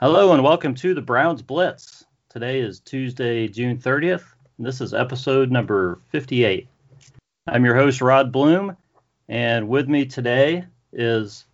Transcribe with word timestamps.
Hello 0.00 0.32
and 0.32 0.44
welcome 0.44 0.76
to 0.76 0.94
the 0.94 1.02
Browns 1.02 1.42
Blitz. 1.42 2.04
Today 2.28 2.60
is 2.60 2.78
Tuesday, 2.78 3.48
June 3.48 3.78
30th. 3.78 4.22
And 4.56 4.64
this 4.64 4.80
is 4.80 4.94
episode 4.94 5.50
number 5.50 5.98
58. 6.10 6.68
I'm 7.48 7.64
your 7.64 7.74
host, 7.74 8.00
Rod 8.00 8.30
Bloom, 8.30 8.76
and 9.28 9.68
with 9.68 9.88
me 9.88 10.06
today 10.06 10.64
is 10.92 11.46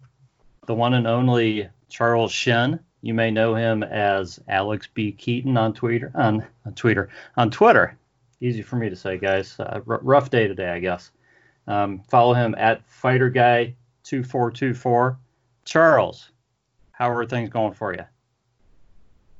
the 0.66 0.74
one 0.74 0.92
and 0.92 1.06
only 1.06 1.70
Charles 1.88 2.32
Shinn. 2.32 2.78
You 3.00 3.14
may 3.14 3.30
know 3.30 3.54
him 3.54 3.82
as 3.82 4.38
Alex 4.46 4.86
P. 4.92 5.12
Keaton 5.12 5.56
on 5.56 5.72
Twitter. 5.72 6.12
On, 6.14 6.46
on 6.66 6.74
Twitter. 6.74 7.08
On 7.38 7.50
Twitter. 7.50 7.96
Easy 8.42 8.60
for 8.60 8.76
me 8.76 8.90
to 8.90 8.96
say, 8.96 9.16
guys. 9.16 9.58
Uh, 9.58 9.80
r- 9.88 10.00
rough 10.02 10.28
day 10.28 10.48
today, 10.48 10.68
I 10.68 10.80
guess. 10.80 11.12
Um, 11.66 12.02
follow 12.10 12.34
him 12.34 12.54
at 12.58 12.86
Fighter 12.90 13.30
Guy 13.30 13.74
2424. 14.02 15.16
Charles, 15.64 16.28
how 16.92 17.10
are 17.10 17.24
things 17.24 17.48
going 17.48 17.72
for 17.72 17.94
you? 17.94 18.04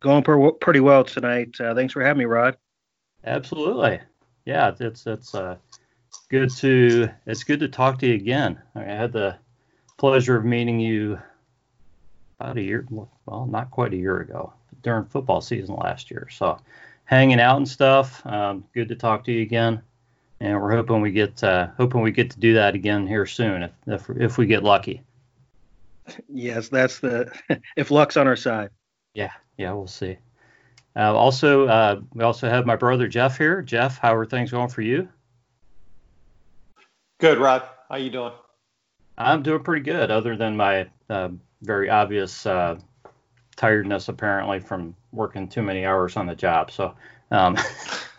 Going 0.05 0.23
per- 0.23 0.53
pretty 0.53 0.81
well 0.81 1.03
tonight. 1.03 1.59
Uh, 1.59 1.75
thanks 1.75 1.95
for 1.95 2.05
having 2.05 2.19
me, 2.19 2.25
Rod. 2.27 2.59
Absolutely. 3.25 4.01
Yeah, 4.45 4.75
it's 4.79 5.07
it's 5.07 5.35
uh, 5.35 5.57
good 6.29 6.51
to 6.57 7.09
it's 7.25 7.43
good 7.43 7.61
to 7.61 7.69
talk 7.69 8.01
to 8.01 8.07
you 8.07 8.13
again. 8.13 8.61
I 8.75 8.83
had 8.83 9.15
the 9.15 9.37
pleasure 9.97 10.37
of 10.37 10.45
meeting 10.45 10.79
you 10.79 11.19
about 12.39 12.59
a 12.59 12.63
year, 12.63 12.87
well, 12.91 13.47
not 13.47 13.71
quite 13.71 13.95
a 13.95 13.97
year 13.97 14.21
ago, 14.21 14.53
during 14.83 15.07
football 15.07 15.41
season 15.41 15.75
last 15.77 16.11
year. 16.11 16.29
So, 16.31 16.61
hanging 17.07 17.41
out 17.41 17.57
and 17.57 17.67
stuff. 17.67 18.27
Um, 18.27 18.63
good 18.75 18.89
to 18.89 18.97
talk 18.97 19.25
to 19.25 19.33
you 19.33 19.41
again, 19.41 19.81
and 20.39 20.61
we're 20.61 20.77
hoping 20.77 21.01
we 21.01 21.13
get 21.13 21.43
uh, 21.43 21.69
hoping 21.79 22.03
we 22.03 22.13
get 22.13 22.31
to 22.33 22.39
do 22.39 22.53
that 22.53 22.75
again 22.75 23.07
here 23.07 23.25
soon 23.25 23.63
if 23.63 23.73
if, 23.87 24.11
if 24.11 24.37
we 24.37 24.45
get 24.45 24.65
lucky. 24.65 25.01
Yes, 26.29 26.69
that's 26.69 26.99
the 26.99 27.33
if 27.75 27.91
luck's 27.91 28.19
on 28.19 28.27
our 28.27 28.37
side. 28.37 28.69
Yeah, 29.15 29.33
yeah, 29.57 29.73
we'll 29.73 29.87
see. 29.87 30.19
Uh, 30.97 31.15
also, 31.15 31.67
uh, 31.67 32.01
we 32.13 32.23
also 32.25 32.49
have 32.49 32.67
my 32.67 32.77
brother 32.77 33.09
Jeff 33.09 33.39
here. 33.39 33.63
Jeff, 33.63 33.99
how 33.99 34.15
are 34.15 34.27
things 34.27 34.51
going 34.51 34.69
for 34.69 34.83
you? 34.83 35.09
Good, 37.19 37.39
Rod. 37.39 37.63
How 37.89 37.97
you 37.97 38.11
doing? 38.11 38.33
I'm 39.17 39.43
doing 39.43 39.63
pretty 39.63 39.85
good, 39.85 40.11
other 40.11 40.37
than 40.37 40.57
my 40.57 40.89
uh, 41.09 41.31
very 41.63 41.89
obvious 41.89 42.45
uh, 42.47 42.79
tiredness, 43.57 44.09
apparently 44.09 44.59
from 44.61 44.97
working 45.13 45.49
too 45.49 45.63
many 45.63 45.85
hours 45.85 46.17
on 46.17 46.27
the 46.27 46.35
job. 46.35 46.71
So, 46.73 46.95
um, 47.31 47.57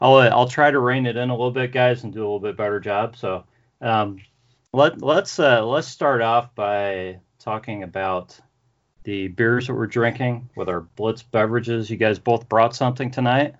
I'll 0.00 0.16
I'll 0.16 0.48
try 0.48 0.70
to 0.70 0.78
rein 0.78 1.06
it 1.06 1.16
in 1.16 1.28
a 1.28 1.34
little 1.34 1.50
bit, 1.50 1.72
guys, 1.72 2.04
and 2.04 2.12
do 2.12 2.20
a 2.20 2.24
little 2.24 2.40
bit 2.40 2.56
better 2.56 2.80
job. 2.80 3.16
So, 3.16 3.44
um, 3.82 4.20
let 4.72 5.02
let's 5.02 5.38
uh, 5.38 5.64
let's 5.66 5.88
start 5.88 6.22
off 6.22 6.54
by 6.54 7.18
talking 7.38 7.82
about 7.82 8.38
the 9.04 9.28
beers 9.28 9.66
that 9.66 9.74
we're 9.74 9.86
drinking 9.86 10.50
with 10.54 10.68
our 10.68 10.80
Blitz 10.80 11.22
beverages. 11.22 11.90
You 11.90 11.96
guys 11.96 12.18
both 12.18 12.48
brought 12.48 12.74
something 12.74 13.10
tonight. 13.10 13.54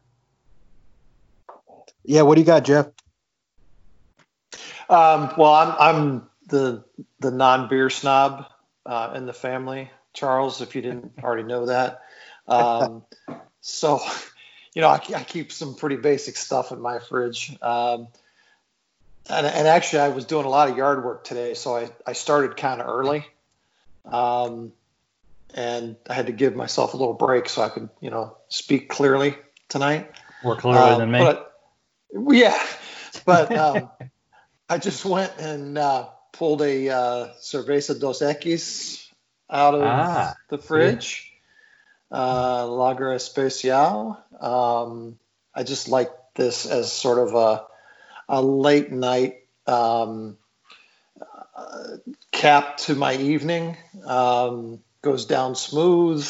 Yeah, 2.04 2.22
what 2.22 2.34
do 2.34 2.40
you 2.40 2.46
got, 2.46 2.64
Jeff? 2.64 2.86
Um, 4.88 5.32
well, 5.36 5.54
I'm 5.54 5.74
I'm 5.78 6.28
the 6.48 6.84
the 7.20 7.30
non 7.30 7.68
beer 7.68 7.90
snob 7.90 8.46
uh, 8.84 9.12
in 9.14 9.26
the 9.26 9.32
family, 9.32 9.90
Charles. 10.12 10.60
If 10.60 10.74
you 10.74 10.82
didn't 10.82 11.12
already 11.22 11.44
know 11.44 11.66
that, 11.66 12.00
um, 12.48 13.04
so 13.60 14.00
you 14.74 14.82
know 14.82 14.88
I, 14.88 15.00
I, 15.14 15.22
keep 15.22 15.52
some 15.52 15.74
pretty 15.74 15.96
basic 15.96 16.36
stuff 16.36 16.72
in 16.72 16.80
my 16.80 16.98
fridge. 16.98 17.56
Um, 17.62 18.08
and, 19.28 19.46
and, 19.46 19.68
actually, 19.68 20.00
I 20.00 20.08
was 20.08 20.24
doing 20.24 20.44
a 20.44 20.48
lot 20.48 20.70
of 20.70 20.76
yard 20.76 21.04
work 21.04 21.22
today, 21.22 21.54
so 21.54 21.76
I, 21.76 21.90
I 22.04 22.14
started 22.14 22.56
kind 22.56 22.80
of 22.80 22.88
early. 22.88 23.24
Um, 24.04 24.72
and 25.54 25.96
I 26.08 26.14
had 26.14 26.26
to 26.26 26.32
give 26.32 26.54
myself 26.56 26.94
a 26.94 26.96
little 26.96 27.14
break 27.14 27.48
so 27.48 27.62
I 27.62 27.68
could, 27.68 27.88
you 28.00 28.10
know, 28.10 28.36
speak 28.48 28.88
clearly 28.88 29.36
tonight. 29.68 30.10
More 30.42 30.56
clearly 30.56 30.78
um, 30.78 30.98
than 30.98 31.10
me. 31.10 31.18
But, 31.18 31.52
yeah, 32.12 32.58
but 33.24 33.56
um, 33.56 33.90
I 34.68 34.78
just 34.78 35.04
went 35.04 35.32
and 35.38 35.76
uh, 35.76 36.08
pulled 36.32 36.62
a 36.62 36.88
uh, 36.88 37.28
Cerveza 37.40 37.98
Dos 37.98 38.22
Equis 38.22 39.06
out 39.48 39.74
of 39.74 39.82
ah, 39.82 40.34
the 40.48 40.58
fridge, 40.58 41.32
uh, 42.10 42.66
Lager 42.66 43.12
Especial. 43.12 44.18
Um, 44.40 45.18
I 45.54 45.64
just 45.64 45.88
like 45.88 46.10
this 46.36 46.66
as 46.66 46.92
sort 46.92 47.18
of 47.18 47.34
a, 47.34 47.64
a 48.28 48.40
late 48.40 48.92
night 48.92 49.40
um, 49.66 50.38
uh, 51.56 51.96
cap 52.30 52.76
to 52.78 52.94
my 52.94 53.14
evening. 53.16 53.76
Um, 54.06 54.80
goes 55.02 55.26
down 55.26 55.54
smooth. 55.54 56.28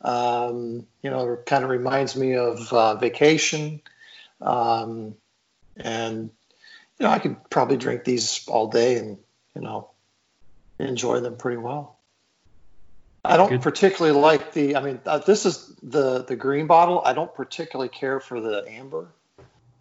Um, 0.00 0.86
you 1.02 1.10
know, 1.10 1.38
kind 1.44 1.64
of 1.64 1.70
reminds 1.70 2.16
me 2.16 2.36
of 2.36 2.72
uh, 2.72 2.94
vacation. 2.96 3.80
Um, 4.40 5.16
and 5.76 6.30
you 6.98 7.06
know, 7.06 7.10
I 7.10 7.18
could 7.18 7.36
probably 7.50 7.76
drink 7.76 8.04
these 8.04 8.46
all 8.48 8.68
day 8.68 8.98
and 8.98 9.18
you 9.54 9.62
know 9.62 9.90
enjoy 10.78 11.20
them 11.20 11.36
pretty 11.36 11.58
well. 11.58 11.98
I 13.24 13.36
don't 13.36 13.50
Good. 13.50 13.62
particularly 13.62 14.18
like 14.18 14.52
the. 14.52 14.76
I 14.76 14.80
mean, 14.80 15.00
uh, 15.04 15.18
this 15.18 15.44
is 15.44 15.74
the 15.82 16.24
the 16.24 16.36
green 16.36 16.66
bottle. 16.66 17.02
I 17.04 17.12
don't 17.12 17.32
particularly 17.34 17.88
care 17.88 18.20
for 18.20 18.40
the 18.40 18.64
amber, 18.68 19.08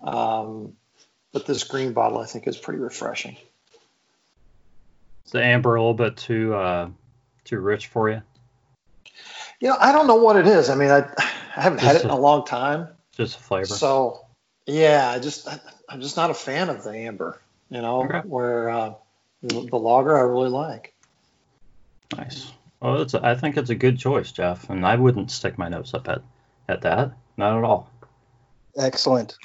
um, 0.02 0.74
but 1.32 1.46
this 1.46 1.64
green 1.64 1.94
bottle 1.94 2.18
I 2.18 2.26
think 2.26 2.48
is 2.48 2.58
pretty 2.58 2.80
refreshing. 2.80 3.38
Is 5.26 5.32
the 5.32 5.44
amber 5.44 5.76
a 5.76 5.80
little 5.80 5.94
bit 5.94 6.18
too 6.18 6.56
uh, 6.56 6.90
too 7.44 7.60
rich 7.60 7.88
for 7.88 8.10
you? 8.10 8.22
You 9.60 9.70
know, 9.70 9.78
I 9.80 9.92
don't 9.92 10.08
know 10.08 10.16
what 10.16 10.36
it 10.36 10.48
is. 10.48 10.70
I 10.70 10.76
mean, 10.76 10.92
I, 10.92 11.10
I 11.18 11.62
haven't 11.62 11.80
just 11.80 11.88
had 11.88 11.96
it 11.98 12.04
in 12.04 12.10
a 12.10 12.20
long 12.20 12.46
time. 12.46 12.90
Just 13.12 13.38
a 13.38 13.40
flavor. 13.40 13.66
So, 13.66 14.26
yeah, 14.66 15.10
I 15.10 15.20
just 15.20 15.48
I, 15.48 15.60
am 15.90 16.02
just 16.02 16.16
not 16.16 16.30
a 16.30 16.36
fan 16.36 16.70
of 16.70 16.84
the 16.84 16.92
amber. 16.92 17.42
You 17.70 17.82
know, 17.82 18.04
okay. 18.04 18.20
where 18.20 18.70
uh, 18.70 18.94
the, 19.42 19.68
the 19.70 19.78
lager 19.78 20.16
I 20.16 20.22
really 20.22 20.50
like. 20.50 20.94
Nice. 22.16 22.52
Well, 22.80 23.02
it's 23.02 23.14
a, 23.14 23.26
I 23.26 23.36
think 23.36 23.58
it's 23.58 23.72
a 23.72 23.76
good 23.76 23.98
choice, 23.98 24.32
Jeff, 24.32 24.70
and 24.70 24.86
I 24.86 24.96
wouldn't 24.96 25.32
stick 25.32 25.58
my 25.58 25.68
nose 25.68 25.94
up 25.94 26.08
at 26.08 26.22
at 26.70 26.82
that. 26.82 27.12
Not 27.36 27.58
at 27.58 27.64
all. 27.64 27.90
Excellent. 28.78 29.38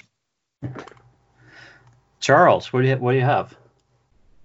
Charles, 2.20 2.72
what 2.72 2.82
do 2.82 2.88
you 2.88 2.96
what 2.96 3.12
do 3.12 3.18
you 3.18 3.24
have? 3.24 3.56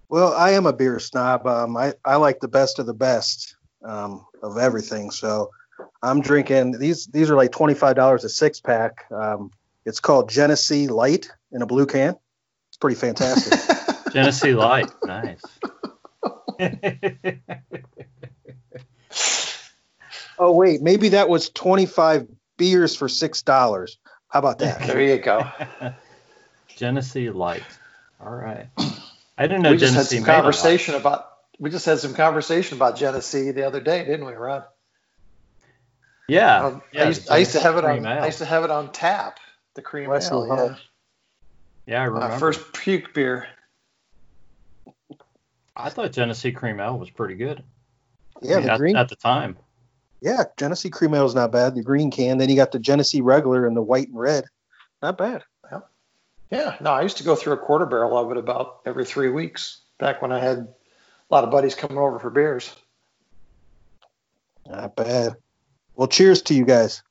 Well, 0.09 0.33
I 0.33 0.51
am 0.51 0.65
a 0.65 0.73
beer 0.73 0.99
snob. 0.99 1.45
Um, 1.45 1.75
I, 1.75 1.93
I 2.05 2.15
like 2.15 2.39
the 2.39 2.47
best 2.47 2.79
of 2.79 2.85
the 2.85 2.93
best 2.93 3.55
um, 3.83 4.25
of 4.41 4.57
everything. 4.57 5.11
So 5.11 5.51
I'm 6.01 6.21
drinking 6.21 6.77
these. 6.79 7.07
These 7.07 7.29
are 7.29 7.35
like 7.35 7.51
twenty 7.51 7.73
five 7.73 7.95
dollars 7.95 8.23
a 8.23 8.29
six 8.29 8.59
pack. 8.59 9.05
Um, 9.11 9.51
it's 9.85 9.99
called 9.99 10.29
Genesee 10.29 10.87
Light 10.87 11.29
in 11.51 11.61
a 11.61 11.65
blue 11.65 11.85
can. 11.85 12.15
It's 12.69 12.77
pretty 12.77 12.95
fantastic. 12.95 13.59
Genesee 14.13 14.53
Light, 14.53 14.89
nice. 15.03 15.41
oh 20.39 20.51
wait, 20.51 20.81
maybe 20.81 21.09
that 21.09 21.29
was 21.29 21.49
twenty 21.49 21.85
five 21.85 22.27
beers 22.57 22.95
for 22.95 23.09
six 23.09 23.41
dollars. 23.41 23.97
How 24.29 24.39
about 24.39 24.59
that? 24.59 24.85
There 24.87 25.01
you 25.01 25.17
go. 25.19 25.49
Genesee 26.75 27.29
Light. 27.29 27.63
All 28.19 28.33
right. 28.33 28.67
I 29.37 29.47
didn't 29.47 29.61
know 29.61 29.71
we 29.71 29.77
Genesee 29.77 29.95
just 29.95 30.11
had 30.11 30.17
some 30.17 30.25
conversation 30.25 30.95
about 30.95 31.29
we 31.59 31.69
just 31.69 31.85
had 31.85 31.99
some 31.99 32.13
conversation 32.13 32.77
about 32.77 32.97
Genesee 32.97 33.51
the 33.51 33.65
other 33.65 33.81
day, 33.81 34.05
didn't 34.05 34.25
we, 34.25 34.33
Rod? 34.33 34.65
Yeah. 36.27 36.65
Um, 36.65 36.81
yeah 36.91 37.03
I, 37.03 37.07
used, 37.07 37.29
I, 37.29 37.37
used, 37.37 37.51
to 37.53 37.59
have 37.59 37.77
it 37.77 37.85
on. 37.85 38.05
Ale. 38.05 38.23
I 38.23 38.25
used 38.25 38.39
to 38.39 38.45
have 38.45 38.63
it 38.63 38.71
on 38.71 38.91
tap. 38.91 39.39
The 39.75 39.81
cream 39.81 40.09
West 40.09 40.31
ale. 40.31 40.47
Yeah. 40.47 40.75
Yeah, 41.85 42.01
I 42.01 42.05
remember. 42.05 42.27
My 42.27 42.37
first 42.37 42.73
puke 42.73 43.13
beer. 43.13 43.47
I 45.75 45.89
thought 45.89 46.11
Genesee 46.11 46.51
cream 46.51 46.79
ale 46.79 46.97
was 46.97 47.09
pretty 47.09 47.35
good. 47.35 47.63
Yeah, 48.41 48.55
I 48.55 48.57
mean, 48.57 48.65
the 48.65 48.73
at, 48.73 48.77
green 48.77 48.95
at 48.97 49.09
the 49.09 49.15
time. 49.15 49.57
Yeah, 50.21 50.43
Genesee 50.57 50.89
cream 50.89 51.13
ale 51.13 51.25
is 51.25 51.35
not 51.35 51.51
bad. 51.51 51.75
The 51.75 51.83
green 51.83 52.11
can. 52.11 52.39
Then 52.39 52.49
you 52.49 52.55
got 52.55 52.71
the 52.71 52.79
Genesee 52.79 53.21
regular 53.21 53.65
and 53.65 53.77
the 53.77 53.81
white 53.81 54.09
and 54.09 54.19
red. 54.19 54.45
Not 55.01 55.17
bad. 55.17 55.43
Yeah. 55.71 55.79
Yeah. 56.51 56.75
No, 56.81 56.91
I 56.91 57.03
used 57.03 57.17
to 57.17 57.23
go 57.23 57.35
through 57.35 57.53
a 57.53 57.57
quarter 57.57 57.85
barrel 57.85 58.17
of 58.17 58.31
it 58.31 58.37
about 58.37 58.81
every 58.85 59.05
three 59.05 59.29
weeks 59.29 59.81
back 59.99 60.21
when 60.21 60.31
I 60.31 60.39
had 60.39 60.57
a 60.57 60.67
lot 61.29 61.43
of 61.43 61.51
buddies 61.51 61.75
coming 61.75 61.97
over 61.97 62.19
for 62.19 62.31
beers. 62.31 62.75
Not 64.67 64.95
bad. 64.95 65.35
Well, 65.97 66.07
cheers 66.07 66.43
to 66.43 66.53
you 66.53 66.63
guys. 66.63 67.01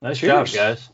Nice 0.00 0.18
cheers. 0.18 0.50
job, 0.50 0.56
guys. 0.56 0.88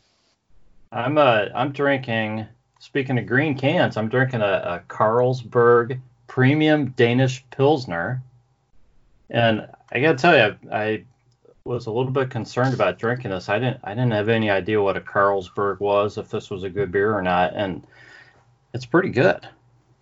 I'm 0.91 1.17
uh 1.17 1.45
I'm 1.55 1.71
drinking. 1.71 2.47
Speaking 2.79 3.17
of 3.17 3.25
green 3.25 3.57
cans, 3.57 3.95
I'm 3.95 4.09
drinking 4.09 4.41
a, 4.41 4.45
a 4.45 4.93
Carlsberg 4.93 5.99
Premium 6.27 6.89
Danish 6.91 7.45
Pilsner, 7.49 8.21
and 9.29 9.67
I 9.91 10.01
gotta 10.01 10.17
tell 10.17 10.35
you, 10.35 10.55
I, 10.69 10.77
I 10.83 11.03
was 11.63 11.85
a 11.85 11.91
little 11.91 12.11
bit 12.11 12.29
concerned 12.29 12.73
about 12.73 12.99
drinking 12.99 13.31
this. 13.31 13.47
I 13.47 13.57
didn't 13.57 13.79
I 13.85 13.91
didn't 13.91 14.11
have 14.11 14.27
any 14.27 14.49
idea 14.49 14.81
what 14.81 14.97
a 14.97 15.01
Carlsberg 15.01 15.79
was, 15.79 16.17
if 16.17 16.29
this 16.29 16.49
was 16.49 16.63
a 16.63 16.69
good 16.69 16.91
beer 16.91 17.13
or 17.13 17.21
not, 17.21 17.53
and 17.55 17.87
it's 18.73 18.85
pretty 18.85 19.09
good. 19.09 19.47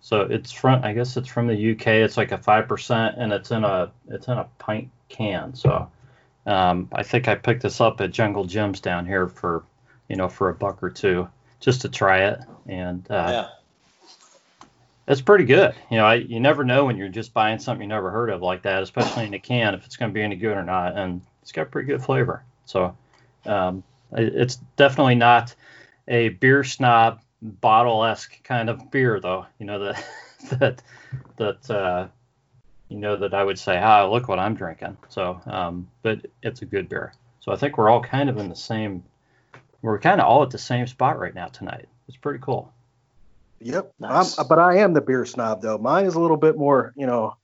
So 0.00 0.22
it's 0.22 0.50
from 0.50 0.82
I 0.82 0.92
guess 0.92 1.16
it's 1.16 1.28
from 1.28 1.46
the 1.46 1.72
UK. 1.72 1.86
It's 1.86 2.16
like 2.16 2.32
a 2.32 2.38
five 2.38 2.66
percent, 2.66 3.14
and 3.16 3.32
it's 3.32 3.52
in 3.52 3.62
a 3.62 3.92
it's 4.08 4.26
in 4.26 4.38
a 4.38 4.48
pint 4.58 4.90
can. 5.08 5.54
So 5.54 5.88
um, 6.46 6.88
I 6.92 7.02
think 7.02 7.28
I 7.28 7.34
picked 7.34 7.62
this 7.62 7.80
up 7.80 8.00
at 8.00 8.10
Jungle 8.10 8.44
Jim's 8.44 8.80
down 8.80 9.06
here 9.06 9.28
for 9.28 9.64
you 10.08 10.16
know 10.16 10.28
for 10.28 10.48
a 10.48 10.54
buck 10.54 10.82
or 10.82 10.90
two 10.90 11.28
just 11.60 11.82
to 11.82 11.88
try 11.88 12.24
it, 12.24 12.40
and 12.66 13.06
uh, 13.10 13.28
yeah. 13.30 13.48
It's 15.06 15.20
pretty 15.20 15.44
good. 15.44 15.74
You 15.90 15.98
know, 15.98 16.06
I, 16.06 16.14
you 16.14 16.40
never 16.40 16.64
know 16.64 16.86
when 16.86 16.96
you're 16.96 17.08
just 17.08 17.34
buying 17.34 17.58
something 17.58 17.82
you 17.82 17.88
never 17.88 18.10
heard 18.10 18.30
of 18.30 18.40
like 18.40 18.62
that, 18.62 18.82
especially 18.82 19.26
in 19.26 19.34
a 19.34 19.38
can, 19.38 19.74
if 19.74 19.84
it's 19.84 19.96
going 19.96 20.10
to 20.10 20.14
be 20.14 20.22
any 20.22 20.36
good 20.36 20.56
or 20.56 20.62
not. 20.62 20.96
And 20.96 21.20
it's 21.42 21.52
got 21.52 21.70
pretty 21.70 21.88
good 21.88 22.02
flavor. 22.02 22.42
So 22.64 22.96
um, 23.44 23.82
it's 24.12 24.56
definitely 24.76 25.16
not 25.16 25.54
a 26.08 26.30
beer 26.30 26.64
snob 26.64 27.20
bottle 27.42 28.02
esque 28.02 28.42
kind 28.44 28.70
of 28.70 28.90
beer, 28.90 29.20
though. 29.20 29.44
You 29.58 29.66
know 29.66 29.78
that 29.80 30.04
that 30.58 30.82
that 31.36 31.70
uh, 31.70 32.08
you 32.94 33.00
know 33.00 33.16
that 33.16 33.34
I 33.34 33.42
would 33.42 33.58
say, 33.58 33.76
ah, 33.76 34.06
look 34.06 34.28
what 34.28 34.38
I'm 34.38 34.54
drinking. 34.54 34.96
So, 35.08 35.40
um, 35.46 35.88
but 36.02 36.24
it's 36.44 36.62
a 36.62 36.64
good 36.64 36.88
beer. 36.88 37.12
So 37.40 37.50
I 37.50 37.56
think 37.56 37.76
we're 37.76 37.90
all 37.90 38.00
kind 38.00 38.30
of 38.30 38.38
in 38.38 38.48
the 38.48 38.54
same. 38.54 39.02
We're 39.82 39.98
kind 39.98 40.20
of 40.20 40.28
all 40.28 40.44
at 40.44 40.50
the 40.50 40.58
same 40.58 40.86
spot 40.86 41.18
right 41.18 41.34
now 41.34 41.48
tonight. 41.48 41.88
It's 42.06 42.16
pretty 42.16 42.38
cool. 42.40 42.72
Yep. 43.58 43.94
Nice. 43.98 44.36
but 44.36 44.60
I 44.60 44.76
am 44.76 44.92
the 44.92 45.00
beer 45.00 45.26
snob 45.26 45.60
though. 45.60 45.76
Mine 45.76 46.06
is 46.06 46.14
a 46.14 46.20
little 46.20 46.36
bit 46.36 46.56
more, 46.56 46.92
you 46.94 47.08
know, 47.08 47.36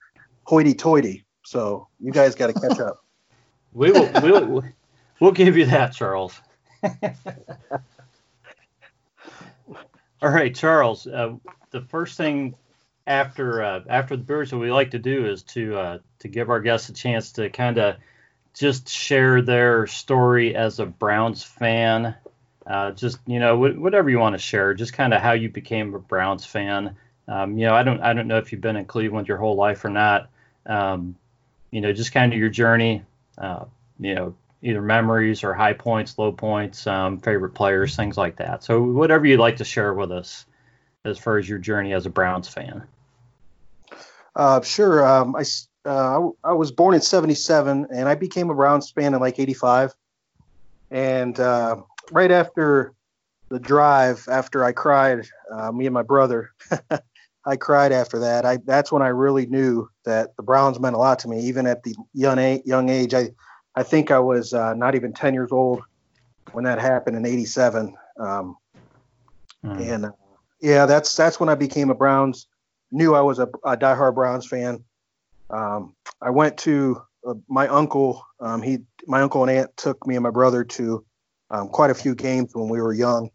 hoity-toity. 0.44 1.24
So 1.42 1.88
you 1.98 2.12
guys 2.12 2.36
got 2.36 2.46
to 2.46 2.52
catch 2.52 2.78
up. 2.78 3.02
we 3.72 3.90
will. 3.90 4.08
We'll, 4.22 4.62
we'll 5.18 5.32
give 5.32 5.56
you 5.56 5.66
that, 5.66 5.94
Charles. 5.94 6.40
All 10.22 10.30
right, 10.30 10.54
Charles. 10.54 11.08
Uh, 11.08 11.34
the 11.72 11.80
first 11.80 12.16
thing 12.16 12.54
after 13.06 13.62
uh, 13.62 13.80
after 13.88 14.16
the 14.16 14.22
beers 14.22 14.52
what 14.52 14.60
we 14.60 14.72
like 14.72 14.92
to 14.92 14.98
do 14.98 15.26
is 15.26 15.42
to 15.42 15.76
uh, 15.76 15.98
to 16.20 16.28
give 16.28 16.50
our 16.50 16.60
guests 16.60 16.88
a 16.88 16.92
chance 16.92 17.32
to 17.32 17.50
kind 17.50 17.78
of 17.78 17.96
just 18.54 18.88
share 18.88 19.42
their 19.42 19.86
story 19.86 20.54
as 20.54 20.80
a 20.80 20.86
Browns 20.86 21.42
fan 21.42 22.14
uh, 22.66 22.92
just 22.92 23.18
you 23.26 23.40
know 23.40 23.56
whatever 23.56 24.10
you 24.10 24.18
want 24.18 24.34
to 24.34 24.38
share, 24.38 24.74
just 24.74 24.92
kind 24.92 25.12
of 25.12 25.20
how 25.20 25.32
you 25.32 25.48
became 25.48 25.94
a 25.94 25.98
Browns 25.98 26.44
fan. 26.44 26.96
Um, 27.26 27.58
you 27.58 27.66
know, 27.66 27.74
I 27.74 27.82
don't 27.82 28.00
I 28.00 28.12
don't 28.12 28.28
know 28.28 28.38
if 28.38 28.52
you've 28.52 28.60
been 28.60 28.76
in 28.76 28.84
Cleveland 28.84 29.26
your 29.26 29.38
whole 29.38 29.56
life 29.56 29.84
or 29.84 29.88
not. 29.88 30.28
Um, 30.66 31.16
you 31.72 31.80
know, 31.80 31.92
just 31.92 32.12
kind 32.12 32.32
of 32.32 32.38
your 32.38 32.48
journey. 32.48 33.02
Uh, 33.36 33.64
you 33.98 34.14
know, 34.14 34.34
either 34.62 34.82
memories 34.82 35.42
or 35.42 35.52
high 35.52 35.72
points, 35.72 36.16
low 36.16 36.30
points, 36.30 36.86
um, 36.86 37.18
favorite 37.18 37.54
players, 37.54 37.96
things 37.96 38.16
like 38.16 38.36
that. 38.36 38.62
So 38.62 38.82
whatever 38.82 39.26
you'd 39.26 39.40
like 39.40 39.56
to 39.56 39.64
share 39.64 39.92
with 39.94 40.12
us 40.12 40.46
as 41.04 41.18
far 41.18 41.38
as 41.38 41.48
your 41.48 41.58
journey 41.58 41.92
as 41.92 42.06
a 42.06 42.10
Browns 42.10 42.48
fan. 42.48 42.82
Uh, 44.36 44.60
sure. 44.60 45.06
Um, 45.06 45.36
I, 45.36 45.44
uh, 45.88 46.28
I 46.44 46.52
was 46.52 46.72
born 46.72 46.94
in 46.94 47.00
77 47.00 47.88
and 47.92 48.08
I 48.08 48.14
became 48.14 48.50
a 48.50 48.54
Browns 48.54 48.90
fan 48.90 49.14
in 49.14 49.20
like 49.20 49.38
85. 49.38 49.94
And 50.90 51.38
uh, 51.38 51.82
right 52.10 52.30
after 52.30 52.94
the 53.48 53.58
drive, 53.58 54.26
after 54.30 54.64
I 54.64 54.72
cried, 54.72 55.26
uh, 55.52 55.72
me 55.72 55.86
and 55.86 55.94
my 55.94 56.02
brother, 56.02 56.50
I 57.44 57.56
cried 57.56 57.92
after 57.92 58.18
that. 58.20 58.44
I 58.44 58.58
that's 58.58 58.92
when 58.92 59.02
I 59.02 59.08
really 59.08 59.46
knew 59.46 59.88
that 60.04 60.36
the 60.36 60.42
Browns 60.42 60.78
meant 60.78 60.94
a 60.94 60.98
lot 60.98 61.18
to 61.20 61.28
me, 61.28 61.40
even 61.40 61.66
at 61.66 61.82
the 61.82 61.94
young 62.12 62.38
age. 62.38 62.62
Young 62.64 62.88
age, 62.90 63.14
I 63.14 63.30
I 63.74 63.82
think 63.82 64.10
I 64.10 64.18
was 64.18 64.52
uh, 64.52 64.74
not 64.74 64.94
even 64.94 65.12
10 65.12 65.32
years 65.32 65.50
old 65.50 65.82
when 66.52 66.64
that 66.64 66.78
happened 66.78 67.16
in 67.16 67.24
'87. 67.24 67.96
Um, 68.18 68.56
mm. 69.64 69.80
And 69.80 70.06
uh, 70.06 70.10
yeah, 70.60 70.86
that's 70.86 71.16
that's 71.16 71.40
when 71.40 71.48
I 71.48 71.54
became 71.54 71.90
a 71.90 71.94
Browns. 71.94 72.46
Knew 72.92 73.14
I 73.14 73.20
was 73.20 73.38
a, 73.38 73.48
a 73.64 73.76
diehard 73.76 74.14
Browns 74.14 74.46
fan. 74.46 74.84
Um, 75.48 75.94
I 76.20 76.30
went 76.30 76.58
to 76.58 77.02
uh, 77.26 77.34
my 77.48 77.68
uncle. 77.68 78.24
Um, 78.40 78.62
he, 78.62 78.78
my 79.06 79.22
uncle 79.22 79.42
and 79.42 79.50
aunt 79.50 79.76
took 79.76 80.06
me 80.06 80.16
and 80.16 80.22
my 80.22 80.30
brother 80.30 80.64
to 80.64 81.04
um, 81.50 81.68
quite 81.68 81.90
a 81.90 81.94
few 81.94 82.14
games 82.14 82.50
when 82.54 82.68
we 82.68 82.80
were 82.80 82.92
young. 82.92 83.30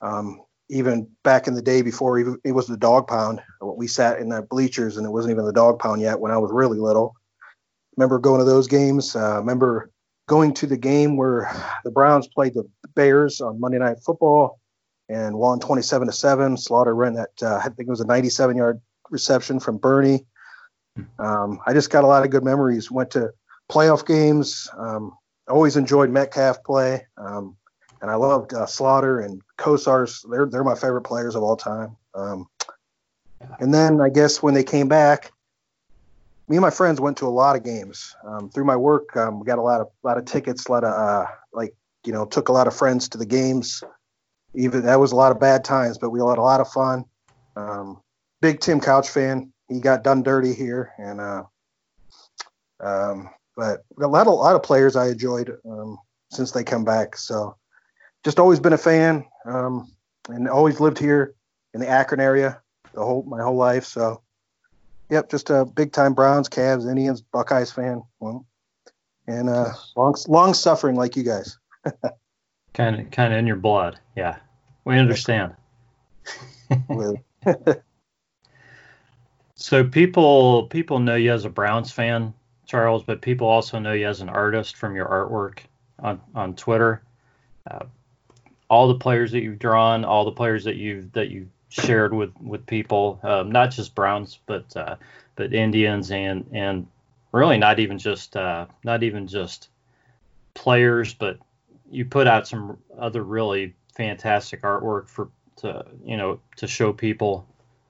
Um, 0.00 0.42
even 0.68 1.08
back 1.22 1.46
in 1.46 1.54
the 1.54 1.62
day 1.62 1.82
before 1.82 2.38
it 2.44 2.52
was 2.52 2.66
the 2.66 2.76
dog 2.76 3.06
pound, 3.06 3.40
we 3.60 3.86
sat 3.86 4.18
in 4.18 4.30
the 4.30 4.42
bleachers 4.42 4.96
and 4.96 5.06
it 5.06 5.10
wasn't 5.10 5.32
even 5.32 5.46
the 5.46 5.52
dog 5.52 5.78
pound 5.78 6.00
yet 6.00 6.18
when 6.18 6.32
I 6.32 6.38
was 6.38 6.50
really 6.52 6.78
little. 6.78 7.14
Remember 7.96 8.18
going 8.18 8.40
to 8.40 8.44
those 8.44 8.66
games? 8.66 9.14
Uh, 9.14 9.38
remember 9.38 9.90
going 10.26 10.52
to 10.54 10.66
the 10.66 10.76
game 10.76 11.16
where 11.16 11.50
the 11.84 11.90
Browns 11.90 12.26
played 12.26 12.54
the 12.54 12.68
Bears 12.94 13.40
on 13.40 13.60
Monday 13.60 13.78
Night 13.78 13.98
Football 14.04 14.58
and 15.08 15.36
won 15.36 15.60
27 15.60 16.06
to 16.06 16.12
seven. 16.12 16.56
Slaughter 16.56 16.94
ran 16.94 17.14
that 17.14 17.42
uh, 17.42 17.56
I 17.56 17.68
think 17.68 17.80
it 17.80 17.88
was 17.88 18.00
a 18.00 18.06
97 18.06 18.56
yard 18.56 18.80
reception 19.10 19.60
from 19.60 19.78
Bernie. 19.78 20.26
Um, 21.18 21.60
I 21.66 21.72
just 21.72 21.90
got 21.90 22.04
a 22.04 22.06
lot 22.06 22.24
of 22.24 22.30
good 22.30 22.44
memories. 22.44 22.90
Went 22.90 23.10
to 23.12 23.32
playoff 23.70 24.06
games. 24.06 24.68
Um, 24.76 25.12
always 25.48 25.76
enjoyed 25.76 26.10
Metcalf 26.10 26.64
play, 26.64 27.06
um, 27.16 27.56
and 28.00 28.10
I 28.10 28.14
loved 28.14 28.54
uh, 28.54 28.66
Slaughter 28.66 29.20
and 29.20 29.42
Kosars. 29.58 30.24
They're 30.30 30.46
they're 30.46 30.64
my 30.64 30.74
favorite 30.74 31.02
players 31.02 31.34
of 31.34 31.42
all 31.42 31.56
time. 31.56 31.96
Um, 32.14 32.48
and 33.60 33.72
then 33.72 34.00
I 34.00 34.08
guess 34.08 34.42
when 34.42 34.54
they 34.54 34.64
came 34.64 34.88
back, 34.88 35.32
me 36.48 36.56
and 36.56 36.62
my 36.62 36.70
friends 36.70 37.00
went 37.00 37.18
to 37.18 37.26
a 37.26 37.28
lot 37.28 37.56
of 37.56 37.64
games. 37.64 38.14
Um, 38.24 38.48
through 38.50 38.64
my 38.64 38.76
work, 38.76 39.16
um, 39.16 39.40
we 39.40 39.46
got 39.46 39.58
a 39.58 39.62
lot 39.62 39.80
of 39.80 39.88
lot 40.02 40.18
of 40.18 40.24
tickets, 40.24 40.66
a 40.66 40.72
lot 40.72 40.84
of 40.84 40.92
uh, 40.92 41.26
like 41.52 41.74
you 42.04 42.12
know 42.12 42.24
took 42.24 42.48
a 42.48 42.52
lot 42.52 42.66
of 42.66 42.74
friends 42.74 43.08
to 43.10 43.18
the 43.18 43.26
games. 43.26 43.82
Even 44.56 44.86
that 44.86 45.00
was 45.00 45.12
a 45.12 45.16
lot 45.16 45.32
of 45.32 45.40
bad 45.40 45.64
times, 45.64 45.98
but 45.98 46.10
we 46.10 46.20
had 46.20 46.38
a 46.38 46.42
lot 46.42 46.60
of 46.60 46.68
fun. 46.68 47.04
Um, 47.56 48.00
big 48.40 48.60
Tim 48.60 48.80
Couch 48.80 49.08
fan. 49.08 49.52
He 49.68 49.80
got 49.80 50.04
done 50.04 50.22
dirty 50.22 50.54
here, 50.54 50.92
and 50.98 51.20
uh, 51.20 51.42
um, 52.80 53.30
but 53.56 53.84
a 54.00 54.06
lot, 54.06 54.26
of, 54.26 54.32
a 54.32 54.36
lot 54.36 54.54
of 54.54 54.62
players 54.62 54.96
I 54.96 55.08
enjoyed 55.08 55.56
um, 55.68 55.98
since 56.30 56.52
they 56.52 56.62
come 56.62 56.84
back. 56.84 57.16
So 57.16 57.56
just 58.24 58.38
always 58.38 58.60
been 58.60 58.72
a 58.72 58.78
fan 58.78 59.24
um, 59.44 59.90
and 60.28 60.48
always 60.48 60.80
lived 60.80 60.98
here 60.98 61.34
in 61.74 61.80
the 61.80 61.88
Akron 61.88 62.20
area 62.20 62.60
the 62.96 63.04
whole 63.04 63.22
my 63.22 63.42
whole 63.42 63.56
life. 63.56 63.84
So 63.84 64.22
yep, 65.10 65.30
just 65.30 65.50
a 65.50 65.64
big 65.64 65.92
time 65.92 66.14
Browns, 66.14 66.48
Cavs, 66.48 66.88
Indians, 66.88 67.20
Buckeyes 67.20 67.70
fan. 67.70 68.02
Well, 68.18 68.46
and 69.28 69.48
uh, 69.48 69.72
long 69.96 70.16
long 70.26 70.54
suffering 70.54 70.96
like 70.96 71.16
you 71.16 71.22
guys. 71.22 71.58
kind 72.74 73.00
of 73.00 73.10
kind 73.10 73.32
of 73.32 73.38
in 73.38 73.46
your 73.46 73.56
blood. 73.56 74.00
Yeah, 74.16 74.38
we 74.86 74.98
understand. 74.98 75.52
so 79.56 79.84
people 79.84 80.68
people 80.68 81.00
know 81.00 81.16
you 81.16 81.32
as 81.32 81.44
a 81.44 81.50
Browns 81.50 81.90
fan 81.90 82.32
Charles, 82.66 83.02
but 83.02 83.20
people 83.20 83.48
also 83.48 83.78
know 83.78 83.92
you 83.92 84.06
as 84.06 84.20
an 84.20 84.28
artist 84.28 84.76
from 84.76 84.94
your 84.94 85.06
artwork 85.06 85.58
on 85.98 86.20
on 86.34 86.54
Twitter. 86.54 87.02
Uh, 87.68 87.84
all 88.70 88.88
the 88.88 88.98
players 88.98 89.32
that 89.32 89.42
you've 89.42 89.58
drawn, 89.58 90.04
all 90.04 90.24
the 90.24 90.32
players 90.32 90.64
that 90.64 90.76
you've 90.76 91.10
that 91.12 91.30
you 91.30 91.48
shared 91.68 92.14
with 92.14 92.30
with 92.40 92.64
people, 92.66 93.18
um, 93.24 93.50
not 93.50 93.72
just 93.72 93.94
Browns, 93.94 94.38
but 94.46 94.76
uh, 94.76 94.94
but 95.34 95.52
Indians 95.52 96.12
and 96.12 96.48
and 96.52 96.86
really 97.32 97.58
not 97.58 97.80
even 97.80 97.98
just 97.98 98.36
uh, 98.36 98.66
not 98.84 99.02
even 99.02 99.26
just 99.26 99.68
players, 100.54 101.12
but 101.12 101.38
you 101.90 102.04
put 102.04 102.28
out 102.28 102.46
some 102.46 102.78
other 102.98 103.24
really 103.24 103.74
fantastic 103.96 104.62
artwork 104.62 105.08
for 105.08 105.28
to 105.56 105.84
you 106.04 106.16
know 106.16 106.38
to 106.56 106.66
show 106.66 106.92
people 106.92 107.46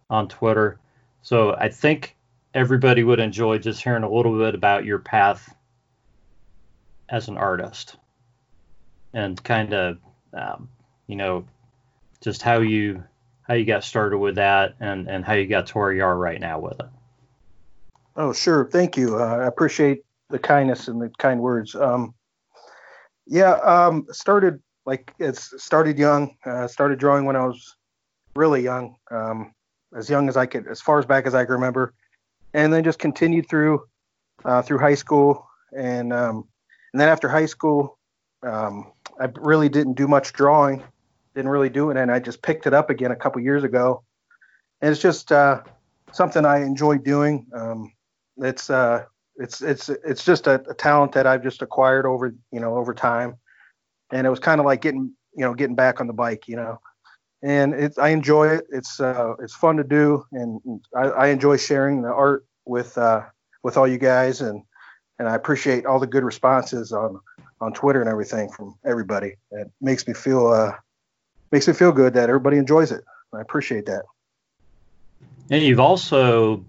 on 0.08 0.28
Twitter. 0.28 0.78
So 1.22 1.54
I 1.54 1.68
think 1.68 2.16
everybody 2.54 3.02
would 3.02 3.18
enjoy 3.18 3.58
just 3.58 3.82
hearing 3.82 4.04
a 4.04 4.10
little 4.10 4.38
bit 4.38 4.54
about 4.54 4.84
your 4.84 5.00
path 5.00 5.54
as 7.08 7.28
an 7.28 7.36
artist 7.36 7.96
and 9.12 9.42
kind 9.42 9.74
of 9.74 9.98
um, 10.32 10.68
you 11.06 11.16
know 11.16 11.44
just 12.20 12.42
how 12.42 12.60
you 12.60 13.02
how 13.42 13.54
you 13.54 13.64
got 13.64 13.84
started 13.84 14.18
with 14.18 14.36
that 14.36 14.74
and 14.80 15.08
and 15.08 15.24
how 15.24 15.34
you 15.34 15.46
got 15.46 15.66
to 15.66 15.78
where 15.78 15.92
you 15.92 16.04
are 16.04 16.16
right 16.16 16.40
now 16.40 16.60
with 16.60 16.78
it. 16.78 16.86
Oh 18.14 18.32
sure. 18.32 18.68
Thank 18.70 18.96
you. 18.96 19.16
Uh, 19.16 19.38
i 19.38 19.46
appreciate 19.46 20.02
the 20.30 20.38
kindness 20.38 20.88
and 20.88 21.00
the 21.00 21.10
kind 21.18 21.40
words. 21.40 21.74
Um, 21.74 22.14
yeah 23.26 23.54
um, 23.54 24.06
started 24.12 24.60
like 24.86 25.12
it's 25.18 25.62
started 25.62 25.98
young 25.98 26.36
uh, 26.46 26.66
started 26.66 26.98
drawing 26.98 27.24
when 27.24 27.36
i 27.36 27.44
was 27.44 27.76
really 28.34 28.62
young 28.62 28.96
um, 29.10 29.52
as 29.94 30.08
young 30.08 30.28
as 30.28 30.36
i 30.36 30.46
could 30.46 30.66
as 30.68 30.80
far 30.80 30.98
as 30.98 31.04
back 31.04 31.26
as 31.26 31.34
i 31.34 31.44
can 31.44 31.54
remember. 31.54 31.92
And 32.54 32.72
then 32.72 32.84
just 32.84 32.98
continued 32.98 33.48
through 33.50 33.86
uh, 34.44 34.62
through 34.62 34.78
high 34.78 34.94
school, 34.94 35.46
and 35.76 36.12
um, 36.12 36.48
and 36.92 37.00
then 37.00 37.08
after 37.08 37.28
high 37.28 37.44
school, 37.46 37.98
um, 38.42 38.92
I 39.20 39.28
really 39.34 39.68
didn't 39.68 39.94
do 39.94 40.08
much 40.08 40.32
drawing, 40.32 40.82
didn't 41.34 41.50
really 41.50 41.68
do 41.68 41.90
it, 41.90 41.98
and 41.98 42.10
I 42.10 42.18
just 42.18 42.40
picked 42.40 42.66
it 42.66 42.72
up 42.72 42.88
again 42.88 43.10
a 43.10 43.16
couple 43.16 43.42
years 43.42 43.62
ago, 43.62 44.02
and 44.80 44.90
it's 44.90 45.02
just 45.02 45.32
uh, 45.32 45.62
something 46.12 46.46
I 46.46 46.62
enjoy 46.62 46.96
doing. 46.96 47.46
Um, 47.52 47.92
it's 48.38 48.70
uh, 48.70 49.04
it's 49.36 49.60
it's 49.60 49.90
it's 49.90 50.24
just 50.24 50.46
a, 50.46 50.62
a, 50.70 50.74
talent 50.74 51.12
that 51.12 51.26
I've 51.26 51.42
just 51.42 51.60
acquired 51.60 52.06
over 52.06 52.34
you 52.52 52.60
know 52.60 52.76
over 52.76 52.94
time, 52.94 53.36
and 54.12 54.26
it 54.26 54.30
was 54.30 54.38
kind 54.38 54.60
of 54.60 54.66
like 54.66 54.80
getting 54.80 55.12
you 55.34 55.44
know 55.44 55.54
getting 55.54 55.76
back 55.76 56.00
on 56.00 56.06
the 56.06 56.12
bike, 56.12 56.48
you 56.48 56.56
know 56.56 56.80
and 57.42 57.74
it's 57.74 57.98
I 57.98 58.08
enjoy 58.08 58.48
it. 58.48 58.66
It's 58.70 58.98
uh, 59.00 59.34
it's 59.40 59.54
fun 59.54 59.76
to 59.76 59.84
do, 59.84 60.24
and 60.32 60.60
I, 60.96 61.02
I 61.04 61.26
enjoy 61.28 61.56
sharing 61.58 62.02
the 62.02 62.08
art 62.08 62.44
with 62.64 62.96
uh, 62.98 63.22
with 63.62 63.76
all 63.76 63.86
you 63.86 63.98
guys, 63.98 64.40
and 64.40 64.62
and 65.18 65.28
I 65.28 65.34
appreciate 65.34 65.86
all 65.86 65.98
the 65.98 66.06
good 66.06 66.24
responses 66.24 66.92
on 66.92 67.20
on 67.60 67.72
Twitter 67.72 68.00
and 68.00 68.10
everything 68.10 68.50
from 68.50 68.76
everybody. 68.84 69.34
It 69.50 69.70
makes 69.80 70.06
me 70.06 70.14
feel 70.14 70.48
uh, 70.48 70.72
makes 71.52 71.68
me 71.68 71.74
feel 71.74 71.92
good 71.92 72.14
that 72.14 72.28
everybody 72.28 72.56
enjoys 72.56 72.90
it. 72.90 73.04
I 73.32 73.40
appreciate 73.40 73.86
that. 73.86 74.04
And 75.50 75.62
you've 75.62 75.80
also, 75.80 76.64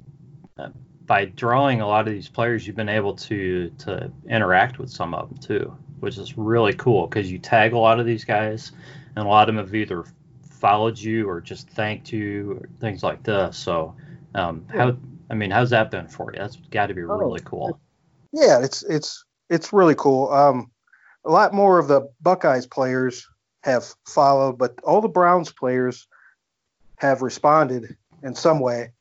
uh, 0.60 0.70
by 1.06 1.26
drawing 1.26 1.82
a 1.82 1.88
lot 1.88 2.08
of 2.08 2.14
these 2.14 2.30
players, 2.30 2.68
you've 2.68 2.76
been 2.76 2.90
able 2.90 3.16
to 3.16 3.70
to 3.80 4.12
interact 4.30 4.80
with 4.80 4.92
some 4.92 5.14
of 5.14 5.30
them 5.30 5.38
too, 5.40 5.78
which 6.00 6.18
is 6.18 6.38
really 6.38 6.74
cool 6.74 7.08
because 7.08 7.32
you 7.32 7.40
tag 7.40 7.74
a 7.74 7.78
lot 7.78 8.00
of 8.00 8.06
these 8.06 8.24
guys, 8.24 8.72
and 9.16 9.26
a 9.26 9.28
lot 9.28 9.50
of 9.50 9.56
them 9.56 9.64
have 9.64 9.76
either 9.76 10.06
followed 10.42 10.98
you 10.98 11.30
or 11.30 11.40
just 11.40 11.70
thanked 11.70 12.12
you 12.12 12.54
or 12.54 12.70
things 12.80 13.04
like 13.04 13.24
this. 13.24 13.58
So, 13.58 13.96
um, 14.36 14.66
how 14.74 14.98
I 15.30 15.36
mean, 15.36 15.52
how's 15.52 15.70
that 15.72 15.92
been 15.92 16.08
for 16.08 16.32
you? 16.34 16.40
That's 16.40 16.56
got 16.72 16.88
to 16.88 16.94
be 16.94 17.04
oh, 17.04 17.18
really 17.18 17.42
cool. 17.44 17.80
Yeah, 18.32 18.64
it's 18.64 18.84
it's 18.84 19.24
it's 19.50 19.74
really 19.74 19.96
cool. 19.96 20.32
Um, 20.32 20.72
a 21.26 21.32
lot 21.32 21.54
more 21.54 21.80
of 21.80 21.88
the 21.88 22.10
Buckeyes 22.22 22.66
players 22.66 23.28
have 23.64 23.94
followed, 24.08 24.58
but 24.58 24.80
all 24.84 25.02
the 25.02 25.08
Browns 25.08 25.52
players 25.52 26.08
have 26.98 27.22
responded 27.22 27.96
in 28.24 28.36
some 28.36 28.60
way. 28.60 28.92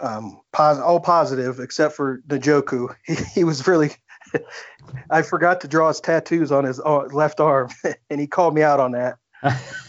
Um, 0.00 0.40
pos- 0.52 0.78
all 0.78 1.00
positive 1.00 1.58
except 1.58 1.96
for 1.96 2.22
Njoku. 2.28 2.94
He, 3.04 3.14
he 3.14 3.44
was 3.44 3.66
really. 3.66 3.90
I 5.10 5.22
forgot 5.22 5.60
to 5.62 5.68
draw 5.68 5.88
his 5.88 6.00
tattoos 6.00 6.52
on 6.52 6.64
his 6.64 6.80
uh, 6.80 7.04
left 7.12 7.40
arm, 7.40 7.70
and 8.10 8.20
he 8.20 8.26
called 8.26 8.54
me 8.54 8.62
out 8.62 8.80
on 8.80 8.92
that. 8.92 9.16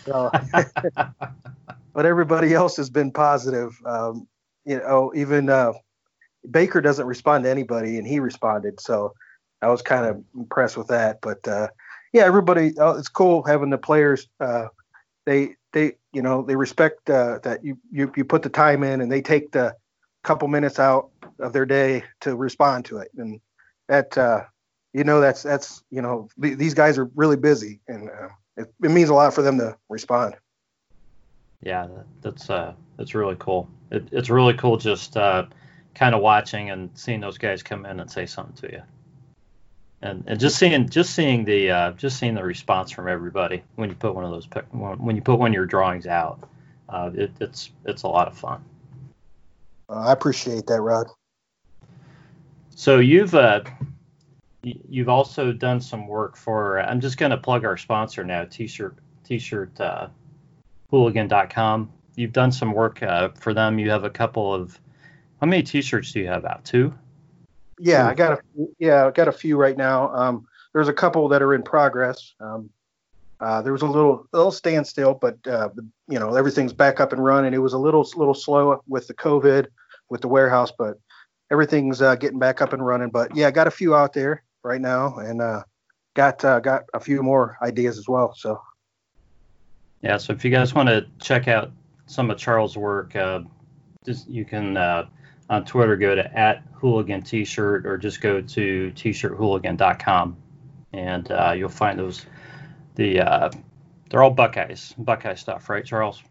So, 0.06 0.32
but 1.94 2.06
everybody 2.06 2.54
else 2.54 2.78
has 2.78 2.90
been 2.90 3.12
positive. 3.12 3.78
Um, 3.86 4.28
you 4.66 4.78
know, 4.78 5.12
even 5.16 5.50
uh, 5.50 5.74
Baker 6.50 6.82
doesn't 6.82 7.06
respond 7.06 7.44
to 7.44 7.50
anybody, 7.50 7.98
and 7.98 8.08
he 8.08 8.20
responded. 8.20 8.80
So 8.80 9.14
I 9.62 9.70
was 9.70 9.82
kind 9.82 10.06
of 10.06 10.24
impressed 10.36 10.78
with 10.78 10.88
that. 10.88 11.20
But 11.22 11.48
uh, 11.48 11.68
yeah, 12.14 12.24
everybody, 12.24 12.78
uh, 12.78 12.94
it's 12.94 13.10
cool 13.10 13.44
having 13.44 13.70
the 13.70 13.78
players. 13.78 14.28
Uh, 14.40 14.68
they 15.26 15.56
they 15.74 15.94
you 16.14 16.22
know 16.22 16.42
they 16.42 16.56
respect 16.56 17.10
uh, 17.10 17.40
that 17.44 17.64
you, 17.64 17.78
you 17.92 18.12
you 18.16 18.26
put 18.26 18.42
the 18.42 18.50
time 18.50 18.84
in, 18.84 19.02
and 19.02 19.12
they 19.12 19.22
take 19.22 19.52
the 19.52 19.76
couple 20.24 20.48
minutes 20.48 20.80
out 20.80 21.10
of 21.40 21.54
their 21.54 21.66
day 21.66 22.04
to 22.22 22.36
respond 22.36 22.86
to 22.86 22.98
it, 22.98 23.10
and 23.18 23.40
that 23.90 24.18
uh, 24.18 24.44
you 24.94 25.04
know 25.04 25.20
that's 25.20 25.44
that's 25.44 25.84
you 25.92 26.02
know 26.02 26.30
th- 26.42 26.58
these 26.58 26.74
guys 26.74 26.98
are 26.98 27.12
really 27.16 27.36
busy, 27.36 27.82
and 27.90 28.10
uh, 28.10 28.30
it, 28.56 28.74
it 28.82 28.92
means 28.92 29.10
a 29.10 29.14
lot 29.14 29.34
for 29.34 29.42
them 29.42 29.58
to 29.58 29.78
respond. 29.90 30.36
Yeah, 31.62 31.88
that's 32.22 32.50
uh 32.50 32.74
that's 32.96 33.14
really 33.14 33.36
cool. 33.38 33.70
It, 33.92 34.08
it's 34.14 34.30
really 34.30 34.54
cool 34.54 34.78
just 34.78 35.18
uh, 35.18 35.46
kind 35.94 36.16
of 36.16 36.22
watching 36.22 36.70
and 36.70 36.90
seeing 36.94 37.20
those 37.20 37.38
guys 37.38 37.62
come 37.62 37.86
in 37.86 38.00
and 38.00 38.10
say 38.10 38.26
something 38.26 38.56
to 38.70 38.72
you 38.72 38.82
and, 40.02 40.24
and 40.28 40.40
just 40.40 40.58
seeing 40.58 40.88
just 40.90 41.14
seeing 41.14 41.44
the 41.46 41.72
uh, 41.72 41.92
just 41.94 42.18
seeing 42.18 42.36
the 42.36 42.44
response 42.44 42.92
from 42.92 43.08
everybody 43.08 43.64
when 43.76 43.90
you 43.90 43.96
put 43.96 44.16
one 44.16 44.24
of 44.24 44.32
those 44.32 44.48
when 44.72 45.16
you 45.16 45.22
put 45.22 45.40
one 45.40 45.52
of 45.52 45.54
your 45.54 45.66
drawings 45.66 46.08
out, 46.08 46.48
uh, 46.88 47.10
it, 47.14 47.32
it's 47.40 47.72
it's 47.86 48.04
a 48.04 48.08
lot 48.08 48.28
of 48.28 48.38
fun. 48.38 48.64
Uh, 49.90 50.08
I 50.08 50.12
appreciate 50.14 50.68
that, 50.68 50.82
Rod. 50.82 51.08
So 52.80 53.00
you've 53.00 53.36
uh, 53.36 53.60
you've 54.64 55.10
also 55.10 55.52
done 55.52 55.82
some 55.82 56.08
work 56.08 56.38
for. 56.38 56.80
I'm 56.80 57.02
just 57.02 57.18
going 57.18 57.32
to 57.32 57.38
plug 57.38 57.66
our 57.66 57.76
sponsor 57.76 58.24
now, 58.24 58.46
T-shirt 58.46 58.96
T-shirt 59.26 59.82
uh, 59.82 60.08
hooligan.com. 60.90 61.92
You've 62.16 62.32
done 62.32 62.54
some 62.54 62.72
work 62.72 63.04
uh, 63.04 63.30
for 63.38 63.54
them. 63.54 63.80
You 63.80 63.90
have 63.90 64.06
a 64.06 64.10
couple 64.10 64.54
of. 64.54 64.80
How 65.42 65.48
many 65.48 65.62
T-shirts 65.62 66.14
do 66.14 66.22
you 66.22 66.28
have 66.28 66.46
out? 66.46 66.64
Two. 66.64 66.94
Yeah, 67.80 68.08
I 68.08 68.14
got 68.14 68.40
a 68.40 68.68
yeah, 68.80 69.08
I 69.08 69.12
got 69.12 69.28
a 69.28 69.34
few 69.34 69.58
right 69.58 69.76
now. 69.76 70.16
Um, 70.16 70.48
there's 70.72 70.88
a 70.88 70.94
couple 70.94 71.28
that 71.28 71.42
are 71.42 71.54
in 71.54 71.64
progress. 71.64 72.34
Um, 72.40 72.70
uh, 73.42 73.62
there 73.62 73.74
was 73.74 73.82
a 73.82 73.88
little 73.88 74.26
little 74.32 74.54
standstill, 74.54 75.16
but 75.16 75.38
uh, 75.46 75.68
you 76.08 76.18
know 76.18 76.36
everything's 76.36 76.72
back 76.72 77.02
up 77.02 77.12
and 77.12 77.22
running. 77.22 77.54
It 77.54 77.62
was 77.62 77.74
a 77.74 77.78
little 77.78 78.10
little 78.16 78.34
slow 78.34 78.82
with 78.88 79.08
the 79.08 79.14
COVID, 79.14 79.68
with 80.08 80.22
the 80.22 80.30
warehouse, 80.30 80.72
but 80.72 80.98
everything's 81.52 82.02
uh, 82.02 82.16
getting 82.16 82.40
back 82.40 82.62
up 82.62 82.74
and 82.74 82.86
running. 82.86 83.10
But 83.10 83.36
yeah, 83.36 83.52
got 83.52 83.68
a 83.68 83.72
few 83.72 83.96
out 83.96 84.14
there 84.14 84.44
right 84.64 84.82
now, 84.82 85.18
and 85.18 85.42
uh, 85.42 85.64
got 86.16 86.44
uh, 86.44 86.60
got 86.60 86.84
a 86.94 87.00
few 87.00 87.22
more 87.24 87.58
ideas 87.62 87.98
as 87.98 88.08
well. 88.08 88.34
So 88.36 88.62
yeah, 90.02 90.18
so 90.18 90.34
if 90.34 90.44
you 90.46 90.52
guys 90.52 90.74
want 90.74 90.90
to 90.90 91.06
check 91.20 91.48
out 91.48 91.72
some 92.06 92.32
of 92.32 92.38
Charles' 92.38 92.78
work, 92.78 93.16
uh, 93.16 93.42
just 94.06 94.30
you 94.30 94.46
can 94.46 94.78
on 95.50 95.66
Twitter, 95.66 95.96
go 95.96 96.16
to 96.16 96.38
at 96.38 96.64
hooligan 96.74 97.22
t-shirt 97.24 97.86
or 97.86 97.98
just 97.98 98.22
go 98.22 98.40
to 98.40 98.92
t-shirthooligan.com 98.92 100.38
and 100.94 101.32
uh, 101.32 101.54
you'll 101.56 101.70
find 101.70 102.00
those. 102.00 102.26
The 102.96 103.22
uh, 103.22 103.50
they're 104.10 104.24
all 104.24 104.32
Buckeyes, 104.32 104.94
Buckeye 104.98 105.36
stuff, 105.36 105.70
right, 105.70 105.86
Charles? 105.86 106.22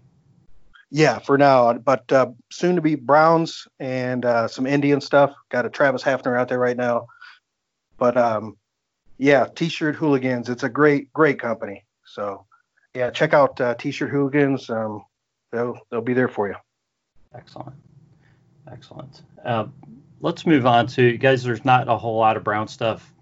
Yeah, 0.91 1.19
for 1.19 1.37
now, 1.37 1.75
but 1.75 2.11
uh, 2.11 2.31
soon 2.51 2.77
to 2.77 2.83
be 2.83 2.95
Browns 2.95 3.69
and 3.79 4.25
uh, 4.25 4.49
some 4.49 4.67
Indian 4.67 5.03
stuff. 5.03 5.35
Got 5.51 5.67
a 5.67 5.71
Travis 5.71 6.03
Hafner 6.03 6.39
out 6.39 6.49
there 6.49 6.59
right 6.59 6.77
now, 6.77 7.09
but 7.99 8.17
um, 8.17 8.57
yeah, 9.19 9.47
T-shirt 9.55 9.97
Hooligans. 9.97 10.49
It's 10.49 10.63
a 10.63 10.69
great, 10.69 11.13
great 11.13 11.39
company. 11.39 11.85
So 12.07 12.47
yeah, 12.95 13.11
check 13.11 13.35
out 13.35 13.61
uh, 13.61 13.75
T-shirt 13.75 14.11
Hooligans. 14.11 14.71
Um, 14.71 15.05
they'll 15.53 15.79
they'll 15.91 16.01
be 16.01 16.15
there 16.15 16.29
for 16.29 16.49
you. 16.49 16.55
Excellent. 17.35 17.77
Excellent. 18.71 19.23
Uh, 19.45 19.67
let's 20.21 20.47
move 20.47 20.65
on 20.65 20.87
to 20.89 21.19
guys. 21.19 21.45
There's 21.45 21.65
not 21.67 21.89
a 21.89 21.99
whole 21.99 22.17
lot 22.17 22.39
of 22.39 22.45
Brown 22.45 22.67
stuff 22.67 23.13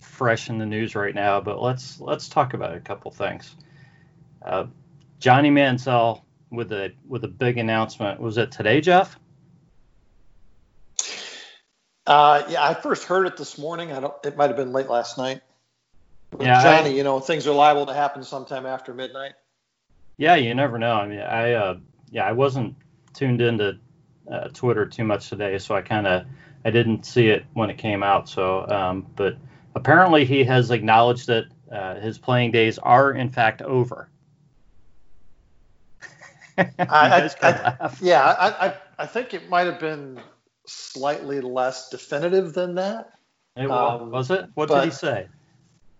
fresh 0.00 0.50
in 0.50 0.58
the 0.58 0.66
news 0.66 0.96
right 0.96 1.14
now, 1.14 1.40
but 1.40 1.62
let's 1.62 2.00
let's 2.00 2.28
talk 2.28 2.54
about 2.54 2.74
a 2.74 2.80
couple 2.80 3.10
things. 3.12 3.54
Uh, 4.44 4.66
Johnny 5.20 5.50
Manziel 5.50 6.22
with 6.52 6.72
a 6.72 6.92
with 7.08 7.24
a 7.24 7.28
big 7.28 7.58
announcement. 7.58 8.20
Was 8.20 8.38
it 8.38 8.52
today, 8.52 8.80
Jeff? 8.80 9.18
Uh, 12.06 12.42
yeah, 12.48 12.64
I 12.64 12.74
first 12.74 13.04
heard 13.04 13.26
it 13.26 13.36
this 13.36 13.58
morning. 13.58 13.92
I 13.92 14.00
don't. 14.00 14.14
It 14.24 14.36
might 14.36 14.48
have 14.48 14.56
been 14.56 14.72
late 14.72 14.88
last 14.88 15.18
night. 15.18 15.40
With 16.32 16.46
yeah, 16.46 16.62
Johnny, 16.62 16.90
I, 16.90 16.92
you 16.92 17.04
know, 17.04 17.20
things 17.20 17.46
are 17.46 17.54
liable 17.54 17.86
to 17.86 17.94
happen 17.94 18.22
sometime 18.22 18.66
after 18.66 18.94
midnight. 18.94 19.32
Yeah, 20.16 20.36
you 20.36 20.54
never 20.54 20.78
know. 20.78 20.94
I 20.94 21.06
mean, 21.06 21.20
I 21.20 21.52
uh, 21.52 21.78
yeah, 22.10 22.24
I 22.24 22.32
wasn't 22.32 22.76
tuned 23.14 23.40
into 23.40 23.78
uh, 24.30 24.48
Twitter 24.48 24.86
too 24.86 25.04
much 25.04 25.28
today, 25.28 25.58
so 25.58 25.74
I 25.74 25.82
kind 25.82 26.06
of 26.06 26.26
I 26.64 26.70
didn't 26.70 27.06
see 27.06 27.28
it 27.28 27.44
when 27.54 27.70
it 27.70 27.78
came 27.78 28.02
out. 28.02 28.28
So, 28.28 28.66
um, 28.68 29.06
but 29.16 29.36
apparently 29.74 30.24
he 30.24 30.44
has 30.44 30.70
acknowledged 30.70 31.28
that 31.28 31.44
uh, 31.70 31.94
his 31.96 32.18
playing 32.18 32.50
days 32.50 32.78
are 32.78 33.12
in 33.12 33.30
fact 33.30 33.62
over. 33.62 34.08
I, 36.58 37.30
I, 37.42 37.90
yeah, 38.00 38.24
I, 38.24 38.74
I 38.98 39.06
think 39.06 39.34
it 39.34 39.48
might 39.48 39.66
have 39.66 39.80
been 39.80 40.20
slightly 40.66 41.40
less 41.40 41.88
definitive 41.88 42.54
than 42.54 42.76
that. 42.76 43.12
It, 43.56 43.70
um, 43.70 44.10
was 44.10 44.30
it? 44.30 44.46
What 44.54 44.68
but, 44.68 44.80
did 44.80 44.92
he 44.92 44.96
say? 44.96 45.28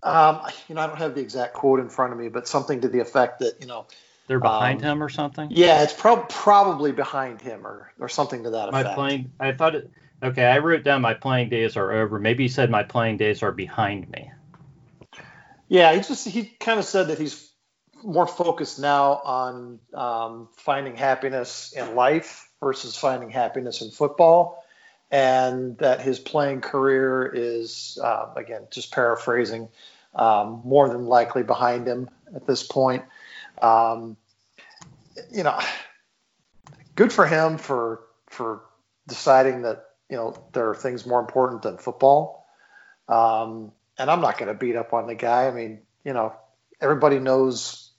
Um, 0.02 0.40
you 0.68 0.74
know, 0.74 0.80
I 0.80 0.86
don't 0.86 0.98
have 0.98 1.14
the 1.14 1.20
exact 1.20 1.54
quote 1.54 1.80
in 1.80 1.88
front 1.88 2.12
of 2.12 2.18
me, 2.18 2.28
but 2.28 2.48
something 2.48 2.80
to 2.80 2.88
the 2.88 3.00
effect 3.00 3.40
that 3.40 3.60
you 3.60 3.66
know 3.66 3.86
they're 4.26 4.40
behind 4.40 4.82
um, 4.82 4.92
him 4.92 5.02
or 5.02 5.08
something. 5.08 5.48
Yeah, 5.50 5.82
it's 5.82 5.92
pro- 5.92 6.24
probably 6.24 6.92
behind 6.92 7.40
him 7.40 7.66
or 7.66 7.92
or 8.00 8.08
something 8.08 8.44
to 8.44 8.50
that 8.50 8.68
effect. 8.68 8.88
My 8.88 8.94
playing, 8.94 9.32
I 9.38 9.52
thought 9.52 9.74
it. 9.74 9.90
Okay, 10.22 10.44
I 10.44 10.58
wrote 10.58 10.84
down 10.84 11.02
my 11.02 11.14
playing 11.14 11.50
days 11.50 11.76
are 11.76 11.92
over. 11.92 12.18
Maybe 12.18 12.44
he 12.44 12.48
said 12.48 12.70
my 12.70 12.82
playing 12.82 13.16
days 13.16 13.42
are 13.42 13.52
behind 13.52 14.08
me. 14.08 14.30
Yeah, 15.68 15.94
he 15.94 16.00
just 16.00 16.26
he 16.26 16.44
kind 16.44 16.78
of 16.78 16.84
said 16.84 17.08
that 17.08 17.18
he's 17.18 17.51
more 18.02 18.26
focused 18.26 18.78
now 18.78 19.20
on 19.24 19.78
um, 19.94 20.48
finding 20.56 20.96
happiness 20.96 21.72
in 21.72 21.94
life 21.94 22.48
versus 22.60 22.96
finding 22.96 23.30
happiness 23.30 23.82
in 23.82 23.90
football, 23.90 24.64
and 25.10 25.78
that 25.78 26.00
his 26.00 26.18
playing 26.18 26.60
career 26.60 27.30
is 27.34 27.98
uh, 28.02 28.26
again 28.36 28.66
just 28.70 28.92
paraphrasing 28.92 29.68
um, 30.14 30.62
more 30.64 30.88
than 30.88 31.06
likely 31.06 31.42
behind 31.42 31.86
him 31.86 32.08
at 32.34 32.46
this 32.46 32.62
point. 32.62 33.04
Um, 33.60 34.16
you 35.30 35.42
know, 35.42 35.58
good 36.94 37.12
for 37.12 37.26
him 37.26 37.58
for 37.58 38.02
for 38.28 38.62
deciding 39.06 39.62
that 39.62 39.84
you 40.08 40.16
know 40.16 40.34
there 40.52 40.70
are 40.70 40.74
things 40.74 41.06
more 41.06 41.20
important 41.20 41.62
than 41.62 41.78
football. 41.78 42.46
Um, 43.08 43.72
and 43.98 44.10
I'm 44.10 44.20
not 44.20 44.38
going 44.38 44.48
to 44.48 44.58
beat 44.58 44.76
up 44.76 44.92
on 44.92 45.06
the 45.06 45.14
guy. 45.14 45.46
I 45.46 45.50
mean, 45.50 45.80
you 46.04 46.12
know, 46.12 46.34
everybody 46.80 47.18
knows 47.18 47.91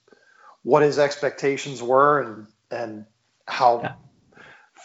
what 0.63 0.81
his 0.81 0.99
expectations 0.99 1.81
were 1.81 2.21
and 2.21 2.47
and 2.71 3.05
how 3.47 3.81
yeah. 3.81 3.93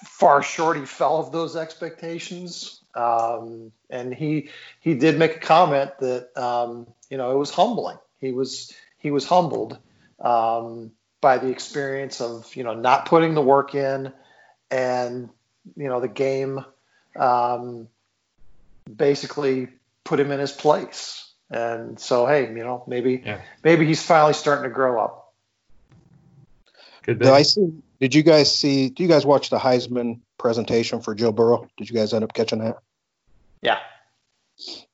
far 0.04 0.42
short 0.42 0.76
he 0.76 0.84
fell 0.84 1.18
of 1.18 1.32
those 1.32 1.56
expectations. 1.56 2.82
Um, 2.94 3.72
and 3.88 4.12
he 4.12 4.50
he 4.80 4.94
did 4.94 5.18
make 5.18 5.36
a 5.36 5.40
comment 5.40 5.92
that 6.00 6.36
um, 6.36 6.86
you 7.10 7.16
know 7.16 7.32
it 7.32 7.38
was 7.38 7.50
humbling. 7.50 7.98
He 8.20 8.32
was 8.32 8.72
he 8.98 9.10
was 9.10 9.24
humbled 9.24 9.78
um, 10.20 10.92
by 11.20 11.38
the 11.38 11.48
experience 11.48 12.20
of 12.20 12.54
you 12.56 12.64
know 12.64 12.74
not 12.74 13.06
putting 13.06 13.34
the 13.34 13.42
work 13.42 13.74
in 13.74 14.12
and 14.70 15.30
you 15.76 15.88
know 15.88 16.00
the 16.00 16.08
game 16.08 16.64
um, 17.16 17.88
basically 18.94 19.68
put 20.04 20.20
him 20.20 20.30
in 20.30 20.40
his 20.40 20.52
place. 20.52 21.24
And 21.50 21.98
so, 21.98 22.26
hey, 22.26 22.48
you 22.48 22.64
know, 22.64 22.84
maybe 22.86 23.22
yeah. 23.24 23.40
maybe 23.62 23.86
he's 23.86 24.02
finally 24.02 24.34
starting 24.34 24.64
to 24.64 24.74
grow 24.74 25.02
up. 25.02 25.27
Good. 27.08 27.20
Did 27.20 27.28
I 27.28 27.40
see? 27.40 27.72
Did 28.00 28.14
you 28.14 28.22
guys 28.22 28.54
see? 28.54 28.90
Do 28.90 29.02
you 29.02 29.08
guys 29.08 29.24
watch 29.24 29.48
the 29.48 29.58
Heisman 29.58 30.20
presentation 30.36 31.00
for 31.00 31.14
Joe 31.14 31.32
Burrow? 31.32 31.66
Did 31.78 31.88
you 31.88 31.96
guys 31.96 32.12
end 32.12 32.22
up 32.22 32.34
catching 32.34 32.58
that? 32.58 32.76
Yeah. 33.62 33.78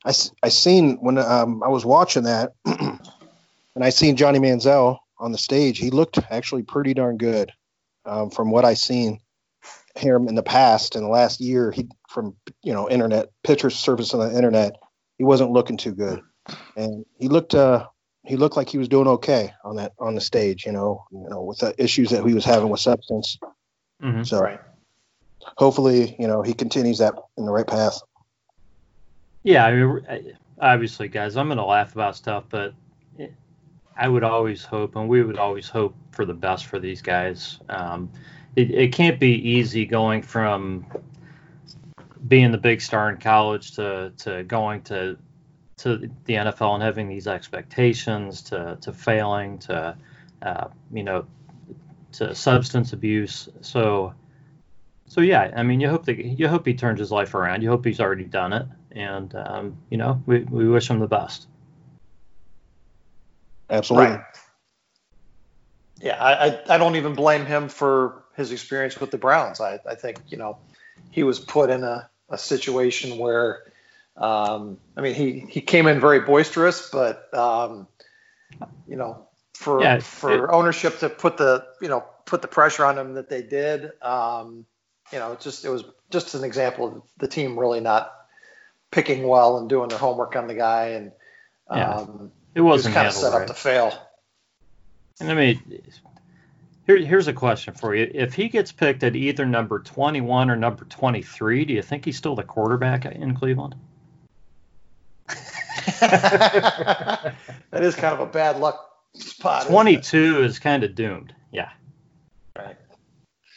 I, 0.04 0.12
I 0.40 0.49
seen 0.50 0.99
when 0.99 1.18
um, 1.18 1.64
I 1.64 1.68
was 1.68 1.85
watching 1.85 2.23
that, 2.23 2.52
and 2.64 3.00
I 3.80 3.90
seen 3.90 4.14
Johnny 4.14 4.38
Manziel 4.38 4.99
on 5.18 5.33
the 5.33 5.38
stage. 5.38 5.78
He 5.78 5.90
looked 5.90 6.21
actually 6.30 6.62
pretty 6.62 6.94
darn 6.94 7.16
good 7.16 7.50
um, 8.04 8.30
from 8.30 8.52
what 8.52 8.64
I 8.64 8.75
seen 8.75 9.18
him 9.97 10.28
in 10.28 10.37
the 10.37 10.42
past. 10.44 10.94
In 10.94 11.02
the 11.02 11.09
last 11.09 11.40
year, 11.40 11.73
he 11.73 11.88
from 12.09 12.37
you 12.62 12.75
know 12.75 12.88
internet 12.88 13.30
pictures 13.42 13.75
surface 13.75 14.14
on 14.14 14.21
the 14.21 14.37
internet, 14.37 14.76
he 15.18 15.25
wasn't 15.25 15.50
looking 15.50 15.78
too 15.78 15.92
good, 15.92 16.21
and 16.76 17.04
he 17.18 17.26
looked 17.26 17.56
uh, 17.56 17.88
he 18.25 18.37
looked 18.37 18.57
like 18.57 18.69
he 18.69 18.78
was 18.78 18.88
doing 18.88 19.07
okay 19.07 19.52
on 19.64 19.76
that 19.76 19.93
on 19.99 20.14
the 20.14 20.21
stage. 20.21 20.66
You 20.66 20.73
know, 20.73 21.04
you 21.12 21.28
know 21.28 21.43
with 21.43 21.59
the 21.59 21.75
issues 21.83 22.11
that 22.11 22.25
he 22.26 22.35
was 22.35 22.45
having 22.45 22.69
with 22.69 22.81
substance. 22.81 23.38
Mm-hmm. 24.02 24.25
So. 24.25 24.40
Right 24.40 24.61
hopefully, 25.57 26.16
you 26.19 26.26
know, 26.26 26.43
he 26.43 26.54
continues 26.54 26.99
that 26.99 27.14
in 27.37 27.47
the 27.47 27.52
right 27.52 27.66
path. 27.66 28.00
Yeah, 29.43 29.66
I 29.66 29.73
mean, 29.73 30.37
obviously, 30.59 31.09
guys, 31.09 31.37
I'm 31.37 31.49
going 31.49 31.59
to 31.59 31.64
laugh 31.64 31.93
about 31.93 32.16
stuff, 32.16 32.45
but 32.49 32.75
I 33.97 34.09
would 34.09 34.25
always 34.25 34.64
hope, 34.64 34.97
and 34.97 35.09
we 35.09 35.23
would 35.23 35.38
always 35.38 35.69
hope 35.69 35.95
for 36.12 36.25
the 36.25 36.35
best 36.35 36.66
for 36.66 36.78
these 36.78 37.02
guys. 37.02 37.59
Um, 37.69 38.11
it, 38.57 38.71
it 38.71 38.93
can't 38.93 39.21
be 39.21 39.33
easy 39.50 39.85
going 39.85 40.23
from 40.23 40.87
being 42.26 42.50
the 42.52 42.59
big 42.59 42.81
star 42.81 43.11
in 43.11 43.19
college 43.19 43.73
to, 43.73 44.12
to 44.19 44.43
going 44.45 44.83
to 44.83 45.19
to 45.78 46.11
the 46.25 46.35
NFL 46.35 46.75
and 46.75 46.83
having 46.83 47.09
these 47.09 47.26
expectations 47.26 48.43
to 48.43 48.78
to 48.81 48.93
failing 48.93 49.59
to 49.61 49.97
uh, 50.43 50.69
you 50.93 51.02
know 51.02 51.26
to 52.12 52.35
substance 52.35 52.93
abuse. 52.93 53.49
So 53.61 54.14
so 55.07 55.21
yeah, 55.21 55.52
I 55.54 55.62
mean, 55.62 55.81
you 55.81 55.88
hope 55.88 56.07
that 56.07 56.16
you 56.19 56.49
hope 56.49 56.66
he 56.66 56.75
turns 56.75 56.99
his 56.99 57.11
life 57.11 57.35
around. 57.35 57.62
You 57.62 57.69
hope 57.69 57.85
he's 57.85 58.00
already 58.00 58.25
done 58.25 58.52
it, 58.52 58.66
and 58.93 59.35
um, 59.35 59.76
you 59.90 59.99
know, 59.99 60.23
we, 60.26 60.40
we 60.40 60.69
wish 60.69 60.88
him 60.88 60.99
the 60.99 61.07
best. 61.07 61.47
Absolutely. 63.69 64.16
Right. 64.16 64.25
Yeah, 66.00 66.23
I, 66.23 66.61
I 66.69 66.78
don't 66.78 66.97
even 66.97 67.14
blame 67.14 67.47
him 67.47 67.69
for 67.69 68.25
his 68.37 68.52
experience 68.52 68.99
with 69.00 69.11
the 69.11 69.19
Browns. 69.19 69.61
I, 69.61 69.78
I 69.88 69.95
think 69.95 70.19
you 70.28 70.38
know 70.38 70.59
he 71.11 71.23
was 71.23 71.38
put 71.38 71.71
in 71.71 71.85
a, 71.85 72.09
a 72.28 72.38
situation 72.38 73.19
where 73.19 73.62
um, 74.16 74.78
I 74.97 75.00
mean 75.00 75.14
he 75.14 75.40
he 75.40 75.61
came 75.61 75.87
in 75.87 76.00
very 76.00 76.21
boisterous, 76.21 76.90
but 76.90 77.33
um, 77.35 77.88
you 78.88 78.97
know 78.97 79.26
for 79.54 79.83
yeah, 79.83 80.00
for 80.00 80.44
it, 80.44 80.50
ownership 80.50 80.99
to 81.00 81.09
put 81.09 81.37
the 81.37 81.66
you 81.80 81.88
know 81.88 82.04
put 82.26 82.42
the 82.42 82.49
pressure 82.49 82.85
on 82.85 82.99
him 82.99 83.14
that 83.14 83.28
they 83.28 83.42
did. 83.42 83.92
Um, 84.02 84.66
you 85.12 85.18
know, 85.18 85.37
just 85.40 85.64
it 85.64 85.71
was 85.71 85.85
just 86.11 86.35
an 86.35 86.44
example 86.44 86.87
of 86.87 87.02
the 87.18 87.28
team 87.28 87.59
really 87.59 87.80
not 87.80 88.12
picking 88.90 89.26
well 89.26 89.59
and 89.59 89.68
doing 89.68 89.88
their 89.88 89.99
homework 89.99 90.37
on 90.37 90.47
the 90.47 90.54
guy, 90.54 90.88
and 90.88 91.12
yeah. 91.71 91.94
um, 91.94 92.33
it 92.54 92.61
wasn't 92.61 92.94
kind 92.94 93.06
of 93.06 93.12
set 93.12 93.33
right. 93.33 93.42
up 93.42 93.49
to 93.49 93.54
fail. 93.54 93.92
And 95.21 95.30
I 95.30 95.35
mean, 95.35 95.83
here, 96.87 96.97
here's 96.99 97.28
a 97.28 97.33
question 97.33 97.75
for 97.75 97.94
you: 97.94 98.11
If 98.12 98.35
he 98.35 98.49
gets 98.49 98.73
picked 98.73 99.02
at 99.02 99.14
either 99.16 99.47
number 99.47 99.78
21 99.78 100.50
or 100.50 100.56
number 100.56 100.85
23, 100.85 101.64
do 101.64 101.75
you 101.75 101.83
think 101.83 102.04
he's 102.04 102.16
still 102.16 102.35
the 102.35 102.42
quarterback 102.42 103.04
in 103.04 103.34
Cleveland? 103.34 103.75
that 106.00 107.35
is 107.73 107.95
kind 107.95 108.15
of 108.15 108.21
a 108.21 108.26
bad 108.26 108.59
luck 108.59 108.91
spot. 109.15 109.67
22 109.67 110.43
is 110.43 110.59
kind 110.59 110.85
of 110.85 110.95
doomed. 110.95 111.35
Yeah. 111.52 111.71
Right. 112.57 112.76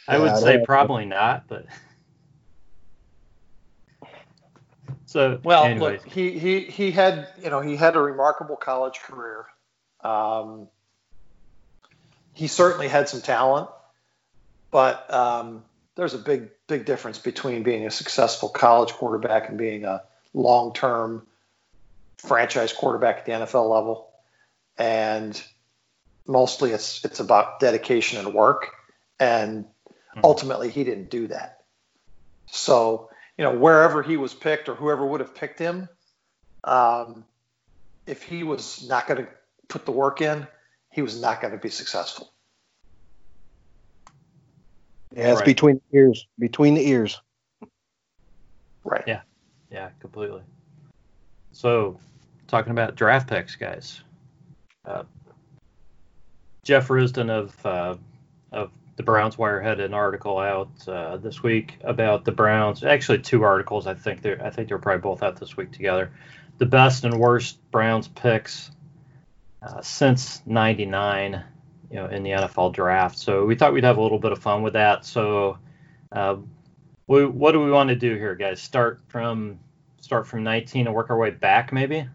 I 0.06 0.16
yeah, 0.16 0.22
would 0.22 0.30
I 0.30 0.40
say 0.40 0.64
probably 0.64 1.04
not, 1.04 1.46
but 1.48 1.66
so 5.06 5.38
well, 5.42 5.64
anyways. 5.64 6.02
look, 6.02 6.12
he 6.12 6.38
he 6.38 6.60
he 6.62 6.90
had 6.90 7.28
you 7.42 7.50
know 7.50 7.60
he 7.60 7.76
had 7.76 7.94
a 7.94 8.00
remarkable 8.00 8.56
college 8.56 9.00
career. 9.00 9.46
Um, 10.02 10.68
he 12.32 12.46
certainly 12.46 12.88
had 12.88 13.08
some 13.08 13.20
talent, 13.20 13.68
but 14.70 15.12
um, 15.12 15.64
there's 15.94 16.14
a 16.14 16.18
big 16.18 16.50
big 16.68 16.86
difference 16.86 17.18
between 17.18 17.62
being 17.62 17.86
a 17.86 17.90
successful 17.90 18.48
college 18.48 18.92
quarterback 18.92 19.48
and 19.48 19.58
being 19.58 19.84
a 19.84 20.02
long 20.32 20.72
term 20.72 21.26
franchise 22.18 22.72
quarterback 22.72 23.18
at 23.18 23.26
the 23.26 23.32
NFL 23.32 23.70
level. 23.70 24.10
And 24.76 25.40
mostly 26.26 26.72
it's 26.72 27.04
it's 27.04 27.20
about 27.20 27.60
dedication 27.60 28.18
and 28.18 28.34
work. 28.34 28.70
And 29.18 29.66
Mm-hmm. 30.18 30.24
Ultimately, 30.24 30.70
he 30.70 30.82
didn't 30.84 31.10
do 31.10 31.28
that. 31.28 31.58
So, 32.46 33.10
you 33.36 33.44
know, 33.44 33.56
wherever 33.56 34.02
he 34.02 34.16
was 34.16 34.34
picked 34.34 34.68
or 34.68 34.74
whoever 34.74 35.06
would 35.06 35.20
have 35.20 35.34
picked 35.34 35.60
him, 35.60 35.88
um, 36.64 37.24
if 38.06 38.22
he 38.22 38.42
was 38.42 38.88
not 38.88 39.06
going 39.06 39.24
to 39.24 39.28
put 39.68 39.84
the 39.84 39.92
work 39.92 40.20
in, 40.20 40.46
he 40.90 41.02
was 41.02 41.20
not 41.20 41.40
going 41.40 41.52
to 41.52 41.58
be 41.58 41.68
successful. 41.68 42.32
Yeah, 45.14 45.30
it's 45.30 45.36
right. 45.36 45.46
between 45.46 45.80
the 45.90 45.98
ears. 45.98 46.26
Between 46.38 46.74
the 46.74 46.88
ears. 46.88 47.20
Right. 48.82 49.04
Yeah. 49.06 49.20
Yeah, 49.70 49.90
completely. 50.00 50.42
So, 51.58 51.98
talking 52.46 52.70
about 52.70 52.94
draft 52.94 53.28
picks, 53.28 53.56
guys. 53.56 54.00
Uh, 54.84 55.02
Jeff 56.62 56.86
Risdon 56.86 57.30
of 57.30 57.66
uh, 57.66 57.96
of 58.52 58.70
the 58.94 59.02
Browns 59.02 59.36
Wire 59.36 59.60
had 59.60 59.80
an 59.80 59.92
article 59.92 60.38
out 60.38 60.70
uh, 60.86 61.16
this 61.16 61.42
week 61.42 61.76
about 61.82 62.24
the 62.24 62.30
Browns. 62.30 62.84
Actually, 62.84 63.18
two 63.18 63.42
articles. 63.42 63.88
I 63.88 63.94
think 63.94 64.22
they 64.22 64.38
I 64.38 64.50
think 64.50 64.68
they're 64.68 64.78
probably 64.78 65.00
both 65.00 65.24
out 65.24 65.34
this 65.34 65.56
week 65.56 65.72
together. 65.72 66.12
The 66.58 66.66
best 66.66 67.02
and 67.02 67.18
worst 67.18 67.58
Browns 67.72 68.06
picks 68.06 68.70
uh, 69.60 69.82
since 69.82 70.40
'99, 70.46 71.42
you 71.90 71.96
know, 71.96 72.06
in 72.06 72.22
the 72.22 72.30
NFL 72.30 72.72
draft. 72.72 73.18
So 73.18 73.44
we 73.44 73.56
thought 73.56 73.72
we'd 73.72 73.82
have 73.82 73.98
a 73.98 74.02
little 74.02 74.20
bit 74.20 74.30
of 74.30 74.38
fun 74.38 74.62
with 74.62 74.74
that. 74.74 75.04
So, 75.04 75.58
uh, 76.12 76.36
we, 77.08 77.26
what 77.26 77.50
do 77.50 77.58
we 77.58 77.72
want 77.72 77.88
to 77.88 77.96
do 77.96 78.14
here, 78.14 78.36
guys? 78.36 78.62
Start 78.62 79.00
from 79.08 79.58
start 80.00 80.26
from 80.26 80.44
19 80.44 80.86
and 80.86 80.94
work 80.94 81.10
our 81.10 81.18
way 81.18 81.30
back, 81.30 81.72
maybe. 81.72 82.06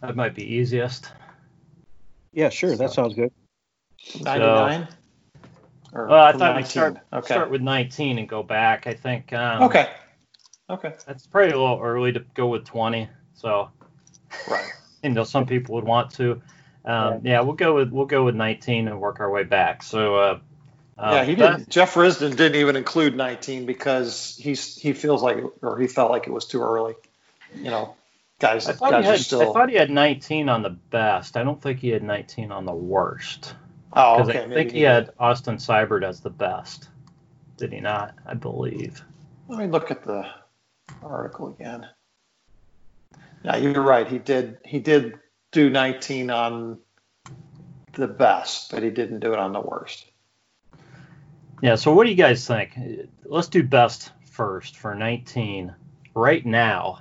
That 0.00 0.16
might 0.16 0.34
be 0.34 0.56
easiest. 0.56 1.10
Yeah, 2.32 2.48
sure. 2.48 2.70
So, 2.70 2.76
that 2.76 2.92
sounds 2.92 3.14
good. 3.14 3.32
99. 4.22 4.88
So, 5.92 6.06
well, 6.06 6.24
I 6.24 6.32
thought 6.32 6.56
we'd 6.56 6.66
start 6.66 6.98
okay. 7.12 7.34
start 7.34 7.50
with 7.50 7.60
19 7.60 8.18
and 8.18 8.28
go 8.28 8.42
back. 8.42 8.86
I 8.86 8.94
think. 8.94 9.32
Um, 9.32 9.64
okay. 9.64 9.90
Okay. 10.70 10.94
That's 11.06 11.26
probably 11.26 11.50
a 11.50 11.58
little 11.58 11.80
early 11.82 12.12
to 12.12 12.20
go 12.34 12.46
with 12.46 12.64
20. 12.64 13.08
So. 13.34 13.70
Right. 14.48 14.70
you 15.02 15.10
know, 15.10 15.24
some 15.24 15.46
people 15.46 15.74
would 15.74 15.84
want 15.84 16.12
to. 16.12 16.40
Um, 16.84 17.20
yeah. 17.22 17.32
yeah. 17.32 17.40
we'll 17.40 17.56
go 17.56 17.74
with 17.74 17.90
we'll 17.90 18.06
go 18.06 18.24
with 18.24 18.36
19 18.36 18.88
and 18.88 19.00
work 19.00 19.20
our 19.20 19.30
way 19.30 19.44
back. 19.44 19.82
So. 19.82 20.14
Uh, 20.16 20.38
uh, 21.00 21.12
yeah, 21.14 21.24
he 21.24 21.34
didn't. 21.34 21.70
Jeff 21.70 21.94
Risdon 21.94 22.36
didn't 22.36 22.56
even 22.56 22.76
include 22.76 23.16
19 23.16 23.64
because 23.64 24.36
he's 24.38 24.76
he 24.76 24.92
feels 24.92 25.22
like 25.22 25.38
or 25.62 25.78
he 25.78 25.86
felt 25.86 26.10
like 26.10 26.26
it 26.26 26.30
was 26.30 26.44
too 26.44 26.60
early. 26.60 26.94
You 27.54 27.70
know, 27.70 27.96
guys. 28.38 28.68
I 28.68 28.74
thought, 28.74 28.90
guys 28.90 29.06
had, 29.06 29.20
still... 29.20 29.40
I 29.40 29.52
thought 29.54 29.70
he 29.70 29.76
had 29.76 29.90
19 29.90 30.50
on 30.50 30.62
the 30.62 30.70
best. 30.70 31.38
I 31.38 31.42
don't 31.42 31.60
think 31.60 31.78
he 31.78 31.88
had 31.88 32.02
19 32.02 32.52
on 32.52 32.66
the 32.66 32.74
worst. 32.74 33.54
Oh, 33.94 34.22
okay. 34.22 34.44
I 34.44 34.48
think 34.48 34.72
he 34.72 34.82
had 34.82 35.10
Austin 35.18 35.56
Seibert 35.56 36.04
as 36.04 36.20
the 36.20 36.30
best. 36.30 36.88
Did 37.56 37.72
he 37.72 37.80
not? 37.80 38.14
I 38.26 38.34
believe. 38.34 39.02
Let 39.48 39.58
me 39.58 39.68
look 39.68 39.90
at 39.90 40.04
the 40.04 40.28
article 41.02 41.48
again. 41.48 41.88
Yeah, 43.42 43.56
you're 43.56 43.82
right. 43.82 44.06
He 44.06 44.18
did. 44.18 44.58
He 44.66 44.80
did 44.80 45.18
do 45.50 45.70
19 45.70 46.30
on 46.30 46.78
the 47.94 48.06
best, 48.06 48.70
but 48.70 48.82
he 48.82 48.90
didn't 48.90 49.20
do 49.20 49.32
it 49.32 49.38
on 49.38 49.54
the 49.54 49.60
worst. 49.60 50.09
Yeah. 51.62 51.74
So 51.74 51.92
what 51.92 52.04
do 52.04 52.10
you 52.10 52.16
guys 52.16 52.46
think? 52.46 52.78
Let's 53.24 53.48
do 53.48 53.62
best 53.62 54.12
first 54.24 54.76
for 54.78 54.94
19 54.94 55.74
right 56.14 56.44
now. 56.44 57.00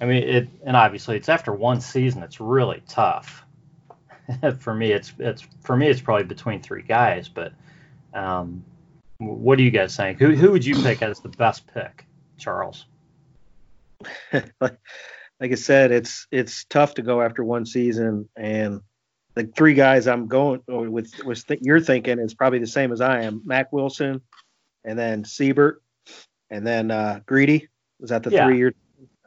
I 0.00 0.04
mean, 0.04 0.22
it, 0.22 0.48
and 0.64 0.76
obviously 0.76 1.16
it's 1.16 1.28
after 1.28 1.52
one 1.52 1.80
season. 1.80 2.22
It's 2.22 2.40
really 2.40 2.82
tough. 2.88 3.44
for 4.58 4.74
me, 4.74 4.92
it's 4.92 5.12
it's 5.18 5.42
for 5.62 5.76
me, 5.76 5.88
it's 5.88 6.00
probably 6.00 6.24
between 6.24 6.60
three 6.60 6.82
guys. 6.82 7.28
But 7.28 7.52
um, 8.12 8.64
what 9.18 9.56
do 9.56 9.64
you 9.64 9.70
guys 9.70 9.96
think? 9.96 10.18
Who 10.18 10.34
who 10.34 10.52
would 10.52 10.64
you 10.64 10.74
pick 10.82 11.02
as 11.02 11.20
the 11.20 11.28
best 11.28 11.66
pick, 11.72 12.06
Charles? 12.38 12.86
like 14.32 14.78
I 15.40 15.54
said, 15.54 15.92
it's 15.92 16.26
it's 16.30 16.64
tough 16.64 16.94
to 16.94 17.02
go 17.02 17.22
after 17.22 17.42
one 17.44 17.64
season, 17.64 18.28
and 18.36 18.80
the 19.36 19.44
three 19.54 19.74
guys 19.74 20.08
I'm 20.08 20.26
going 20.26 20.62
with 20.66 21.22
with 21.24 21.46
th- 21.46 21.60
you're 21.62 21.80
thinking 21.80 22.18
is 22.18 22.34
probably 22.34 22.58
the 22.58 22.66
same 22.66 22.90
as 22.90 23.00
I 23.00 23.20
am: 23.20 23.42
Mack 23.44 23.72
Wilson, 23.72 24.22
and 24.84 24.98
then 24.98 25.22
Seibert, 25.22 25.76
and 26.50 26.66
then 26.66 26.90
uh, 26.90 27.20
Greedy. 27.26 27.68
Was 28.00 28.10
that 28.10 28.22
the 28.22 28.30
yeah. 28.30 28.46
three 28.46 28.58
year? 28.58 28.74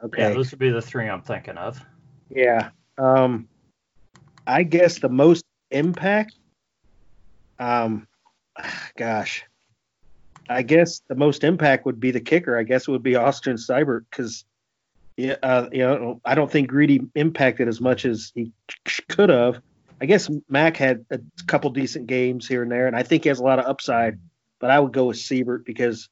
Okay. 0.02 0.22
Yeah, 0.22 0.30
those 0.30 0.50
would 0.50 0.58
be 0.58 0.70
the 0.70 0.82
three 0.82 1.08
I'm 1.08 1.22
thinking 1.22 1.56
of. 1.56 1.80
Yeah. 2.28 2.70
Um, 2.98 3.48
I 4.46 4.64
guess 4.64 4.98
the 4.98 5.08
most 5.08 5.44
impact. 5.70 6.34
Um, 7.58 8.08
gosh, 8.96 9.44
I 10.48 10.62
guess 10.62 11.02
the 11.08 11.14
most 11.14 11.44
impact 11.44 11.86
would 11.86 12.00
be 12.00 12.10
the 12.10 12.20
kicker. 12.20 12.58
I 12.58 12.64
guess 12.64 12.88
it 12.88 12.90
would 12.90 13.02
be 13.02 13.14
Austin 13.14 13.56
Seibert 13.56 14.06
because, 14.10 14.44
yeah, 15.16 15.36
uh, 15.42 15.68
you 15.70 15.80
know, 15.80 16.20
I 16.24 16.34
don't 16.34 16.50
think 16.50 16.68
Greedy 16.68 17.02
impacted 17.14 17.68
as 17.68 17.80
much 17.80 18.04
as 18.04 18.32
he 18.34 18.52
could 19.08 19.28
have. 19.28 19.62
I 20.00 20.06
guess 20.06 20.30
Mack 20.48 20.76
had 20.76 21.04
a 21.10 21.20
couple 21.46 21.70
decent 21.70 22.06
games 22.06 22.48
here 22.48 22.62
and 22.62 22.72
there, 22.72 22.86
and 22.86 22.96
I 22.96 23.02
think 23.02 23.24
he 23.24 23.28
has 23.28 23.38
a 23.38 23.44
lot 23.44 23.58
of 23.58 23.66
upside. 23.66 24.18
But 24.58 24.70
I 24.70 24.78
would 24.78 24.92
go 24.92 25.06
with 25.06 25.16
Seibert 25.16 25.64
because 25.64 26.08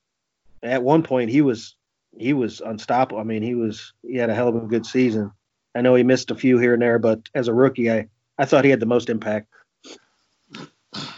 at 0.63 0.83
one 0.83 1.03
point 1.03 1.31
he 1.31 1.41
was 1.41 1.77
he 2.17 2.33
was 2.33 2.61
unstoppable. 2.61 3.21
I 3.21 3.25
mean, 3.25 3.43
he 3.43 3.55
was 3.55 3.93
he 4.03 4.17
had 4.17 4.31
a 4.31 4.35
hell 4.35 4.49
of 4.49 4.57
a 4.57 4.67
good 4.67 4.87
season. 4.87 5.33
I 5.75 5.81
know 5.81 5.95
he 5.95 6.03
missed 6.03 6.31
a 6.31 6.35
few 6.35 6.59
here 6.59 6.75
and 6.75 6.83
there, 6.83 6.99
but 6.99 7.29
as 7.35 7.49
a 7.49 7.55
rookie, 7.55 7.91
I 7.91 8.09
I 8.39 8.45
thought 8.45 8.65
he 8.65 8.71
had 8.71 8.81
the 8.81 8.87
most 8.87 9.11
impact. 9.11 9.49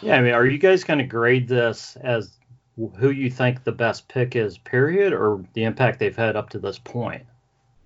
Yeah, 0.03 0.17
I 0.17 0.21
mean, 0.21 0.35
are 0.35 0.47
you 0.47 0.59
guys 0.59 0.85
going 0.85 0.99
to 0.99 1.05
grade 1.05 1.49
this 1.49 1.97
as 2.03 2.39
who 2.97 3.11
you 3.11 3.31
think 3.31 3.63
the 3.63 3.73
best 3.73 4.09
pick 4.09 4.35
is, 4.35 4.59
period, 4.59 5.13
or 5.13 5.45
the 5.53 5.65
impact 5.65 5.99
they've 5.99 6.17
had 6.17 6.37
up 6.37 6.51
to 6.51 6.59
this 6.59 6.79
point? 6.79 7.25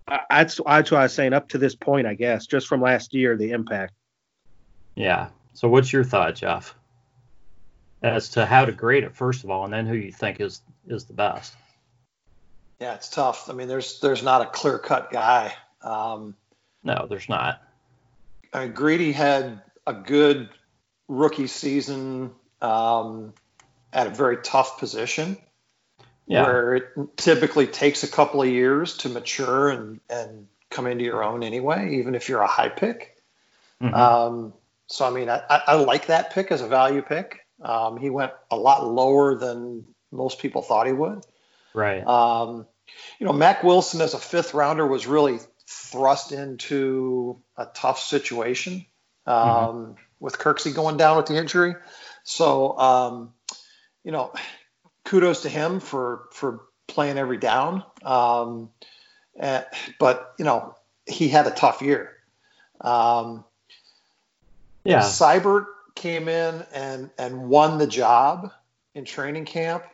I, 0.09 0.21
that's 0.31 0.61
that's 0.65 0.91
why 0.91 1.01
I 1.01 1.03
was 1.05 1.15
saying 1.15 1.33
up 1.33 1.49
to 1.51 1.59
this 1.59 1.75
point, 1.75 2.07
I 2.07 2.15
guess, 2.15 2.47
just 2.47 2.67
from 2.67 2.81
last 2.81 3.15
year, 3.15 3.37
the 3.37 3.51
impact. 3.51 3.95
Yeah. 4.95 5.29
So 5.55 5.69
what's 5.69 5.93
your 5.93 6.05
thought, 6.05 6.35
Jeff, 6.35 6.75
as 8.03 8.31
to 8.31 8.47
how 8.47 8.65
to 8.65 8.73
grade 8.73 9.05
it 9.05 9.15
first 9.15 9.45
of 9.45 9.51
all, 9.51 9.65
and 9.65 9.73
then 9.73 9.87
who 9.87 9.95
you 9.95 10.13
think 10.13 10.41
is 10.41 10.61
is 10.87 11.05
the 11.05 11.15
best? 11.15 11.55
Yeah, 12.81 12.95
it's 12.95 13.09
tough. 13.09 13.49
I 13.49 13.53
mean, 13.53 13.69
there's 13.69 14.01
there's 14.01 14.23
not 14.23 14.43
a 14.43 14.47
clear 14.47 14.79
cut 14.79 15.11
guy. 15.11 15.55
Um, 15.83 16.35
no, 16.83 17.07
there's 17.09 17.29
not. 17.29 17.63
I 18.53 18.65
mean, 18.65 18.73
Greedy 18.73 19.13
had 19.13 19.63
a 19.87 19.95
good 19.95 20.49
rookie 21.09 21.47
season 21.47 22.33
um, 22.61 23.33
at 23.93 24.07
a 24.07 24.11
very 24.11 24.39
tough 24.39 24.79
position. 24.79 25.37
Yeah. 26.27 26.45
Where 26.45 26.77
it 26.77 27.17
typically 27.17 27.67
takes 27.67 28.03
a 28.03 28.09
couple 28.09 28.41
of 28.41 28.49
years 28.49 28.97
to 28.99 29.11
mature 29.11 29.69
and, 29.69 30.01
and 30.09 30.47
come 30.71 30.87
into 30.87 31.05
your 31.05 31.23
own 31.23 31.43
anyway, 31.43 31.97
even 31.97 32.15
if 32.15 32.31
you're 32.31 32.41
a 32.41 32.47
high 32.47 32.71
pick. 32.71 33.23
Mm-hmm. 33.83 33.95
Um, 33.95 34.55
so, 34.87 35.07
I 35.07 35.11
mean, 35.11 35.31
I, 35.31 35.43
I, 35.49 35.75
like 35.77 36.07
that 36.07 36.33
pick 36.33 36.53
as 36.53 36.61
a 36.61 36.69
value 36.69 37.03
pick. 37.03 37.41
Um, 37.61 37.97
he 37.97 38.11
went 38.11 38.33
a 38.51 38.57
lot 38.57 38.87
lower 38.87 39.35
than 39.37 39.85
most 40.13 40.39
people 40.39 40.63
thought 40.63 40.87
he 40.87 40.93
would. 40.93 41.25
Right. 41.73 42.07
Um, 42.07 42.67
you 43.19 43.27
know, 43.27 43.33
Mack 43.33 43.65
Wilson 43.65 44.01
as 44.01 44.15
a 44.15 44.19
fifth 44.19 44.55
rounder 44.55 44.87
was 44.87 45.07
really 45.07 45.39
thrust 45.69 46.33
into 46.33 47.41
a 47.57 47.67
tough 47.67 47.99
situation 47.99 48.85
um, 49.27 49.37
mm-hmm. 49.37 49.93
with 50.21 50.39
Kirksey 50.39 50.75
going 50.75 50.97
down 50.97 51.17
with 51.17 51.27
the 51.27 51.37
injury. 51.37 51.75
So, 52.23 52.79
um, 52.79 53.33
you 54.05 54.13
know, 54.13 54.33
kudos 55.05 55.43
to 55.43 55.49
him 55.49 55.81
for 55.81 56.27
for 56.33 56.61
playing 56.87 57.19
every 57.19 57.39
down. 57.39 57.85
Um, 58.03 58.71
and, 59.39 59.65
but 59.99 60.35
you 60.39 60.45
know, 60.45 60.75
he 61.07 61.29
had 61.29 61.47
a 61.47 61.51
tough 61.51 61.83
year. 61.83 62.13
Um, 62.81 63.45
yeah. 64.85 65.01
Seibert 65.01 65.67
came 65.95 66.29
in 66.29 66.65
and 66.73 67.11
and 67.19 67.49
won 67.49 67.79
the 67.79 67.87
job 67.87 68.53
in 68.95 69.05
training 69.05 69.45
camp. 69.45 69.85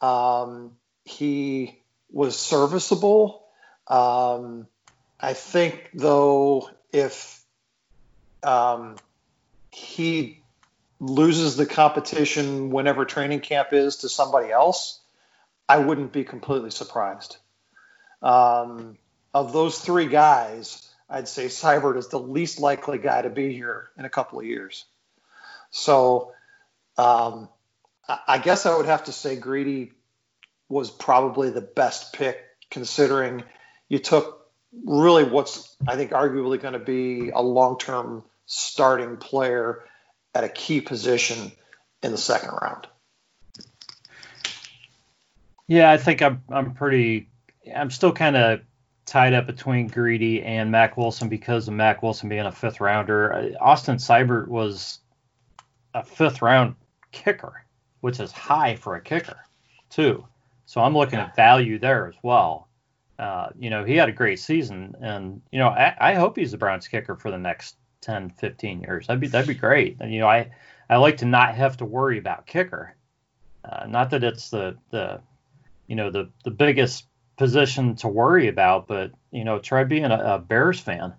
Um, 0.00 0.72
he 1.04 1.80
was 2.10 2.38
serviceable. 2.38 3.44
Um, 3.86 4.66
I 5.20 5.34
think 5.34 5.90
though, 5.94 6.70
if 6.92 7.42
um, 8.42 8.96
he 9.70 10.42
loses 11.00 11.56
the 11.56 11.66
competition 11.66 12.70
whenever 12.70 13.04
training 13.04 13.40
camp 13.40 13.68
is 13.72 13.96
to 13.96 14.08
somebody 14.08 14.50
else, 14.50 15.00
I 15.68 15.78
wouldn't 15.78 16.12
be 16.12 16.24
completely 16.24 16.70
surprised. 16.70 17.36
Um, 18.22 18.96
of 19.34 19.52
those 19.52 19.78
three 19.78 20.06
guys, 20.06 20.88
I'd 21.14 21.28
say 21.28 21.46
Seibert 21.46 21.96
is 21.96 22.08
the 22.08 22.18
least 22.18 22.58
likely 22.58 22.98
guy 22.98 23.22
to 23.22 23.30
be 23.30 23.52
here 23.52 23.88
in 23.96 24.04
a 24.04 24.10
couple 24.10 24.40
of 24.40 24.46
years. 24.46 24.84
So 25.70 26.32
um, 26.98 27.48
I 28.26 28.38
guess 28.38 28.66
I 28.66 28.76
would 28.76 28.86
have 28.86 29.04
to 29.04 29.12
say 29.12 29.36
Greedy 29.36 29.92
was 30.68 30.90
probably 30.90 31.50
the 31.50 31.60
best 31.60 32.14
pick 32.14 32.42
considering 32.68 33.44
you 33.88 34.00
took 34.00 34.48
really 34.84 35.22
what's 35.22 35.76
I 35.86 35.94
think 35.94 36.10
arguably 36.10 36.60
going 36.60 36.72
to 36.72 36.80
be 36.80 37.30
a 37.30 37.40
long-term 37.40 38.24
starting 38.46 39.16
player 39.16 39.84
at 40.34 40.42
a 40.42 40.48
key 40.48 40.80
position 40.80 41.52
in 42.02 42.10
the 42.10 42.18
second 42.18 42.58
round. 42.60 42.88
Yeah, 45.68 45.92
I 45.92 45.96
think 45.96 46.22
I'm 46.22 46.42
I'm 46.50 46.74
pretty 46.74 47.28
I'm 47.72 47.92
still 47.92 48.12
kind 48.12 48.36
of 48.36 48.60
tied 49.06 49.34
up 49.34 49.46
between 49.46 49.88
Greedy 49.88 50.42
and 50.42 50.70
Mack 50.70 50.96
Wilson 50.96 51.28
because 51.28 51.68
of 51.68 51.74
Mack 51.74 52.02
Wilson 52.02 52.28
being 52.28 52.46
a 52.46 52.52
fifth 52.52 52.80
rounder. 52.80 53.54
Austin 53.60 53.96
Seibert 53.96 54.48
was 54.48 55.00
a 55.92 56.02
fifth 56.02 56.42
round 56.42 56.74
kicker, 57.12 57.64
which 58.00 58.20
is 58.20 58.32
high 58.32 58.76
for 58.76 58.96
a 58.96 59.00
kicker, 59.00 59.36
too. 59.90 60.26
So 60.66 60.80
I'm 60.80 60.96
looking 60.96 61.18
at 61.18 61.36
value 61.36 61.78
there 61.78 62.08
as 62.08 62.14
well. 62.22 62.68
Uh, 63.18 63.48
you 63.58 63.70
know, 63.70 63.84
he 63.84 63.94
had 63.94 64.08
a 64.08 64.12
great 64.12 64.40
season, 64.40 64.94
and 65.00 65.40
you 65.52 65.58
know, 65.58 65.68
I, 65.68 65.94
I, 66.00 66.14
hope 66.14 66.36
he's 66.36 66.50
the 66.50 66.58
Browns 66.58 66.88
kicker 66.88 67.14
for 67.14 67.30
the 67.30 67.38
next 67.38 67.76
10, 68.00 68.30
15 68.30 68.80
years. 68.80 69.06
That'd 69.06 69.20
be 69.20 69.28
that'd 69.28 69.46
be 69.46 69.54
great. 69.54 69.98
And 70.00 70.12
you 70.12 70.18
know, 70.18 70.26
I 70.26 70.50
I 70.90 70.96
like 70.96 71.18
to 71.18 71.24
not 71.24 71.54
have 71.54 71.76
to 71.76 71.84
worry 71.84 72.18
about 72.18 72.46
kicker. 72.46 72.96
Uh, 73.64 73.86
not 73.86 74.10
that 74.10 74.24
it's 74.24 74.50
the 74.50 74.76
the 74.90 75.20
you 75.86 75.94
know 75.94 76.10
the 76.10 76.28
the 76.44 76.50
biggest 76.50 77.06
position 77.36 77.96
to 77.96 78.08
worry 78.08 78.48
about, 78.48 78.86
but 78.86 79.12
you 79.30 79.44
know, 79.44 79.58
try 79.58 79.84
being 79.84 80.04
a, 80.06 80.34
a 80.34 80.38
Bears 80.38 80.80
fan. 80.80 81.14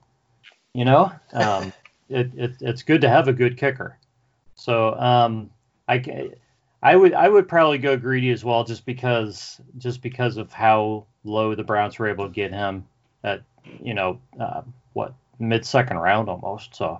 You 0.73 0.85
know, 0.85 1.11
um, 1.33 1.73
it, 2.09 2.31
it 2.35 2.55
it's 2.61 2.83
good 2.83 3.01
to 3.01 3.09
have 3.09 3.27
a 3.27 3.33
good 3.33 3.57
kicker. 3.57 3.97
So 4.55 4.93
um, 4.95 5.49
I 5.87 6.31
I 6.81 6.95
would 6.95 7.13
I 7.13 7.27
would 7.27 7.47
probably 7.47 7.77
go 7.77 7.97
greedy 7.97 8.31
as 8.31 8.43
well, 8.43 8.63
just 8.63 8.85
because 8.85 9.59
just 9.77 10.01
because 10.01 10.37
of 10.37 10.51
how 10.53 11.05
low 11.23 11.55
the 11.55 11.63
Browns 11.63 11.99
were 11.99 12.07
able 12.07 12.27
to 12.27 12.33
get 12.33 12.51
him 12.51 12.85
at 13.23 13.43
you 13.81 13.93
know 13.93 14.19
uh, 14.39 14.61
what 14.93 15.13
mid 15.39 15.65
second 15.65 15.97
round 15.97 16.29
almost. 16.29 16.75
So 16.75 16.99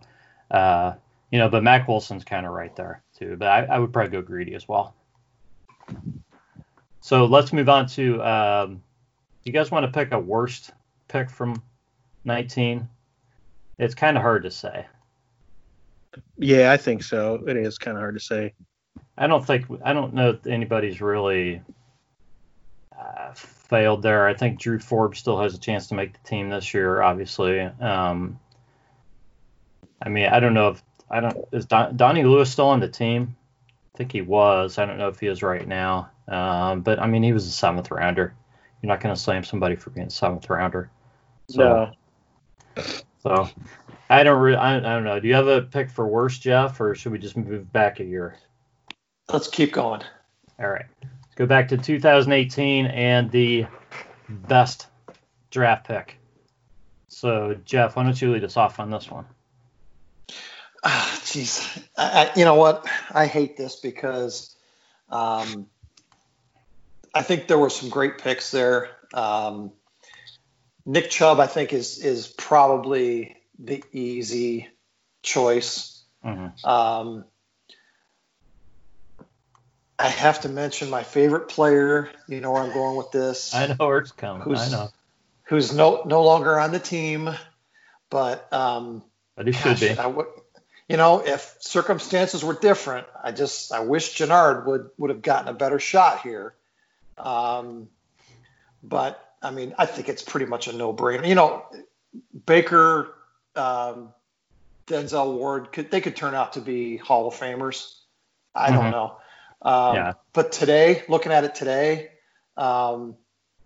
uh, 0.51 0.93
you 1.32 1.39
know, 1.39 1.49
but 1.49 1.63
Mack 1.63 1.88
Wilson's 1.88 2.23
kind 2.23 2.45
of 2.45 2.54
right 2.54 2.75
there 2.75 3.01
too. 3.17 3.36
But 3.38 3.47
I, 3.47 3.65
I, 3.65 3.80
would 3.80 3.91
probably 3.91 4.12
go 4.12 4.21
greedy 4.21 4.56
as 4.56 4.67
well. 4.67 4.95
So 7.01 7.25
let's 7.25 7.54
move 7.54 7.69
on 7.69 7.88
to. 7.88 8.23
Um, 8.23 8.82
you 9.45 9.53
guys 9.53 9.71
want 9.71 9.86
to 9.86 9.91
pick 9.91 10.12
a 10.12 10.19
worst 10.19 10.71
pick 11.08 11.29
from 11.29 11.62
19? 12.25 12.88
It's 13.77 13.95
kind 13.95 14.17
of 14.17 14.23
hard 14.23 14.43
to 14.43 14.51
say. 14.51 14.86
Yeah, 16.38 16.71
I 16.71 16.77
think 16.77 17.03
so. 17.03 17.43
It 17.47 17.58
is 17.58 17.77
kind 17.77 17.97
of 17.97 18.01
hard 18.01 18.15
to 18.15 18.21
say. 18.21 18.53
I 19.17 19.27
don't 19.27 19.45
think 19.45 19.65
I 19.84 19.93
don't 19.93 20.13
know 20.13 20.31
if 20.31 20.47
anybody's 20.47 21.01
really 21.01 21.62
uh, 22.97 23.34
failed 23.34 24.01
there. 24.01 24.27
I 24.27 24.34
think 24.34 24.60
Drew 24.60 24.79
Forbes 24.79 25.19
still 25.19 25.39
has 25.41 25.53
a 25.53 25.60
chance 25.60 25.88
to 25.88 25.95
make 25.95 26.13
the 26.13 26.27
team 26.27 26.49
this 26.49 26.73
year. 26.73 27.01
Obviously, 27.01 27.60
um, 27.60 28.39
I 30.01 30.10
mean, 30.10 30.27
I 30.27 30.39
don't 30.39 30.53
know 30.53 30.69
if 30.69 30.84
I 31.10 31.19
don't 31.19 31.47
is 31.51 31.65
Don, 31.65 31.95
Donnie 31.97 32.23
Lewis 32.23 32.51
still 32.51 32.67
on 32.67 32.79
the 32.79 32.88
team? 32.88 33.36
I 33.93 33.97
think 33.97 34.12
he 34.12 34.21
was. 34.21 34.77
I 34.77 34.86
don't 34.86 34.97
know 34.97 35.08
if 35.08 35.19
he 35.19 35.27
is 35.27 35.41
right 35.41 35.67
now. 35.67 36.10
Um, 36.27 36.81
but 36.81 36.99
I 36.99 37.08
mean, 37.08 37.23
he 37.23 37.34
was 37.34 37.45
a 37.47 37.51
seventh 37.51 37.91
rounder. 37.91 38.34
You're 38.86 38.93
not 38.93 39.02
going 39.02 39.15
to 39.15 39.19
slam 39.19 39.43
somebody 39.43 39.76
for 39.76 39.89
being 39.89 40.06
a 40.06 40.12
seventh 40.12 40.48
rounder. 40.48 40.91
So, 41.50 41.91
no. 42.78 42.84
So 43.24 43.50
I 44.12 44.21
don't 44.21 44.39
really. 44.39 44.58
I, 44.58 44.78
I 44.78 44.80
don't 44.80 45.04
know. 45.04 45.19
Do 45.19 45.28
you 45.28 45.34
have 45.34 45.48
a 45.48 45.63
pick 45.63 45.89
for 45.89 46.08
worst, 46.08 46.43
Jeff, 46.43 46.80
or 46.80 46.93
should 46.93 47.12
we 47.12 47.17
just 47.17 47.36
move 47.36 47.74
back 47.74 48.00
a 48.00 48.04
year? 48.04 48.38
Let's 49.34 49.48
keep 49.48 49.74
going. 49.74 50.04
All 50.60 50.67
right. 50.69 50.86
Let's 51.02 51.34
go 51.34 51.48
back 51.48 51.67
to 51.69 51.78
2018 51.78 52.86
and 52.86 53.32
the 53.32 53.65
best 54.30 54.86
draft 55.50 55.88
pick. 55.88 56.19
So, 57.08 57.56
Jeff, 57.65 57.95
why 57.95 58.04
don't 58.04 58.21
you 58.21 58.32
lead 58.32 58.43
us 58.43 58.56
off 58.56 58.80
on 58.80 58.91
this 58.91 59.10
one? 59.10 59.26
Ah, 60.84 61.19
jeez. 61.24 61.84
Uh, 61.98 62.30
you 62.36 62.45
know 62.45 62.54
what? 62.54 62.86
I 63.12 63.26
hate 63.26 63.58
this 63.58 63.78
because 63.78 64.56
um, 65.10 65.65
I 67.15 67.21
think 67.21 67.47
there 67.47 67.58
were 67.58 67.69
some 67.69 67.89
great 67.89 68.17
picks 68.17 68.51
there. 68.51 68.89
Um, 69.13 69.71
Nick 70.86 71.10
Chubb, 71.10 71.39
I 71.39 71.47
think, 71.47 71.71
is 71.71 71.97
is 71.97 72.28
probably 72.28 73.38
the 73.58 73.82
easy 73.93 74.67
choice. 75.23 76.04
Mm-hmm. 76.23 76.67
Um, 76.67 77.23
I 79.97 80.10
have 80.10 80.41
to 80.41 80.49
mention 80.49 80.89
my 80.89 81.04
favorite 81.04 81.47
player. 81.47 82.10
You 82.28 82.41
know 82.41 82.51
where 82.51 82.62
I'm 82.62 82.73
going 82.73 82.97
with 82.97 83.12
this. 83.12 83.56
I 83.56 83.67
know 83.67 83.88
where 83.88 83.99
it's 83.99 84.12
coming. 84.12 84.56
I 84.56 84.69
know. 84.69 84.89
who's 85.43 85.73
no 85.73 86.04
no 86.06 86.21
longer 86.23 86.60
on 86.60 86.73
the 86.73 86.80
team, 86.80 87.30
but 88.10 88.51
um, 88.51 89.04
but 89.38 89.47
he 89.47 89.54
should 89.54 89.80
be. 89.80 89.91
I 89.91 90.08
would, 90.08 90.25
you 90.89 90.97
know, 90.97 91.25
if 91.25 91.56
circumstances 91.60 92.43
were 92.43 92.56
different, 92.56 93.08
I 93.23 93.32
just 93.32 93.71
I 93.71 93.80
wish 93.80 94.17
Genard 94.17 94.65
would 94.65 94.89
would 94.97 95.12
have 95.12 95.21
gotten 95.21 95.47
a 95.47 95.54
better 95.54 95.80
shot 95.80 96.19
here. 96.21 96.54
Um, 97.17 97.89
but 98.84 99.19
I 99.41 99.51
mean, 99.51 99.73
I 99.78 99.86
think 99.86 100.10
it's 100.10 100.21
pretty 100.21 100.45
much 100.45 100.67
a 100.67 100.73
no 100.73 100.93
brainer. 100.93 101.28
You 101.28 101.36
know, 101.36 101.65
Baker, 102.45 103.13
um, 103.56 104.13
Denzel 104.88 105.36
Ward, 105.36 105.71
could 105.71 105.91
they 105.91 106.01
could 106.01 106.15
turn 106.15 106.36
out 106.36 106.54
to 106.54 106.62
be 106.62 106.97
Hall 106.97 107.28
of 107.28 107.36
Famers? 107.36 107.93
I 108.54 108.69
mm-hmm. 108.69 108.75
don't 108.75 108.91
know. 108.91 109.17
Um, 109.62 109.95
yeah. 109.95 110.13
But 110.34 110.51
today, 110.51 111.04
looking 111.10 111.32
at 111.32 111.43
it 111.43 111.56
today, 111.56 112.12
um, 112.58 113.15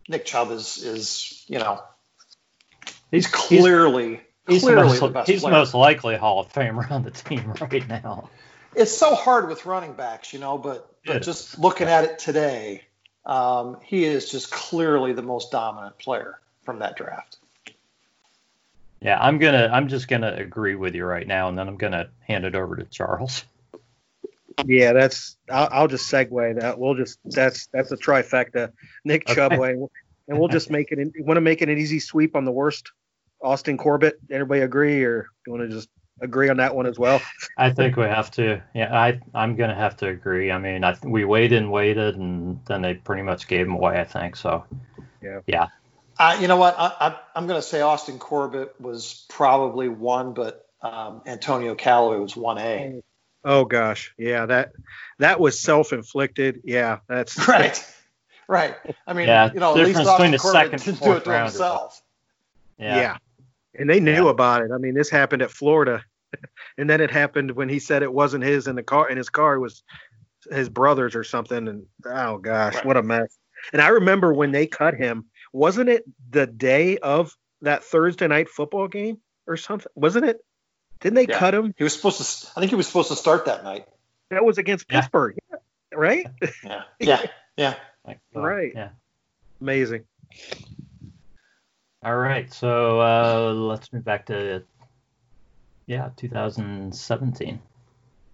Nick 0.08 0.26
Chubb 0.26 0.52
is 0.52 0.78
is 0.84 1.44
you 1.48 1.60
know 1.60 1.82
he's 3.12 3.28
clearly 3.28 4.22
he's, 4.48 4.64
clearly 4.64 4.90
he's, 4.90 5.00
the, 5.00 5.10
most, 5.10 5.28
he's 5.28 5.44
most 5.44 5.74
likely 5.74 6.16
Hall 6.16 6.40
of 6.40 6.52
Famer 6.52 6.90
on 6.90 7.04
the 7.04 7.12
team 7.12 7.54
right 7.62 7.88
now. 7.88 8.30
It's 8.76 8.96
so 8.96 9.16
hard 9.16 9.50
with 9.50 9.66
running 9.66 9.94
backs, 9.94 10.32
you 10.34 10.40
know, 10.40 10.58
but 10.58 10.96
but 11.06 11.22
just 11.22 11.60
looking 11.60 11.88
at 11.88 12.04
it 12.04 12.20
today, 12.20 12.84
um, 13.30 13.78
he 13.84 14.06
is 14.06 14.32
just 14.32 14.50
clearly 14.50 15.14
the 15.14 15.22
most 15.22 15.52
dominant 15.52 16.00
player 16.00 16.40
from 16.64 16.80
that 16.80 16.98
draft. 16.98 17.38
Yeah, 19.02 19.20
I'm 19.22 19.38
gonna 19.38 19.70
I'm 19.72 19.88
just 19.88 20.08
gonna 20.08 20.34
agree 20.34 20.76
with 20.76 20.96
you 20.96 21.06
right 21.06 21.26
now, 21.26 21.48
and 21.48 21.58
then 21.58 21.68
I'm 21.68 21.78
gonna 21.78 22.10
hand 22.28 22.44
it 22.44 22.56
over 22.56 22.76
to 22.76 22.86
Charles. 22.86 23.46
Yeah, 24.66 24.94
that's. 24.94 25.38
I'll, 25.50 25.70
I'll 25.72 25.88
just 25.88 26.12
segue 26.12 26.60
that. 26.60 26.80
We'll 26.80 26.96
just 26.96 27.20
that's 27.24 27.68
that's 27.68 27.92
a 27.92 27.98
trifecta. 27.98 28.72
Nick 29.06 29.30
okay. 29.30 29.36
Chubb 29.36 29.58
way, 29.58 29.74
and 30.28 30.40
we'll 30.40 30.50
just 30.50 30.70
make 30.72 30.92
it. 30.92 30.98
You 30.98 31.24
want 31.24 31.38
to 31.38 31.42
make 31.42 31.62
it 31.62 31.70
an 31.70 31.78
easy 31.78 32.00
sweep 32.00 32.36
on 32.36 32.46
the 32.46 32.52
worst? 32.52 32.92
Austin 33.42 33.78
Corbett. 33.78 34.20
Everybody 34.32 34.62
agree, 34.62 35.04
or 35.04 35.28
you 35.46 35.54
want 35.54 35.70
to 35.70 35.74
just 35.74 35.88
agree 36.22 36.50
on 36.50 36.58
that 36.58 36.76
one 36.76 36.86
as 36.86 36.98
well? 36.98 37.22
I 37.58 37.72
think 37.72 37.96
we 37.96 38.04
have 38.04 38.32
to. 38.32 38.62
Yeah, 38.74 38.98
I 38.98 39.20
I'm 39.34 39.56
gonna 39.56 39.76
have 39.76 39.98
to 39.98 40.08
agree. 40.08 40.52
I 40.52 40.58
mean, 40.58 40.84
I 40.84 40.98
we 41.04 41.26
waited 41.26 41.58
and 41.58 41.72
waited, 41.72 42.16
and 42.16 42.60
then 42.66 42.82
they 42.82 42.96
pretty 42.96 43.24
much 43.24 43.48
gave 43.48 43.66
him 43.66 43.74
away. 43.74 44.00
I 44.00 44.06
think 44.06 44.36
so. 44.36 44.66
Yeah. 45.22 45.42
Yeah. 45.48 45.68
Uh, 46.18 46.38
you 46.42 46.50
know 46.50 46.58
what? 46.58 46.76
I, 46.78 47.18
am 47.34 47.48
going 47.48 47.60
to 47.60 47.66
say 47.66 47.80
Austin 47.80 48.20
Corbett 48.20 48.76
was 48.80 49.26
probably 49.30 49.88
one, 49.88 50.34
but 50.34 50.68
um, 50.82 51.22
Antonio 51.26 51.76
Callaway 51.76 52.20
was 52.20 52.36
one 52.36 52.58
A. 52.58 53.02
Oh 53.46 53.64
gosh, 53.64 54.14
yeah 54.18 54.46
that 54.48 54.74
that 55.20 55.40
was 55.40 55.58
self-inflicted. 55.58 56.64
Yeah, 56.66 57.00
that's 57.08 57.48
right, 57.48 57.96
right. 58.50 58.76
I 59.08 59.14
mean, 59.14 59.28
yeah, 59.28 59.50
you 59.54 59.62
know, 59.62 59.78
at 59.78 59.86
least 59.86 60.00
Austin 60.02 60.38
Corbett 60.38 60.72
didn't 60.72 61.02
do 61.02 61.14
it 61.14 61.24
to 61.24 61.40
himself. 61.40 62.02
Yeah. 62.78 62.96
yeah. 62.98 63.18
and 63.76 63.90
they 63.90 64.02
knew 64.02 64.26
yeah. 64.26 64.32
about 64.32 64.64
it. 64.64 64.72
I 64.72 64.78
mean, 64.78 64.94
this 64.94 65.10
happened 65.10 65.42
at 65.42 65.52
Florida, 65.52 66.04
and 66.78 66.90
then 66.90 67.02
it 67.02 67.12
happened 67.12 67.52
when 67.52 67.70
he 67.70 67.80
said 67.80 68.04
it 68.04 68.14
wasn't 68.14 68.44
his 68.44 68.68
in 68.68 68.76
the 68.76 68.84
car. 68.84 69.10
In 69.10 69.18
his 69.18 69.30
car, 69.30 69.60
was 69.60 69.84
his 70.52 70.70
brother's 70.70 71.16
or 71.16 71.24
something. 71.24 71.68
And 71.68 71.86
oh 72.06 72.38
gosh, 72.38 72.76
right. 72.76 72.86
what 72.86 72.98
a 72.98 73.04
mess. 73.04 73.38
And 73.74 73.82
I 73.82 73.90
remember 73.90 74.34
when 74.34 74.52
they 74.52 74.68
cut 74.68 74.96
him. 74.96 75.26
Wasn't 75.52 75.90
it 75.90 76.04
the 76.30 76.46
day 76.46 76.98
of 76.98 77.36
that 77.62 77.84
Thursday 77.84 78.28
night 78.28 78.50
football 78.50 78.88
game 78.88 79.18
or 79.48 79.58
something? 79.58 79.92
Wasn't 79.96 80.26
it? 80.26 80.44
Didn't 81.00 81.16
they 81.16 81.28
yeah. 81.28 81.40
cut 81.40 81.56
him? 81.56 81.74
He 81.78 81.84
was 81.84 81.96
supposed 81.96 82.20
to. 82.20 82.52
I 82.56 82.60
think 82.60 82.70
he 82.70 82.76
was 82.76 82.88
supposed 82.88 83.10
to 83.10 83.16
start 83.16 83.46
that 83.46 83.64
night. 83.64 83.88
That 84.30 84.46
was 84.46 84.58
against 84.58 84.86
yeah. 84.90 85.02
Pittsburgh, 85.02 85.38
right? 85.94 86.28
Yeah, 86.64 86.84
yeah, 87.00 87.26
yeah. 87.58 87.74
right. 88.34 88.72
Yeah. 88.76 88.90
Amazing. 89.60 90.06
All 92.04 92.16
right, 92.16 92.52
so 92.54 93.02
uh, 93.02 93.54
let's 93.54 93.92
move 93.92 94.06
back 94.06 94.28
to 94.28 94.64
yeah, 95.90 96.12
2017. 96.18 97.60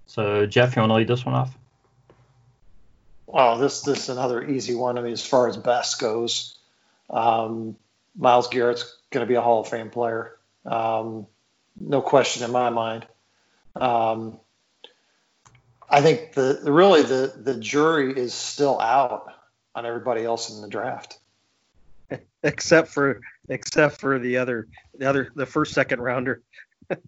So 0.08 0.46
Jeff, 0.46 0.76
you 0.76 0.82
want 0.82 0.90
to 0.90 0.96
lead 0.96 1.08
this 1.08 1.26
one 1.26 1.36
off? 1.36 1.58
Well, 3.26 3.58
this 3.58 3.82
this 3.82 4.04
is 4.04 4.10
another 4.10 4.46
easy 4.46 4.76
one. 4.76 4.98
I 4.98 5.02
mean, 5.02 5.14
as 5.14 5.26
far 5.26 5.48
as 5.48 5.56
best 5.56 6.00
goes, 6.00 6.58
um, 7.10 7.78
Myles 8.18 8.50
Garrett's 8.50 8.98
going 9.10 9.26
to 9.26 9.28
be 9.28 9.36
a 9.36 9.42
Hall 9.42 9.62
of 9.62 9.70
Fame 9.70 9.90
player. 9.90 10.38
Um, 10.66 11.28
no 11.80 12.02
question 12.02 12.44
in 12.44 12.52
my 12.52 12.70
mind. 12.72 13.08
Um, 13.74 14.38
I 15.90 16.02
think 16.02 16.34
the, 16.34 16.60
the 16.62 16.74
really 16.74 17.04
the 17.04 17.34
the 17.42 17.56
jury 17.56 18.12
is 18.20 18.34
still 18.34 18.82
out 18.82 19.34
on 19.74 19.86
everybody 19.86 20.26
else 20.26 20.54
in 20.54 20.62
the 20.62 20.68
draft, 20.68 21.20
except 22.44 22.90
for 22.90 23.22
except 23.48 24.02
for 24.02 24.20
the 24.20 24.38
other 24.38 24.68
the 24.98 25.08
other 25.08 25.32
the 25.36 25.46
first 25.46 25.74
second 25.74 26.02
rounder. 26.02 26.44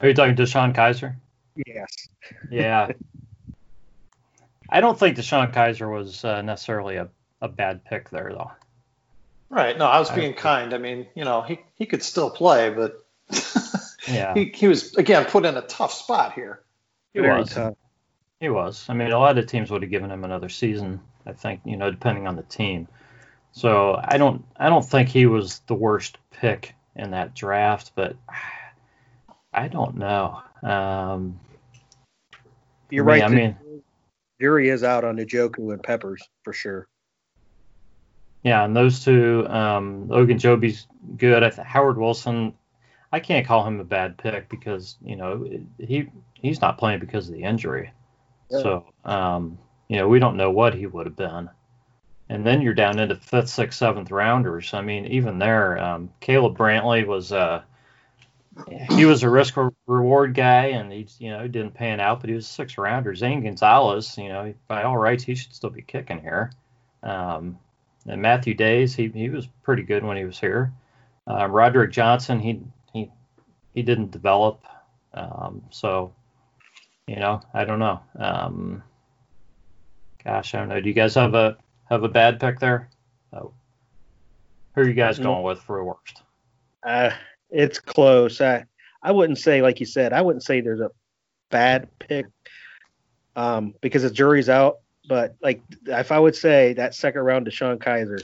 Are 0.00 0.08
you 0.08 0.14
talking 0.14 0.36
DeShone 0.36 0.74
Kizer? 0.74 1.16
Yes. 1.66 2.08
Yeah. 2.50 2.92
I 4.70 4.80
don't 4.80 4.98
think 4.98 5.16
DeShone 5.16 5.52
Kizer 5.52 5.92
was 5.92 6.24
uh, 6.24 6.42
necessarily 6.42 6.96
a, 6.96 7.08
a 7.40 7.48
bad 7.48 7.84
pick 7.84 8.10
there, 8.10 8.30
though. 8.32 8.52
Right. 9.50 9.76
No, 9.76 9.86
I 9.86 9.98
was 9.98 10.10
being 10.10 10.34
I, 10.34 10.36
kind. 10.36 10.74
I 10.74 10.78
mean, 10.78 11.06
you 11.14 11.24
know, 11.24 11.42
he, 11.42 11.60
he 11.74 11.86
could 11.86 12.02
still 12.02 12.30
play, 12.30 12.70
but 12.70 13.04
yeah, 14.08 14.34
he, 14.34 14.52
he 14.54 14.68
was 14.68 14.94
again 14.96 15.24
put 15.24 15.46
in 15.46 15.56
a 15.56 15.62
tough 15.62 15.92
spot 15.92 16.34
here. 16.34 16.62
He 17.14 17.20
Very 17.20 17.40
was. 17.40 17.50
Tough. 17.50 17.74
He 18.40 18.50
was. 18.50 18.86
I 18.88 18.94
mean, 18.94 19.10
a 19.10 19.18
lot 19.18 19.38
of 19.38 19.46
teams 19.46 19.70
would 19.70 19.82
have 19.82 19.90
given 19.90 20.10
him 20.10 20.22
another 20.22 20.48
season. 20.48 21.00
I 21.26 21.32
think, 21.32 21.60
you 21.64 21.76
know, 21.76 21.90
depending 21.90 22.26
on 22.26 22.36
the 22.36 22.42
team. 22.42 22.88
So 23.52 24.00
I 24.02 24.18
don't 24.18 24.44
I 24.56 24.68
don't 24.68 24.84
think 24.84 25.08
he 25.08 25.26
was 25.26 25.60
the 25.66 25.74
worst 25.74 26.18
pick 26.30 26.74
in 26.98 27.12
that 27.12 27.34
draft, 27.34 27.92
but 27.94 28.16
I 29.52 29.68
don't 29.68 29.96
know. 29.96 30.42
Um, 30.62 31.40
You're 32.90 33.04
right. 33.04 33.22
I 33.22 33.28
mean, 33.28 33.56
jury 34.40 34.68
is 34.68 34.82
out 34.82 35.04
on 35.04 35.16
Njoku 35.16 35.72
and 35.72 35.82
Peppers 35.82 36.22
for 36.42 36.52
sure. 36.52 36.88
Yeah, 38.42 38.64
and 38.64 38.76
those 38.76 39.04
two, 39.04 39.46
um, 39.48 40.08
Ogunjobi's 40.08 40.86
good. 41.16 41.42
I 41.42 41.50
th- 41.50 41.66
Howard 41.66 41.98
Wilson, 41.98 42.54
I 43.12 43.20
can't 43.20 43.46
call 43.46 43.64
him 43.64 43.80
a 43.80 43.84
bad 43.84 44.16
pick 44.16 44.48
because 44.48 44.96
you 45.02 45.16
know 45.16 45.48
he 45.78 46.08
he's 46.34 46.60
not 46.60 46.78
playing 46.78 47.00
because 47.00 47.28
of 47.28 47.34
the 47.34 47.42
injury. 47.42 47.90
Yeah. 48.50 48.58
So 48.62 48.84
um, 49.04 49.58
you 49.88 49.96
know 49.96 50.08
we 50.08 50.18
don't 50.18 50.36
know 50.36 50.50
what 50.50 50.74
he 50.74 50.86
would 50.86 51.06
have 51.06 51.16
been. 51.16 51.50
And 52.30 52.44
then 52.44 52.60
you're 52.60 52.74
down 52.74 52.98
into 52.98 53.16
fifth, 53.16 53.48
sixth, 53.48 53.78
seventh 53.78 54.10
rounders. 54.10 54.74
I 54.74 54.82
mean, 54.82 55.06
even 55.06 55.38
there, 55.38 55.78
um, 55.78 56.10
Caleb 56.20 56.58
Brantley 56.58 57.06
was 57.06 57.32
uh, 57.32 57.62
he 58.90 59.04
was 59.04 59.22
a 59.22 59.30
risk 59.30 59.56
reward 59.86 60.34
guy, 60.34 60.66
and 60.66 60.92
he 60.92 61.06
you 61.18 61.30
know 61.30 61.46
didn't 61.48 61.74
pan 61.74 62.00
out, 62.00 62.20
but 62.20 62.28
he 62.28 62.36
was 62.36 62.46
a 62.46 62.50
six 62.50 62.76
rounder. 62.76 63.14
Zane 63.14 63.42
Gonzalez, 63.42 64.16
you 64.18 64.28
know, 64.28 64.52
by 64.66 64.82
all 64.82 64.96
rights, 64.96 65.24
he 65.24 65.34
should 65.34 65.54
still 65.54 65.70
be 65.70 65.82
kicking 65.82 66.20
here. 66.20 66.52
Um, 67.02 67.58
and 68.06 68.22
Matthew 68.22 68.54
Dayes, 68.54 68.94
he, 68.94 69.08
he 69.08 69.28
was 69.28 69.46
pretty 69.62 69.82
good 69.82 70.04
when 70.04 70.16
he 70.16 70.24
was 70.24 70.38
here. 70.38 70.72
Uh, 71.26 71.46
Roderick 71.46 71.92
Johnson, 71.92 72.40
he 72.40 72.60
he 72.92 73.10
he 73.74 73.82
didn't 73.82 74.10
develop, 74.10 74.64
um, 75.14 75.62
so 75.70 76.12
you 77.06 77.16
know 77.16 77.40
I 77.54 77.64
don't 77.64 77.78
know. 77.78 78.00
Um, 78.18 78.82
gosh, 80.24 80.54
I 80.54 80.58
don't 80.58 80.68
know. 80.68 80.80
Do 80.80 80.88
you 80.88 80.94
guys 80.94 81.14
have 81.14 81.34
a 81.34 81.56
have 81.88 82.04
a 82.04 82.08
bad 82.08 82.38
pick 82.38 82.58
there? 82.58 82.88
Oh. 83.32 83.52
Who 84.74 84.82
are 84.82 84.88
you 84.88 84.94
guys 84.94 85.18
going 85.18 85.42
with 85.42 85.60
for 85.60 85.78
a 85.78 85.84
worst? 85.84 86.22
Uh, 86.84 87.10
it's 87.50 87.78
close. 87.78 88.40
I 88.40 88.64
I 89.02 89.12
wouldn't 89.12 89.38
say 89.38 89.62
like 89.62 89.80
you 89.80 89.86
said. 89.86 90.12
I 90.12 90.22
wouldn't 90.22 90.44
say 90.44 90.60
there's 90.60 90.80
a 90.80 90.90
bad 91.50 91.88
pick 91.98 92.26
um, 93.36 93.74
because 93.80 94.02
the 94.02 94.10
jury's 94.10 94.48
out. 94.48 94.78
But 95.08 95.36
like, 95.40 95.62
if 95.86 96.12
I 96.12 96.18
would 96.18 96.36
say 96.36 96.74
that 96.74 96.94
second 96.94 97.22
round 97.22 97.46
DeShone 97.46 97.78
Kizer, 97.78 98.22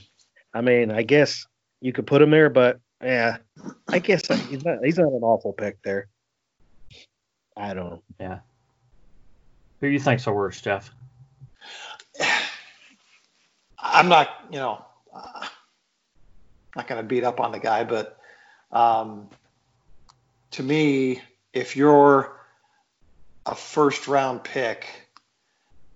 I 0.52 0.60
mean, 0.60 0.90
I 0.90 1.02
guess 1.02 1.46
you 1.80 1.92
could 1.92 2.06
put 2.06 2.20
him 2.20 2.30
there, 2.30 2.50
but 2.50 2.78
yeah, 3.02 3.38
I 3.88 3.98
guess 3.98 4.26
he's 4.48 4.64
not. 4.64 4.84
He's 4.84 4.98
not 4.98 5.12
an 5.12 5.22
awful 5.22 5.54
pick 5.54 5.82
there. 5.82 6.08
I 7.56 7.72
don't 7.72 7.90
know. 7.90 8.02
Yeah. 8.20 8.38
Who 9.80 9.88
do 9.88 9.92
you 9.92 10.00
think's 10.00 10.24
the 10.24 10.32
worst, 10.32 10.64
Jeff? 10.64 10.90
I'm 13.84 14.08
not, 14.08 14.28
you 14.50 14.58
know, 14.58 14.84
uh, 15.14 15.46
not 16.74 16.88
going 16.88 17.00
to 17.00 17.06
beat 17.06 17.22
up 17.22 17.38
on 17.38 17.52
the 17.52 17.58
guy, 17.58 17.84
but 17.84 18.18
um, 18.72 19.28
to 20.52 20.62
me, 20.62 21.20
if 21.52 21.76
you're 21.76 22.34
a 23.46 23.54
first 23.54 24.08
round 24.08 24.42
pick 24.42 24.86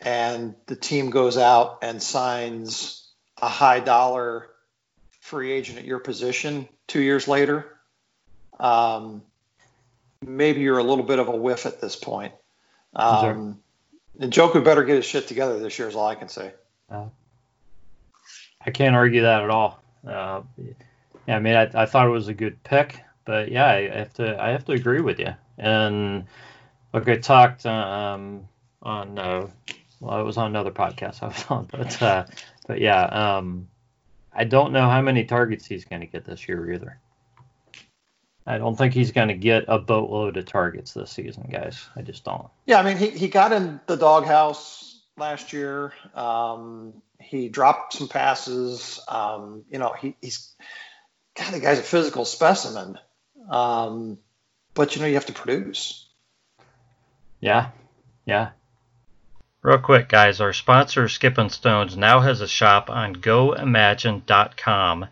and 0.00 0.54
the 0.66 0.76
team 0.76 1.10
goes 1.10 1.38
out 1.38 1.78
and 1.82 2.02
signs 2.02 3.10
a 3.40 3.48
high 3.48 3.80
dollar 3.80 4.50
free 5.20 5.50
agent 5.50 5.78
at 5.78 5.84
your 5.84 5.98
position 5.98 6.68
two 6.86 7.00
years 7.00 7.26
later, 7.26 7.66
um, 8.60 9.22
maybe 10.24 10.60
you're 10.60 10.78
a 10.78 10.84
little 10.84 11.04
bit 11.04 11.18
of 11.18 11.28
a 11.28 11.36
whiff 11.36 11.64
at 11.66 11.80
this 11.80 11.96
point. 11.96 12.34
Um, 12.94 13.60
And 14.18 14.32
Njoku 14.32 14.62
better 14.62 14.84
get 14.84 14.96
his 14.96 15.04
shit 15.04 15.26
together 15.26 15.58
this 15.58 15.78
year, 15.78 15.88
is 15.88 15.96
all 15.96 16.06
I 16.06 16.14
can 16.16 16.28
say. 16.28 16.52
Uh, 16.90 17.06
I 18.68 18.70
can't 18.70 18.94
argue 18.94 19.22
that 19.22 19.42
at 19.42 19.48
all. 19.48 19.82
Uh, 20.06 20.42
yeah, 21.26 21.36
I 21.36 21.40
mean, 21.40 21.54
I, 21.54 21.70
I 21.72 21.86
thought 21.86 22.06
it 22.06 22.10
was 22.10 22.28
a 22.28 22.34
good 22.34 22.62
pick, 22.64 23.02
but 23.24 23.50
yeah, 23.50 23.66
I 23.66 23.88
have 23.88 24.12
to 24.14 24.42
I 24.42 24.50
have 24.50 24.66
to 24.66 24.72
agree 24.72 25.00
with 25.00 25.18
you. 25.18 25.34
And 25.56 26.26
look, 26.92 27.08
I 27.08 27.16
talked 27.16 27.64
um, 27.64 28.46
on 28.82 29.18
uh, 29.18 29.46
well, 30.00 30.20
it 30.20 30.22
was 30.22 30.36
on 30.36 30.48
another 30.48 30.70
podcast 30.70 31.22
I 31.22 31.28
was 31.28 31.46
on, 31.48 31.64
but 31.72 32.02
uh, 32.02 32.26
but 32.66 32.78
yeah, 32.78 33.04
um, 33.04 33.68
I 34.34 34.44
don't 34.44 34.74
know 34.74 34.86
how 34.86 35.00
many 35.00 35.24
targets 35.24 35.64
he's 35.64 35.86
going 35.86 36.00
to 36.00 36.06
get 36.06 36.26
this 36.26 36.46
year 36.46 36.70
either. 36.70 36.98
I 38.46 38.58
don't 38.58 38.76
think 38.76 38.92
he's 38.92 39.12
going 39.12 39.28
to 39.28 39.34
get 39.34 39.64
a 39.68 39.78
boatload 39.78 40.36
of 40.36 40.44
targets 40.44 40.92
this 40.92 41.10
season, 41.10 41.48
guys. 41.50 41.86
I 41.96 42.02
just 42.02 42.22
don't. 42.22 42.48
Yeah, 42.66 42.80
I 42.80 42.82
mean, 42.82 42.98
he, 42.98 43.08
he 43.08 43.28
got 43.28 43.50
in 43.54 43.80
the 43.86 43.96
doghouse 43.96 44.87
last 45.18 45.52
year. 45.52 45.92
Um, 46.14 46.94
he 47.20 47.48
dropped 47.48 47.94
some 47.94 48.08
passes. 48.08 49.00
Um, 49.08 49.64
you 49.70 49.78
know, 49.78 49.92
he, 49.92 50.16
he's 50.20 50.54
God, 51.36 51.52
the 51.52 51.60
guy's 51.60 51.78
a 51.78 51.82
physical 51.82 52.24
specimen. 52.24 52.98
Um, 53.50 54.18
but 54.74 54.94
you 54.94 55.02
know, 55.02 55.08
you 55.08 55.14
have 55.14 55.26
to 55.26 55.32
produce. 55.32 56.06
Yeah, 57.40 57.70
yeah. 58.24 58.50
Real 59.62 59.78
quick, 59.78 60.08
guys, 60.08 60.40
our 60.40 60.52
sponsor 60.52 61.08
Skipping 61.08 61.50
Stones 61.50 61.96
now 61.96 62.20
has 62.20 62.40
a 62.40 62.48
shop 62.48 62.90
on 62.90 63.16
GoImagine.com. 63.16 65.06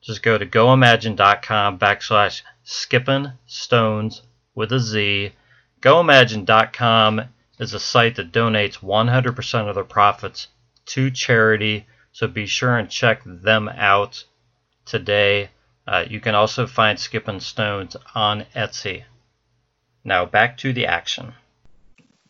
Just 0.00 0.22
go 0.22 0.38
to 0.38 0.46
GoImagine.com 0.46 1.78
backslash 1.78 2.42
Skipping 2.62 3.32
Stones 3.46 4.22
with 4.54 4.72
a 4.72 4.78
Z. 4.78 5.32
GoImagine.com 5.82 7.22
is 7.58 7.74
a 7.74 7.80
site 7.80 8.16
that 8.16 8.32
donates 8.32 8.78
100% 8.78 9.68
of 9.68 9.74
their 9.74 9.84
profits 9.84 10.48
to 10.86 11.10
charity, 11.10 11.86
so 12.12 12.26
be 12.26 12.46
sure 12.46 12.76
and 12.78 12.88
check 12.90 13.22
them 13.24 13.68
out 13.68 14.24
today. 14.84 15.50
Uh, 15.86 16.04
you 16.08 16.20
can 16.20 16.34
also 16.34 16.66
find 16.66 16.98
Skipping 16.98 17.40
Stones 17.40 17.96
on 18.14 18.44
Etsy. 18.54 19.04
Now 20.04 20.24
back 20.26 20.58
to 20.58 20.72
the 20.72 20.86
action. 20.86 21.34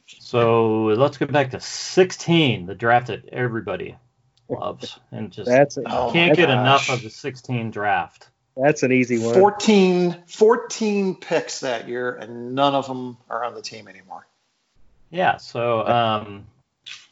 So 0.06 0.84
let's 0.86 1.16
get 1.18 1.30
back 1.32 1.50
to 1.50 1.60
16, 1.60 2.66
the 2.66 2.74
draft 2.74 3.08
that 3.08 3.28
everybody 3.28 3.96
loves, 4.48 4.98
and 5.12 5.30
just 5.30 5.48
That's 5.50 5.76
a, 5.76 5.82
Oh 5.86 6.10
can't 6.12 6.30
my 6.30 6.34
get 6.36 6.46
gosh. 6.48 6.60
enough 6.60 6.90
of 6.90 7.02
the 7.02 7.10
16 7.10 7.70
draft. 7.70 8.28
that's 8.56 8.82
an 8.82 8.92
easy 8.92 9.18
one. 9.18 9.34
14, 9.34 10.24
14 10.26 11.16
picks 11.16 11.60
that 11.60 11.88
year, 11.88 12.14
and 12.14 12.54
none 12.54 12.74
of 12.74 12.86
them 12.86 13.18
are 13.28 13.44
on 13.44 13.54
the 13.54 13.62
team 13.62 13.86
anymore. 13.88 14.26
Yeah. 15.10 15.36
So, 15.36 15.86
um, 15.86 16.46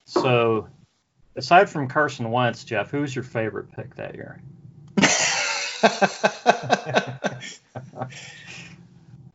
so 0.05 0.69
aside 1.37 1.71
from 1.71 1.89
Carson 1.89 2.31
Wentz, 2.31 2.65
Jeff, 2.65 2.91
who's 2.91 3.15
your 3.15 3.25
favorite 3.25 3.73
pick 3.73 3.95
that 3.97 4.15
year? 4.15 4.41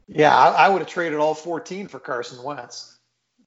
yeah, 0.08 0.36
I, 0.36 0.66
I 0.66 0.70
would 0.70 0.80
have 0.80 0.88
traded 0.88 1.20
all 1.20 1.34
14 1.34 1.88
for 1.88 2.00
Carson 2.00 2.44
Wentz. 2.44 2.98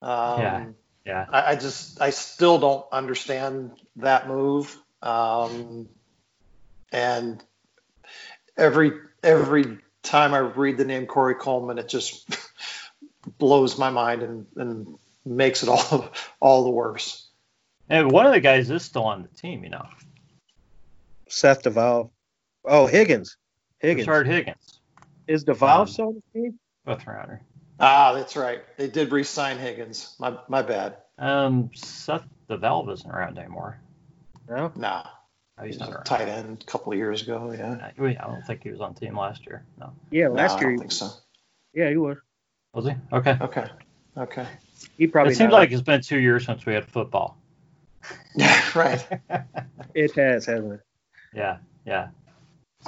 Um, 0.02 0.40
Yeah. 0.40 0.66
Yeah. 1.06 1.26
I, 1.28 1.52
I 1.52 1.56
just, 1.56 2.00
I 2.00 2.10
still 2.10 2.58
don't 2.58 2.86
understand 2.90 3.72
that 3.96 4.26
move. 4.26 4.74
Um, 5.02 5.88
and 6.92 7.44
every 8.56 8.92
every 9.22 9.78
time 10.02 10.34
I 10.34 10.38
read 10.38 10.76
the 10.76 10.84
name 10.84 11.06
Corey 11.06 11.34
Coleman, 11.34 11.78
it 11.78 11.88
just 11.88 12.28
blows 13.38 13.78
my 13.78 13.90
mind 13.90 14.22
and, 14.22 14.46
and 14.56 14.98
makes 15.24 15.62
it 15.62 15.68
all 15.68 16.08
all 16.40 16.64
the 16.64 16.70
worse. 16.70 17.28
And 17.88 18.10
one 18.10 18.26
of 18.26 18.32
the 18.32 18.40
guys 18.40 18.70
is 18.70 18.82
still 18.82 19.04
on 19.04 19.22
the 19.22 19.28
team, 19.28 19.62
you 19.64 19.70
know, 19.70 19.86
Seth 21.28 21.62
DeValve. 21.62 22.10
Oh, 22.64 22.86
Higgins. 22.86 23.36
Higgins. 23.78 24.06
Rashard 24.08 24.26
Higgins, 24.26 24.80
Is 25.26 25.44
DeValve 25.44 25.80
Um, 25.80 25.86
still 25.86 26.06
on 26.08 26.22
the 26.32 26.40
team? 26.40 26.58
fifth 26.86 27.06
rounder. 27.06 27.42
Ah, 27.80 28.12
that's 28.14 28.36
right. 28.36 28.62
They 28.78 28.88
did 28.88 29.12
re-sign 29.12 29.58
Higgins. 29.58 30.14
My 30.18 30.38
my 30.48 30.62
bad. 30.62 30.96
Um, 31.18 31.70
Seth 31.74 32.24
DeValve 32.48 32.90
isn't 32.92 33.10
around 33.10 33.38
anymore. 33.38 33.78
No. 34.48 34.72
Nah, 34.76 35.06
Oh, 35.58 35.64
he's 35.64 35.74
he's 35.76 35.80
not 35.80 36.00
a 36.00 36.02
tight 36.04 36.28
end 36.28 36.62
a 36.62 36.70
couple 36.70 36.92
of 36.92 36.98
years 36.98 37.22
ago. 37.22 37.52
Yeah. 37.56 37.90
I 37.98 38.02
I 38.04 38.12
don't 38.26 38.42
think 38.46 38.62
he 38.62 38.70
was 38.70 38.80
on 38.80 38.94
the 38.94 39.00
team 39.00 39.16
last 39.18 39.46
year. 39.46 39.64
No. 39.78 39.92
Yeah, 40.10 40.28
No, 40.28 40.34
last 40.34 40.56
I 40.56 40.60
year. 40.60 40.68
don't 40.70 40.72
he- 40.72 40.78
think 40.78 40.92
so. 40.92 41.10
Yeah, 41.74 41.90
he 41.90 41.96
was. 41.96 42.16
Was 42.72 42.86
he? 42.86 42.92
Okay. 43.12 43.36
Okay. 43.40 43.66
Okay. 44.16 44.46
He 44.98 45.06
probably. 45.06 45.32
it 45.32 45.36
seems 45.36 45.52
like 45.52 45.70
it's 45.72 45.82
been 45.82 46.00
two 46.00 46.18
years 46.18 46.44
since 46.46 46.64
we 46.66 46.74
had 46.74 46.84
football. 46.86 47.36
Yeah. 48.34 48.60
Right. 48.74 49.06
it 49.94 50.12
has, 50.16 50.46
hasn't 50.46 50.74
it? 50.74 50.80
Yeah, 51.32 51.58
yeah. 51.86 52.08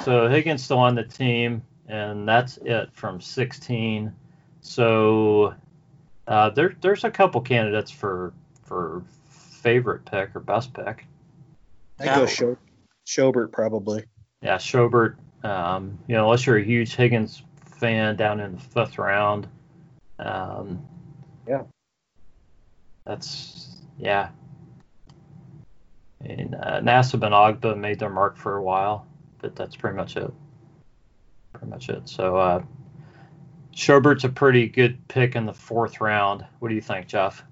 So 0.05 0.29
Higgins 0.29 0.63
still 0.65 0.79
on 0.81 0.95
the 0.97 1.05
team, 1.05 1.63
and 1.89 2.29
that's 2.29 2.59
it 2.59 2.91
from 2.93 3.21
16. 3.21 4.13
So 4.61 5.55
uh, 6.27 6.51
there, 6.51 6.77
there's 6.81 7.05
a 7.05 7.11
couple 7.11 7.41
candidates 7.41 7.91
for 7.91 8.33
for 8.65 9.05
favorite 9.31 10.05
pick 10.05 10.35
or 10.35 10.41
best 10.41 10.75
pick. 10.75 11.07
I 12.01 12.05
Yeah. 12.05 12.17
go 12.17 12.27
Scho- 12.27 12.59
Schobert 13.07 13.53
probably. 13.53 14.05
Yeah, 14.43 14.57
Schobert. 14.57 15.17
Um, 15.45 15.99
you 16.09 16.17
know, 16.17 16.25
unless 16.25 16.47
you're 16.47 16.57
a 16.59 16.65
huge 16.65 16.95
Higgins 16.97 17.43
fan 17.81 18.17
down 18.17 18.41
in 18.41 18.57
the 18.57 18.61
fifth 18.61 18.99
round. 18.99 19.47
Um, 20.19 20.85
Yeah. 21.47 21.63
That's 23.07 23.69
yeah. 23.99 24.31
And 26.25 26.55
uh, 26.55 26.81
Nassib 26.81 27.23
and 27.23 27.35
Ogbah 27.35 27.79
made 27.79 27.99
their 27.99 28.11
mark 28.11 28.37
for 28.37 28.57
a 28.57 28.63
while, 28.63 29.07
but 29.39 29.55
that's 29.55 29.77
pretty 29.77 29.97
much 29.97 30.17
it. 30.17 30.33
Pretty 31.53 31.71
much 31.71 31.89
it. 31.89 32.09
So 32.09 32.37
uh, 32.37 32.63
Schobert's 33.73 34.25
a 34.25 34.29
pretty 34.29 34.67
good 34.69 35.07
pick 35.09 35.37
in 35.37 35.47
the 35.47 35.55
fourth 35.55 36.01
round. 36.01 36.45
What 36.59 36.69
do 36.69 36.75
you 36.75 36.81
think, 36.81 37.07
Jeff? 37.07 37.45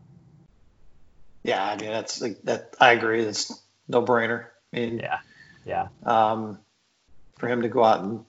Yeah. 1.45 1.65
I 1.65 1.77
mean, 1.77 1.91
that's 1.91 2.21
like 2.21 2.43
that. 2.43 2.75
I 2.81 2.93
agree. 2.93 3.23
It's 3.23 3.53
no 3.89 4.03
brainer. 4.03 4.47
I 4.73 4.77
mean, 4.77 4.99
Yeah, 4.99 5.19
yeah, 5.65 5.89
um, 6.03 6.59
for 7.39 7.49
him 7.49 7.63
to 7.63 7.69
go 7.69 7.85
out 7.85 8.03
and 8.03 8.25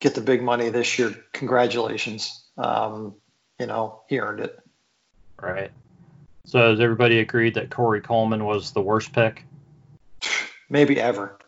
get 0.00 0.14
the 0.14 0.20
big 0.20 0.42
money 0.42 0.68
this 0.68 0.98
year, 0.98 1.14
congratulations. 1.32 2.44
Um, 2.58 3.14
you 3.58 3.66
know, 3.66 4.02
he 4.08 4.20
earned 4.20 4.40
it. 4.40 4.58
right. 5.40 5.70
So 6.46 6.70
has 6.70 6.80
everybody 6.80 7.18
agreed 7.18 7.54
that 7.54 7.70
Corey 7.70 8.00
Coleman 8.00 8.44
was 8.44 8.70
the 8.72 8.80
worst 8.80 9.12
pick? 9.12 9.44
Maybe 10.70 11.00
ever. 11.00 11.38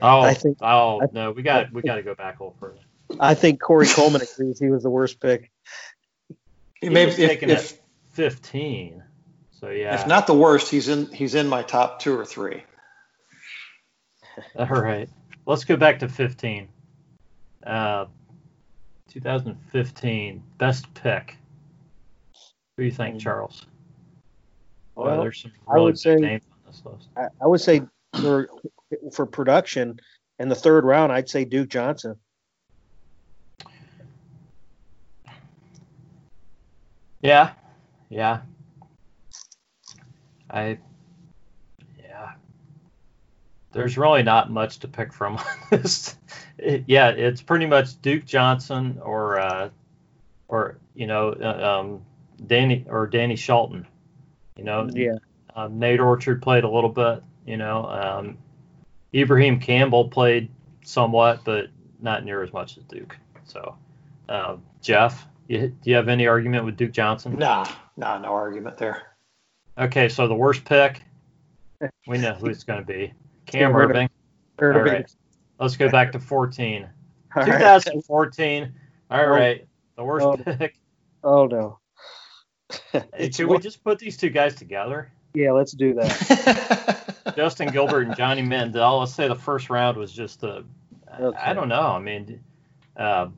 Oh, 0.00 0.20
I 0.20 0.34
think- 0.34 0.58
oh 0.60 1.02
I- 1.02 1.06
no, 1.12 1.32
we 1.32 1.42
got 1.42 1.72
we 1.72 1.82
got 1.82 1.96
to 1.96 2.02
go 2.02 2.14
back 2.14 2.40
a 2.40 2.44
little 2.44 2.56
further. 2.58 2.80
I 3.20 3.34
think 3.34 3.60
Corey 3.60 3.86
Coleman 3.86 4.22
agrees 4.22 4.58
he 4.58 4.68
was 4.68 4.82
the 4.82 4.90
worst 4.90 5.20
pick. 5.20 5.50
He 6.80 6.88
Maybe 6.88 7.06
was 7.06 7.18
if, 7.18 7.28
taken 7.28 7.50
if, 7.50 7.72
at 7.72 7.78
15. 8.10 9.02
So 9.52 9.70
yeah. 9.70 9.94
if 9.94 10.06
not 10.06 10.26
the 10.26 10.34
worst, 10.34 10.70
he's 10.70 10.88
in 10.88 11.06
he's 11.12 11.34
in 11.34 11.48
my 11.48 11.62
top 11.62 12.00
two 12.00 12.18
or 12.18 12.24
three. 12.24 12.64
All 14.56 14.66
right. 14.66 15.08
Let's 15.46 15.64
go 15.64 15.76
back 15.76 16.00
to 16.00 16.08
15. 16.08 16.68
Uh, 17.66 18.06
2015 19.10 20.42
best 20.58 20.94
pick. 20.94 21.36
Who 22.78 22.84
do 22.84 22.86
you 22.86 22.92
think, 22.94 23.20
Charles? 23.20 23.66
Well, 24.94 25.06
Well, 25.08 25.20
there's 25.22 25.42
some 25.42 25.50
I 25.66 25.74
really 25.74 25.86
would 25.86 25.94
big 25.94 25.98
say- 25.98 26.14
names 26.14 26.44
on 26.52 26.58
this 26.72 26.80
list. 26.84 27.08
I, 27.16 27.26
I 27.42 27.46
would 27.48 27.60
say 27.60 27.82
for 28.20 28.48
for 29.12 29.26
production 29.26 29.98
in 30.38 30.48
the 30.48 30.54
third 30.54 30.84
round, 30.84 31.10
I'd 31.10 31.28
say 31.28 31.44
Duke 31.44 31.68
Johnson. 31.70 32.14
Yeah, 37.20 37.50
yeah. 38.10 38.42
I, 40.48 40.78
yeah. 42.00 42.32
There's 43.72 43.98
really 43.98 44.22
not 44.22 44.52
much 44.52 44.78
to 44.78 44.88
pick 44.88 45.12
from 45.12 45.36
on 45.38 45.44
this. 45.70 46.16
It- 46.58 46.84
yeah, 46.86 47.08
it's 47.08 47.42
pretty 47.42 47.66
much 47.66 48.00
Duke 48.02 48.24
Johnson 48.24 49.00
or, 49.02 49.40
uh, 49.40 49.70
or 50.46 50.78
you 50.94 51.08
know, 51.08 51.30
uh, 51.32 51.80
um, 51.80 52.02
Danny 52.46 52.84
or 52.88 53.06
Danny 53.06 53.36
Shelton. 53.36 53.86
You 54.56 54.64
know, 54.64 54.88
Yeah. 54.92 55.16
um, 55.54 55.78
Nate 55.78 56.00
Orchard 56.00 56.42
played 56.42 56.64
a 56.64 56.68
little 56.70 56.90
bit. 56.90 57.22
You 57.46 57.56
know, 57.56 57.84
um, 57.86 58.38
Ibrahim 59.14 59.58
Campbell 59.60 60.08
played 60.08 60.50
somewhat, 60.84 61.40
but 61.44 61.68
not 62.00 62.24
near 62.24 62.42
as 62.42 62.52
much 62.52 62.76
as 62.76 62.84
Duke. 62.84 63.16
So, 63.44 63.76
um, 64.28 64.62
Jeff, 64.82 65.26
you, 65.46 65.68
do 65.68 65.90
you 65.90 65.96
have 65.96 66.08
any 66.08 66.26
argument 66.26 66.64
with 66.64 66.76
Duke 66.76 66.92
Johnson? 66.92 67.36
Nah, 67.38 67.66
nah, 67.96 68.18
no 68.18 68.28
argument 68.28 68.76
there. 68.78 69.02
Okay, 69.78 70.08
so 70.08 70.26
the 70.28 70.34
worst 70.34 70.64
pick, 70.64 71.02
we 72.06 72.18
know 72.18 72.34
who 72.34 72.46
it's 72.46 72.64
going 72.64 72.80
to 72.80 72.86
be. 72.86 73.12
Cam 73.46 73.70
Yeah, 73.70 73.76
Erving. 73.76 74.08
Heard 74.58 74.74
All 74.76 74.82
of 74.82 74.86
it. 74.88 74.90
right, 74.90 75.10
let's 75.60 75.76
go 75.76 75.88
back 75.90 76.12
to 76.12 76.18
14. 76.18 76.88
All 77.36 77.42
right. 77.44 77.46
2014. 77.46 78.72
All 79.10 79.20
Oh. 79.20 79.66
the 79.96 80.04
worst 80.04 80.26
Oh. 80.26 80.36
pick. 80.36 80.78
Oh 81.24 81.46
no. 81.46 81.78
Hey, 82.92 83.30
Should 83.30 83.46
we 83.46 83.58
just 83.58 83.82
put 83.82 83.98
these 83.98 84.16
two 84.16 84.30
guys 84.30 84.54
together? 84.54 85.10
Yeah, 85.34 85.52
let's 85.52 85.72
do 85.72 85.94
that. 85.94 87.14
Justin 87.36 87.68
Gilbert 87.68 88.06
and 88.06 88.16
Johnny 88.16 88.42
Manziel. 88.42 89.00
Let's 89.00 89.14
say 89.14 89.28
the 89.28 89.34
first 89.34 89.70
round 89.70 89.96
was 89.96 90.12
just 90.12 90.42
a. 90.42 90.64
Okay. 91.20 91.38
I 91.38 91.52
don't 91.54 91.68
know. 91.68 91.80
I 91.80 91.98
mean, 91.98 92.40
uh, 92.96 93.28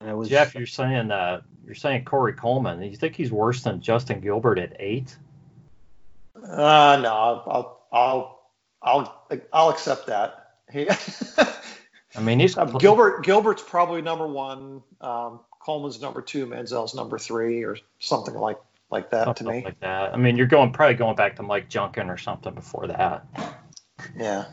was, 0.00 0.28
Jeff, 0.28 0.54
you're 0.54 0.66
saying 0.66 1.10
uh, 1.10 1.40
you're 1.64 1.74
saying 1.74 2.04
Corey 2.04 2.34
Coleman. 2.34 2.82
You 2.82 2.96
think 2.96 3.16
he's 3.16 3.32
worse 3.32 3.62
than 3.62 3.80
Justin 3.80 4.20
Gilbert 4.20 4.58
at 4.58 4.76
eight? 4.78 5.16
Uh, 6.36 6.98
no, 7.02 7.14
I'll 7.14 7.86
I'll 7.92 8.50
I'll 8.82 9.26
I'll 9.52 9.68
accept 9.70 10.06
that. 10.08 10.56
He, 10.70 10.88
I 12.16 12.20
mean, 12.20 12.40
he's 12.40 12.56
uh, 12.56 12.64
Gilbert. 12.64 13.24
Gilbert's 13.24 13.62
probably 13.62 14.02
number 14.02 14.26
one. 14.26 14.82
Um, 15.00 15.40
Coleman's 15.64 16.00
number 16.00 16.20
two. 16.20 16.46
Manziel's 16.46 16.94
number 16.94 17.18
three, 17.18 17.64
or 17.64 17.78
something 17.98 18.34
like 18.34 18.58
like 18.90 19.10
that 19.10 19.24
something 19.24 19.46
to 19.46 19.52
me. 19.52 19.64
Like 19.64 19.80
that. 19.80 20.12
I 20.12 20.16
mean, 20.16 20.36
you're 20.36 20.46
going 20.46 20.72
probably 20.72 20.94
going 20.94 21.16
back 21.16 21.36
to 21.36 21.42
Mike 21.42 21.68
Junkin 21.68 22.10
or 22.10 22.18
something 22.18 22.54
before 22.54 22.86
that. 22.88 23.26
Yeah. 24.16 24.44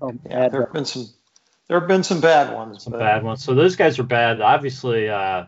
oh, 0.00 0.12
yeah. 0.28 0.48
There 0.48 0.62
have 0.62 0.72
been 0.72 0.84
some. 0.84 1.06
There 1.68 1.78
have 1.78 1.88
been 1.88 2.02
some 2.02 2.20
bad 2.20 2.54
ones. 2.54 2.84
Some 2.84 2.92
but. 2.92 3.00
bad 3.00 3.22
ones. 3.22 3.44
So 3.44 3.54
those 3.54 3.76
guys 3.76 3.98
are 3.98 4.04
bad. 4.04 4.40
Obviously, 4.40 5.08
uh, 5.08 5.44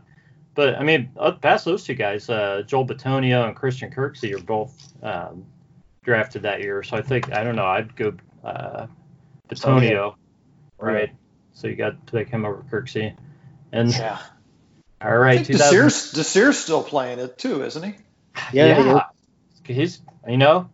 but 0.55 0.77
I 0.77 0.83
mean, 0.83 1.11
past 1.41 1.65
those 1.65 1.85
two 1.85 1.95
guys, 1.95 2.29
uh, 2.29 2.63
Joel 2.67 2.87
Bitonio 2.87 3.47
and 3.47 3.57
Christian 3.57 3.91
Kirksey 3.91 4.35
are 4.35 4.43
both 4.43 4.93
um, 5.03 5.47
drafted 6.05 6.43
that 6.43 6.61
year. 6.61 6.83
So 6.83 6.97
I 6.97 7.03
think 7.03 7.33
I 7.33 7.43
don't 7.43 7.57
know. 7.57 7.67
I'd 7.67 7.97
go 7.97 8.13
uh, 8.45 8.87
Bitonio, 9.49 10.15
right? 10.79 11.11
So 11.55 11.67
you 11.67 11.77
got 11.77 12.07
to 12.07 12.13
pick 12.13 12.29
him 12.29 12.45
over 12.45 12.63
Kirksey. 12.71 13.17
And 13.73 13.91
yeah. 13.91 14.19
All 15.05 15.17
right. 15.17 15.41
I 15.41 15.43
think 15.43 15.59
Desir's, 15.59 16.13
Desir's 16.13 16.59
still 16.59 16.83
playing 16.83 17.19
it 17.19 17.39
too, 17.39 17.65
isn't 17.65 17.83
he? 17.83 17.95
Yeah. 18.53 18.79
yeah. 18.79 19.05
He's 19.65 20.01
you 20.27 20.39
know 20.39 20.71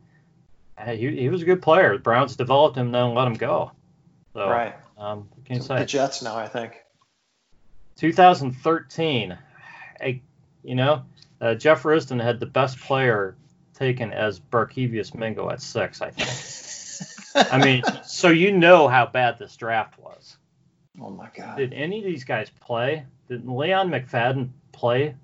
he, 0.87 1.17
he 1.17 1.29
was 1.29 1.43
a 1.43 1.45
good 1.45 1.63
player. 1.63 1.97
The 1.97 2.03
Browns 2.03 2.37
developed 2.37 2.77
him, 2.77 2.93
then 2.93 3.15
let 3.15 3.27
him 3.27 3.35
go. 3.35 3.73
So, 4.33 4.49
right. 4.49 4.75
Um, 4.97 5.29
can 5.45 5.61
say? 5.61 5.81
The 5.81 5.85
Jets 5.85 6.23
now, 6.23 6.37
I 6.37 6.49
think. 6.49 6.75
2013 7.97 9.37
I, 10.01 10.21
you 10.63 10.77
know, 10.77 11.05
uh, 11.41 11.55
Jeff 11.55 11.83
Risdon 11.83 12.23
had 12.23 12.39
the 12.39 12.47
best 12.47 12.79
player 12.79 13.37
taken 13.75 14.13
as 14.13 14.39
Barkevious 14.39 15.15
Mingo 15.15 15.51
at 15.51 15.61
six, 15.61 16.01
I 16.01 16.11
think. 16.11 17.51
I 17.53 17.65
mean, 17.65 17.83
so 18.05 18.29
you 18.29 18.53
know 18.53 18.87
how 18.87 19.07
bad 19.07 19.39
this 19.39 19.57
draft 19.57 19.99
was. 19.99 20.37
Oh 21.01 21.11
my 21.11 21.29
God. 21.35 21.57
Did 21.57 21.73
any 21.73 21.99
of 21.99 22.05
these 22.05 22.25
guys 22.25 22.51
play? 22.61 23.07
Did 23.29 23.49
Leon 23.49 23.91
McFadden 23.91 24.51
play? 24.73 25.15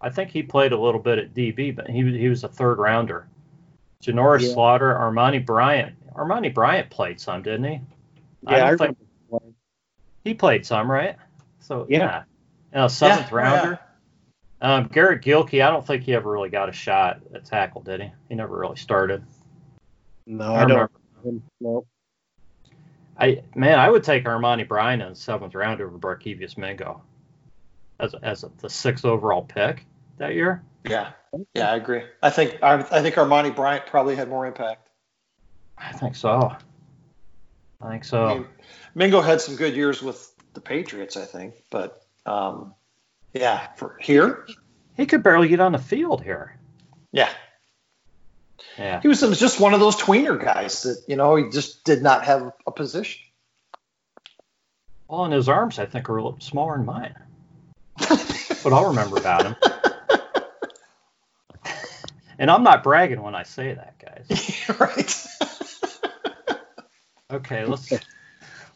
I 0.00 0.10
think 0.10 0.30
he 0.30 0.42
played 0.42 0.72
a 0.72 0.78
little 0.78 1.00
bit 1.00 1.18
at 1.18 1.34
DB, 1.34 1.74
but 1.74 1.88
he 1.88 2.02
he 2.16 2.28
was 2.28 2.44
a 2.44 2.48
third 2.48 2.78
rounder. 2.78 3.26
Jamoris 4.02 4.42
yeah. 4.42 4.52
Slaughter, 4.52 4.94
Armonty 4.94 5.44
Bryant. 5.44 5.96
Armonty 6.14 6.54
Bryant 6.54 6.88
played 6.90 7.20
some, 7.20 7.42
didn't 7.42 7.64
he? 7.64 7.80
Yeah, 8.42 8.66
I, 8.66 8.72
I 8.72 8.76
think 8.76 8.96
he 10.22 10.34
played 10.34 10.64
some, 10.64 10.90
right? 10.90 11.16
So 11.60 11.86
yeah. 11.88 11.98
yeah 11.98 12.22
a 12.72 12.88
seventh 12.88 13.30
yeah, 13.30 13.36
rounder. 13.36 13.80
Yeah. 14.62 14.74
Um, 14.76 14.88
Garrett 14.92 15.22
Gilkey, 15.22 15.64
I 15.64 15.70
don't 15.70 15.86
think 15.86 16.04
he 16.04 16.14
ever 16.14 16.30
really 16.30 16.48
got 16.48 16.68
a 16.68 16.72
shot 16.72 17.20
at 17.34 17.44
tackle, 17.44 17.80
did 17.80 18.02
he? 18.02 18.10
He 18.28 18.34
never 18.34 18.56
really 18.56 18.76
started. 18.76 19.24
No, 20.26 20.52
I, 20.54 20.64
I 20.64 20.66
don't. 20.66 20.92
No. 21.60 21.86
I 23.18 23.42
man, 23.54 23.78
I 23.78 23.88
would 23.90 24.04
take 24.04 24.24
Armonty 24.24 24.66
Bryan 24.66 25.00
in 25.00 25.10
the 25.10 25.16
seventh 25.16 25.54
round 25.54 25.80
over 25.80 25.98
Barkevious 25.98 26.56
Mingo 26.56 27.02
as 27.98 28.14
as 28.22 28.44
the 28.60 28.70
sixth 28.70 29.04
overall 29.04 29.42
pick 29.42 29.84
that 30.18 30.34
year. 30.34 30.62
Yeah, 30.84 31.10
yeah, 31.54 31.72
I 31.72 31.76
agree. 31.76 32.02
I 32.22 32.30
think 32.30 32.62
I, 32.62 32.74
I 32.74 33.02
think 33.02 33.14
Armonty 33.16 33.54
Bryant 33.54 33.86
probably 33.86 34.16
had 34.16 34.28
more 34.28 34.46
impact. 34.46 34.88
I 35.76 35.92
think 35.92 36.16
so. 36.16 36.56
I 37.80 37.88
think 37.88 38.04
so. 38.04 38.24
I 38.24 38.34
mean, 38.34 38.46
Mingo 38.94 39.20
had 39.20 39.40
some 39.40 39.56
good 39.56 39.74
years 39.76 40.02
with 40.02 40.32
the 40.54 40.60
Patriots, 40.60 41.16
I 41.16 41.24
think, 41.24 41.54
but 41.70 42.02
um, 42.26 42.74
yeah, 43.32 43.68
for 43.76 43.96
here, 44.00 44.46
he 44.96 45.06
could 45.06 45.22
barely 45.22 45.48
get 45.48 45.60
on 45.60 45.72
the 45.72 45.78
field 45.78 46.22
here. 46.22 46.58
Yeah. 47.12 47.30
Yeah. 48.76 49.00
He 49.00 49.08
was, 49.08 49.22
was 49.22 49.38
just 49.38 49.60
one 49.60 49.74
of 49.74 49.80
those 49.80 49.96
tweener 49.96 50.42
guys 50.42 50.82
that, 50.82 51.02
you 51.06 51.16
know, 51.16 51.36
he 51.36 51.50
just 51.50 51.84
did 51.84 52.02
not 52.02 52.24
have 52.24 52.52
a 52.66 52.72
position. 52.72 53.22
Well, 55.08 55.24
and 55.24 55.32
his 55.32 55.48
arms, 55.48 55.78
I 55.78 55.86
think, 55.86 56.08
are 56.10 56.16
a 56.16 56.22
little 56.22 56.40
smaller 56.40 56.76
than 56.76 56.86
mine. 56.86 57.14
what 58.62 58.72
I'll 58.72 58.88
remember 58.88 59.16
about 59.16 59.44
him. 59.44 59.56
and 62.38 62.50
I'm 62.50 62.62
not 62.62 62.82
bragging 62.82 63.22
when 63.22 63.34
I 63.34 63.42
say 63.42 63.74
that, 63.74 63.98
guys. 63.98 64.68
right. 64.80 65.26
okay, 67.32 67.64
let's 67.64 67.92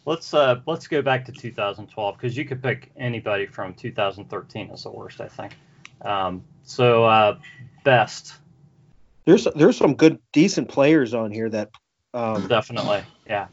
let's 0.05 0.35
uh 0.35 0.61
let's 0.67 0.87
go 0.87 1.03
back 1.03 1.25
to 1.27 1.33
2012 1.33 2.17
because 2.17 2.37
you 2.37 2.45
could 2.45 2.63
pick 2.63 2.91
anybody 2.97 3.47
from 3.47 3.75
2013 3.75 4.71
as 4.71 4.85
the 4.85 4.91
worst, 4.91 5.21
I 5.21 5.29
think. 5.29 5.57
Um, 6.03 6.45
so 6.65 7.05
uh, 7.05 7.39
best. 7.85 8.35
There's 9.25 9.47
there's 9.55 9.77
some 9.77 9.95
good 9.95 10.19
decent 10.33 10.69
players 10.69 11.15
on 11.15 11.31
here 11.31 11.49
that. 11.51 11.71
Um, 12.15 12.47
Definitely, 12.47 13.05
yeah. 13.27 13.47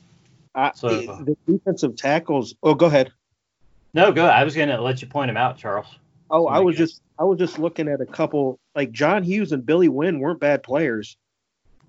I, 0.56 0.72
so 0.74 0.90
the 0.90 1.38
defensive 1.48 1.96
tackles. 1.96 2.56
Oh, 2.64 2.74
go 2.74 2.88
ahead. 2.88 3.12
No, 3.94 4.12
go. 4.12 4.26
I 4.26 4.44
was 4.44 4.56
gonna 4.56 4.80
let 4.82 5.02
you 5.02 5.08
point 5.08 5.30
them 5.30 5.38
out, 5.38 5.58
Charles. 5.58 5.88
Oh, 6.30 6.48
I 6.48 6.60
was 6.60 6.76
just 6.76 7.02
I 7.18 7.24
was 7.24 7.40
just 7.40 7.58
looking 7.58 7.88
at 7.88 8.02
a 8.02 8.06
couple 8.06 8.60
like 8.76 8.92
John 8.92 9.24
Hughes 9.24 9.52
and 9.52 9.66
Billy 9.66 9.90
Winn 9.90 10.20
weren't 10.20 10.40
bad 10.40 10.64
players. 10.64 11.18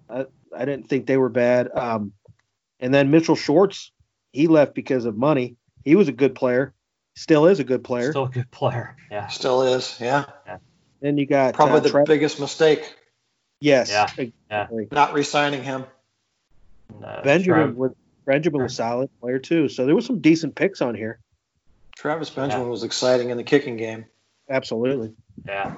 I 0.09 0.27
I 0.57 0.65
didn't 0.65 0.89
think 0.89 1.07
they 1.07 1.17
were 1.17 1.29
bad. 1.29 1.71
Um, 1.75 2.13
and 2.81 2.93
then 2.93 3.11
Mitchell 3.11 3.37
Schwartz 3.37 3.93
he 4.33 4.47
left 4.47 4.75
because 4.75 5.05
of 5.05 5.17
money. 5.17 5.57
He 5.85 5.97
was 5.97 6.09
a 6.09 6.13
good 6.13 6.35
player. 6.35 6.73
Still 7.17 7.47
is 7.47 7.61
a 7.61 7.65
good 7.65 7.85
player. 7.85 8.13
Still 8.13 8.25
a 8.25 8.31
good 8.31 8.51
player. 8.51 8.97
Yeah. 9.11 9.27
Still 9.29 9.63
is. 9.63 9.97
Yeah. 10.01 10.27
yeah. 10.47 10.59
Then 11.01 11.19
you 11.19 11.27
got 11.27 11.55
probably 11.55 11.79
uh, 11.79 11.81
the 11.81 11.91
Tra- 11.91 12.05
biggest 12.05 12.39
mistake. 12.39 12.95
Yes. 13.61 13.91
Yeah. 13.91 14.09
Exactly. 14.17 14.89
Not 14.93 15.13
re-signing 15.13 15.63
him. 15.63 15.85
No, 17.01 17.21
Benjamin 17.23 17.77
was 17.77 17.93
Benjamin 18.27 18.63
was 18.63 18.75
solid 18.75 19.11
player 19.21 19.39
too. 19.39 19.69
So 19.69 19.87
there 19.87 19.95
was 19.95 20.07
some 20.07 20.21
decent 20.21 20.55
picks 20.55 20.81
on 20.81 20.95
here. 20.95 21.21
Travis 22.01 22.31
Benjamin 22.31 22.65
yeah. 22.65 22.71
was 22.71 22.83
exciting 22.83 23.29
in 23.29 23.37
the 23.37 23.43
kicking 23.43 23.77
game. 23.77 24.07
Absolutely. 24.49 25.13
Yeah. 25.47 25.75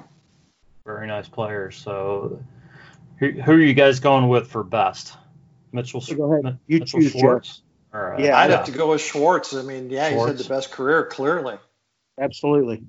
Very 0.86 1.08
nice 1.08 1.26
player. 1.26 1.72
So 1.72 2.40
who, 3.16 3.32
who 3.32 3.50
are 3.50 3.58
you 3.58 3.74
guys 3.74 3.98
going 3.98 4.28
with 4.28 4.46
for 4.46 4.62
best? 4.62 5.16
Mitchell. 5.72 6.00
Go 6.00 6.32
ahead. 6.32 6.60
You 6.68 6.78
Mitchell 6.78 7.00
choose, 7.00 7.10
Schwartz. 7.10 7.48
Jeff. 7.56 7.60
Or, 7.92 8.14
uh, 8.14 8.22
yeah, 8.22 8.38
I'd 8.38 8.52
have 8.52 8.66
to 8.66 8.70
go 8.70 8.90
with 8.90 9.00
Schwartz. 9.00 9.52
I 9.52 9.62
mean, 9.62 9.90
yeah, 9.90 10.10
Schwartz. 10.10 10.30
he's 10.30 10.38
had 10.38 10.46
the 10.46 10.54
best 10.54 10.70
career, 10.70 11.06
clearly. 11.06 11.56
Absolutely. 12.20 12.84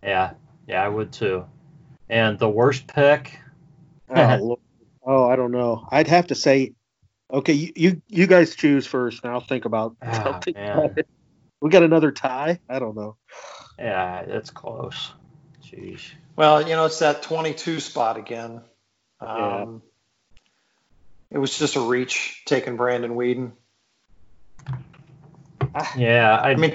Yeah, 0.00 0.34
yeah, 0.68 0.84
I 0.84 0.88
would 0.88 1.12
too. 1.12 1.46
And 2.08 2.38
the 2.38 2.48
worst 2.48 2.86
pick? 2.86 3.40
oh, 4.08 4.60
oh, 5.02 5.28
I 5.28 5.34
don't 5.34 5.50
know. 5.50 5.84
I'd 5.90 6.06
have 6.06 6.28
to 6.28 6.36
say, 6.36 6.74
okay, 7.28 7.54
you 7.54 7.72
you, 7.74 8.02
you 8.06 8.26
guys 8.28 8.54
choose 8.54 8.86
first, 8.86 9.24
and 9.24 9.32
I'll 9.32 9.40
think 9.40 9.64
about. 9.64 9.96
Oh, 10.00 10.06
I'll 10.06 10.40
think 10.40 10.56
about 10.56 10.96
it. 10.96 11.08
We 11.60 11.70
got 11.70 11.82
another 11.82 12.12
tie. 12.12 12.60
I 12.68 12.78
don't 12.78 12.96
know. 12.96 13.16
Yeah, 13.78 14.20
it's 14.20 14.50
close. 14.50 15.12
Jeez. 15.64 16.00
Well, 16.36 16.62
you 16.62 16.74
know, 16.74 16.86
it's 16.86 17.00
that 17.00 17.22
22 17.22 17.80
spot 17.80 18.16
again. 18.16 18.62
Um, 19.20 19.28
yeah. 19.30 19.66
It 21.30 21.38
was 21.38 21.58
just 21.58 21.76
a 21.76 21.80
reach 21.80 22.42
taking 22.46 22.76
Brandon 22.76 23.14
Weeden. 23.14 23.52
Yeah, 25.96 26.36
I, 26.36 26.50
I 26.50 26.56
mean, 26.56 26.74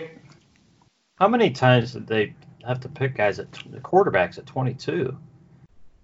how 1.16 1.28
many 1.28 1.52
times 1.52 1.94
did 1.94 2.08
they 2.08 2.36
have 2.66 2.82
to 2.82 2.90
pick 2.90 3.16
guys 3.16 3.40
at 3.40 3.52
the 3.52 3.80
quarterbacks 3.80 4.38
at 4.38 4.46
22? 4.46 5.18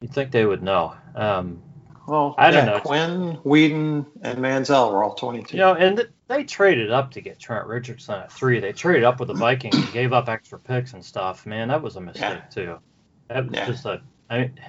You'd 0.02 0.14
think 0.14 0.32
they 0.32 0.46
would 0.46 0.64
know. 0.64 0.96
Um, 1.16 1.62
well, 2.08 2.34
I 2.38 2.52
don't 2.52 2.66
know. 2.66 2.80
Quinn, 2.80 3.38
Weeden, 3.46 4.06
and 4.22 4.40
Manziel 4.40 4.92
were 4.92 5.04
all 5.04 5.14
22. 5.14 5.56
You 5.56 5.64
know, 5.64 5.76
and 5.76 5.98
th- 5.98 6.10
they 6.30 6.44
traded 6.44 6.92
up 6.92 7.12
to 7.12 7.22
get 7.22 7.40
Trent 7.40 7.66
Richardson 7.66 8.22
at 8.22 8.32
three. 8.32 8.60
They 8.60 8.72
traded 8.72 9.04
up 9.04 9.20
with 9.20 9.28
the 9.28 9.34
Vikings 9.34 9.76
and 9.76 9.92
gave 9.92 10.14
up 10.14 10.30
extra 10.30 10.60
picks 10.60 10.94
and 10.94 11.04
stuff. 11.04 11.46
Man, 11.48 11.68
that 11.68 11.82
was 11.82 11.96
a 11.96 12.02
mistake 12.02 12.22
yeah. 12.22 12.50
too. 12.50 12.78
That 13.28 13.48
was 13.48 13.56
yeah. 13.56 13.66
just 13.66 13.86
a. 13.86 14.02
I 14.30 14.38
mean, 14.38 14.60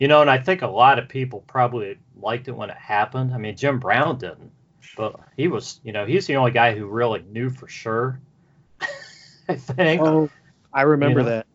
you 0.00 0.08
know, 0.08 0.22
and 0.22 0.30
I 0.30 0.38
think 0.38 0.62
a 0.62 0.66
lot 0.66 0.98
of 0.98 1.08
people 1.10 1.44
probably 1.46 1.98
liked 2.20 2.48
it 2.48 2.52
when 2.52 2.70
it 2.70 2.76
happened. 2.76 3.34
I 3.34 3.38
mean, 3.38 3.54
Jim 3.54 3.78
Brown 3.78 4.18
didn't. 4.18 4.50
But 4.96 5.20
he 5.36 5.46
was, 5.46 5.80
you 5.84 5.92
know, 5.92 6.06
he's 6.06 6.26
the 6.26 6.36
only 6.36 6.52
guy 6.52 6.74
who 6.74 6.86
really 6.86 7.22
knew 7.30 7.50
for 7.50 7.68
sure. 7.68 8.18
I 9.48 9.56
think. 9.56 10.00
Oh, 10.00 10.30
I 10.72 10.82
remember 10.82 11.20
you 11.20 11.26
know? 11.26 11.30
that. 11.32 11.46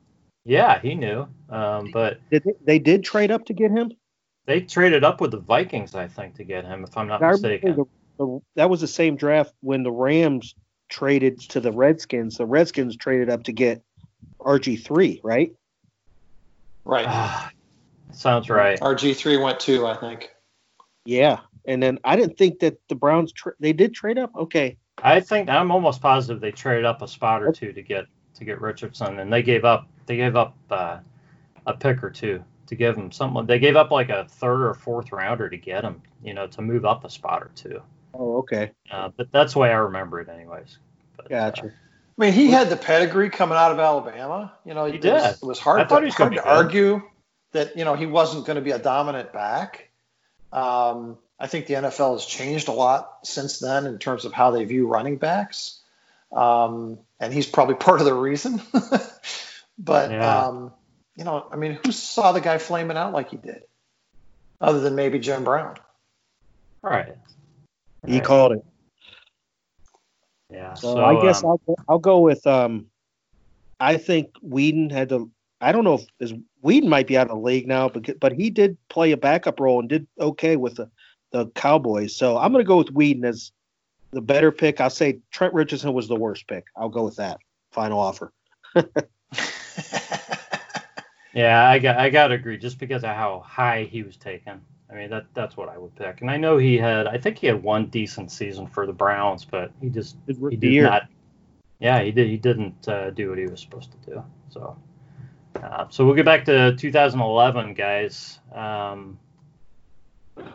Yeah, 0.45 0.79
he 0.79 0.93
knew. 0.93 1.27
Um, 1.49 1.89
but 1.91 2.19
did 2.29 2.43
they, 2.43 2.53
they, 2.63 2.79
did 2.79 3.03
trade 3.03 3.31
up 3.31 3.45
to 3.47 3.53
get 3.53 3.71
him? 3.71 3.91
They 4.45 4.61
traded 4.61 5.03
up 5.03 5.21
with 5.21 5.31
the 5.31 5.39
Vikings, 5.39 5.95
I 5.95 6.07
think, 6.07 6.35
to 6.35 6.43
get 6.43 6.65
him, 6.65 6.83
if 6.83 6.95
I'm 6.95 7.07
not 7.07 7.19
mistaken. 7.19 7.75
The, 7.75 7.85
the, 8.17 8.39
that 8.55 8.69
was 8.69 8.81
the 8.81 8.87
same 8.87 9.15
draft 9.15 9.53
when 9.61 9.83
the 9.83 9.91
Rams 9.91 10.55
traded 10.89 11.39
to 11.49 11.59
the 11.59 11.71
Redskins. 11.71 12.37
The 12.37 12.45
Redskins 12.45 12.95
traded 12.95 13.29
up 13.29 13.43
to 13.43 13.51
get 13.51 13.81
RG 14.39 14.83
three, 14.83 15.21
right? 15.23 15.51
Right. 16.85 17.05
Ah, 17.07 17.51
sounds 18.11 18.49
right. 18.49 18.79
RG3 18.79 19.43
went 19.43 19.59
too, 19.59 19.87
I 19.87 19.97
think. 19.97 20.31
Yeah, 21.05 21.39
and 21.65 21.81
then 21.81 21.99
I 22.03 22.15
didn't 22.15 22.37
think 22.37 22.59
that 22.59 22.77
the 22.89 22.95
Browns 22.95 23.31
tra- 23.31 23.53
they 23.59 23.73
did 23.73 23.93
trade 23.93 24.17
up. 24.17 24.31
Okay, 24.35 24.77
I 25.03 25.19
think 25.19 25.49
I'm 25.49 25.71
almost 25.71 26.01
positive 26.01 26.41
they 26.41 26.51
traded 26.51 26.85
up 26.85 27.01
a 27.01 27.07
spot 27.07 27.43
or 27.43 27.51
two 27.51 27.73
to 27.73 27.81
get 27.81 28.05
to 28.35 28.45
get 28.45 28.61
Richardson, 28.61 29.19
and 29.19 29.31
they 29.31 29.43
gave 29.43 29.65
up 29.65 29.87
they 30.05 30.17
gave 30.17 30.35
up 30.35 30.55
uh, 30.69 30.99
a 31.65 31.73
pick 31.73 32.03
or 32.03 32.09
two 32.09 32.43
to 32.67 32.75
give 32.75 32.95
him 32.95 33.11
something. 33.11 33.45
They 33.45 33.59
gave 33.59 33.75
up 33.75 33.91
like 33.91 34.09
a 34.09 34.25
third 34.25 34.67
or 34.67 34.73
fourth 34.73 35.11
rounder 35.11 35.49
to 35.49 35.57
get 35.57 35.83
him, 35.83 36.01
you 36.23 36.33
know, 36.33 36.47
to 36.47 36.61
move 36.61 36.85
up 36.85 37.05
a 37.05 37.09
spot 37.09 37.43
or 37.43 37.51
two. 37.55 37.81
Oh 38.17 38.37
okay, 38.37 38.71
Uh, 38.91 39.09
but 39.15 39.31
that's 39.31 39.53
the 39.53 39.59
way 39.59 39.69
I 39.69 39.75
remember 39.77 40.19
it, 40.21 40.29
anyways. 40.29 40.77
But, 41.17 41.25
uh, 41.25 41.29
gotcha. 41.29 41.65
I 41.67 41.71
mean, 42.17 42.33
he 42.33 42.49
had 42.49 42.69
the 42.69 42.77
pedigree 42.77 43.29
coming 43.29 43.57
out 43.57 43.71
of 43.71 43.79
Alabama. 43.79 44.53
You 44.65 44.73
know, 44.73 44.85
He 44.85 44.95
it 44.97 45.03
was, 45.03 45.23
did. 45.23 45.35
it 45.43 45.45
was 45.45 45.59
hard, 45.59 45.81
I 45.81 45.85
thought 45.85 45.95
to, 45.99 46.01
he 46.01 46.05
was 46.05 46.15
hard 46.15 46.31
gonna 46.35 46.41
good. 46.41 46.49
argue 46.49 47.01
that, 47.51 47.77
you 47.77 47.83
know, 47.85 47.95
he 47.95 48.05
wasn't 48.05 48.45
going 48.45 48.55
to 48.55 48.61
be 48.61 48.71
a 48.71 48.79
dominant 48.79 49.33
back. 49.33 49.89
Um, 50.53 51.17
I 51.39 51.47
think 51.47 51.67
the 51.67 51.73
NFL 51.73 52.13
has 52.13 52.25
changed 52.25 52.69
a 52.69 52.71
lot 52.71 53.19
since 53.23 53.59
then 53.59 53.85
in 53.85 53.97
terms 53.99 54.23
of 54.23 54.31
how 54.31 54.51
they 54.51 54.63
view 54.63 54.87
running 54.87 55.17
backs. 55.17 55.81
Um, 56.31 56.99
and 57.19 57.33
he's 57.33 57.47
probably 57.47 57.75
part 57.87 57.99
of 57.99 58.05
the 58.05 58.13
reason. 58.13 58.61
but, 59.77 60.11
Yeah. 60.11 60.45
um, 60.47 60.71
you 61.17 61.23
know, 61.25 61.45
I 61.51 61.55
mean, 61.57 61.79
who 61.83 61.91
saw 61.91 62.31
the 62.31 62.41
guy 62.41 62.57
flaming 62.57 62.95
out 62.97 63.11
like 63.13 63.29
he 63.31 63.37
did? 63.37 63.63
Other 64.61 64.79
than 64.79 64.95
maybe 64.95 65.19
Jim 65.19 65.43
Brown. 65.43 65.75
right. 66.81 67.15
He 68.05 68.13
Right. 68.13 68.23
called 68.23 68.51
it. 68.53 68.65
Yeah. 70.51 70.73
So, 70.73 70.95
So, 70.95 71.05
I 71.05 71.21
guess 71.21 71.43
um, 71.43 71.49
I'll 71.49 71.61
go, 71.65 71.75
I'll 71.89 71.99
go 71.99 72.19
with 72.19 72.45
um. 72.47 72.87
I 73.79 73.97
think 73.97 74.29
Weeden 74.41 74.91
had 74.91 75.09
to. 75.09 75.29
I 75.59 75.71
don't 75.71 75.83
know 75.83 75.95
if 75.95 76.05
is 76.19 76.33
Weeden 76.63 76.87
might 76.87 77.07
be 77.07 77.17
out 77.17 77.29
of 77.29 77.35
the 77.37 77.43
league 77.43 77.67
now, 77.67 77.89
but 77.89 78.19
but 78.19 78.31
he 78.33 78.49
did 78.49 78.77
play 78.89 79.11
a 79.11 79.17
backup 79.17 79.59
role 79.59 79.79
and 79.79 79.89
did 79.89 80.07
okay 80.19 80.55
with 80.55 80.75
the 80.75 80.89
the 81.31 81.47
Cowboys. 81.47 82.15
So 82.15 82.37
I'm 82.37 82.51
going 82.51 82.63
to 82.63 82.67
go 82.67 82.77
with 82.77 82.93
Weeden 82.93 83.25
as 83.25 83.51
the 84.11 84.21
better 84.21 84.51
pick. 84.51 84.79
I'll 84.79 84.89
say 84.89 85.19
Trent 85.31 85.53
Richardson 85.53 85.93
was 85.93 86.07
the 86.07 86.15
worst 86.15 86.47
pick. 86.47 86.65
I'll 86.75 86.89
go 86.89 87.03
with 87.03 87.17
that. 87.17 87.39
Final 87.71 87.99
offer. 87.99 88.31
Yeah, 91.35 91.67
I 91.69 91.79
got 91.79 91.97
I 91.97 92.09
got 92.09 92.29
to 92.29 92.35
agree 92.35 92.57
just 92.57 92.79
because 92.79 93.03
of 93.03 93.09
how 93.09 93.43
high 93.45 93.83
he 93.83 94.03
was 94.03 94.15
taken. 94.15 94.61
I 94.95 94.99
mean 94.99 95.09
that 95.09 95.25
that's 95.33 95.57
what 95.57 95.67
I 95.67 95.77
would 95.77 95.93
pick. 95.95 96.21
And 96.21 96.31
I 96.31 96.37
know 96.37 96.57
he 96.57 96.77
had 96.77 97.05
I 97.07 97.17
think 97.17 97.37
he 97.37 97.47
had 97.47 97.61
one 97.61 97.87
decent 97.87 98.31
season 98.31 98.67
for 98.67 98.85
the 98.85 98.93
Browns, 98.93 99.43
but 99.43 99.71
he 99.81 99.89
just 99.89 100.15
he 100.27 100.55
did 100.55 100.83
not. 100.83 101.03
Yeah, 101.79 102.01
he 102.01 102.11
did 102.11 102.27
he 102.29 102.37
didn't 102.37 102.87
uh, 102.87 103.09
do 103.09 103.29
what 103.29 103.37
he 103.37 103.45
was 103.45 103.59
supposed 103.59 103.91
to 103.91 104.09
do. 104.09 104.23
So 104.49 104.77
uh, 105.61 105.87
so 105.89 106.05
we'll 106.05 106.15
get 106.15 106.25
back 106.25 106.45
to 106.45 106.75
2011, 106.75 107.73
guys. 107.73 108.39
Um, 108.53 109.19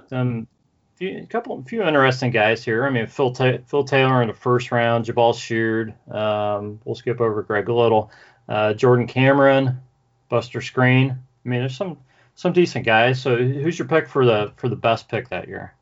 some 0.09 0.47
few, 0.95 1.19
a 1.19 1.27
couple 1.27 1.63
few 1.65 1.83
interesting 1.83 2.31
guys 2.31 2.65
here. 2.65 2.87
I 2.87 2.91
mean 2.91 3.07
Phil 3.07 3.33
Ta- 3.33 3.59
Phil 3.67 3.85
Taylor 3.85 4.23
in 4.23 4.29
the 4.29 4.35
first 4.35 4.73
round, 4.73 5.05
Jabaal 5.05 5.39
Sheard. 5.39 5.95
Um, 6.11 6.81
we'll 6.85 6.95
skip 6.95 7.21
over 7.21 7.43
Greg 7.43 7.69
Little, 7.69 8.11
uh, 8.49 8.73
Jordan 8.73 9.07
Cameron. 9.07 9.81
Buster 10.31 10.61
Skrine. 10.61 11.11
I 11.11 11.49
mean, 11.49 11.61
there's 11.61 11.77
some 11.77 11.99
some 12.41 12.55
decent 12.55 12.87
guys. 12.87 13.21
So 13.21 13.37
who's 13.37 13.79
your 13.79 13.87
pick 13.87 14.09
for 14.09 14.25
the 14.25 14.51
for 14.57 14.71
the 14.71 14.77
best 14.77 15.11
pick 15.11 15.29
that 15.29 15.47
year? 15.47 15.75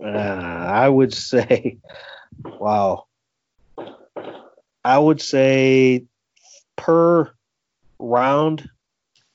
Uh, 0.00 0.06
I 0.06 0.88
would 0.88 1.12
say, 1.12 1.78
wow. 2.44 3.06
I 4.84 4.96
would 4.96 5.20
say 5.20 6.04
per 6.76 7.32
round, 7.98 8.70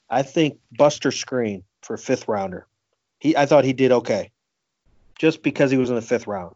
I 0.10 0.22
think 0.22 0.60
Buster 0.72 1.10
Skrine 1.10 1.64
for 1.82 1.98
fifth 1.98 2.30
rounder. 2.30 2.66
He, 3.20 3.36
I 3.36 3.46
thought 3.46 3.66
he 3.66 3.74
did 3.74 3.92
okay, 3.92 4.32
just 5.20 5.44
because 5.44 5.70
he 5.70 5.78
was 5.78 5.90
in 5.90 5.98
the 5.98 6.02
fifth 6.02 6.28
round, 6.28 6.56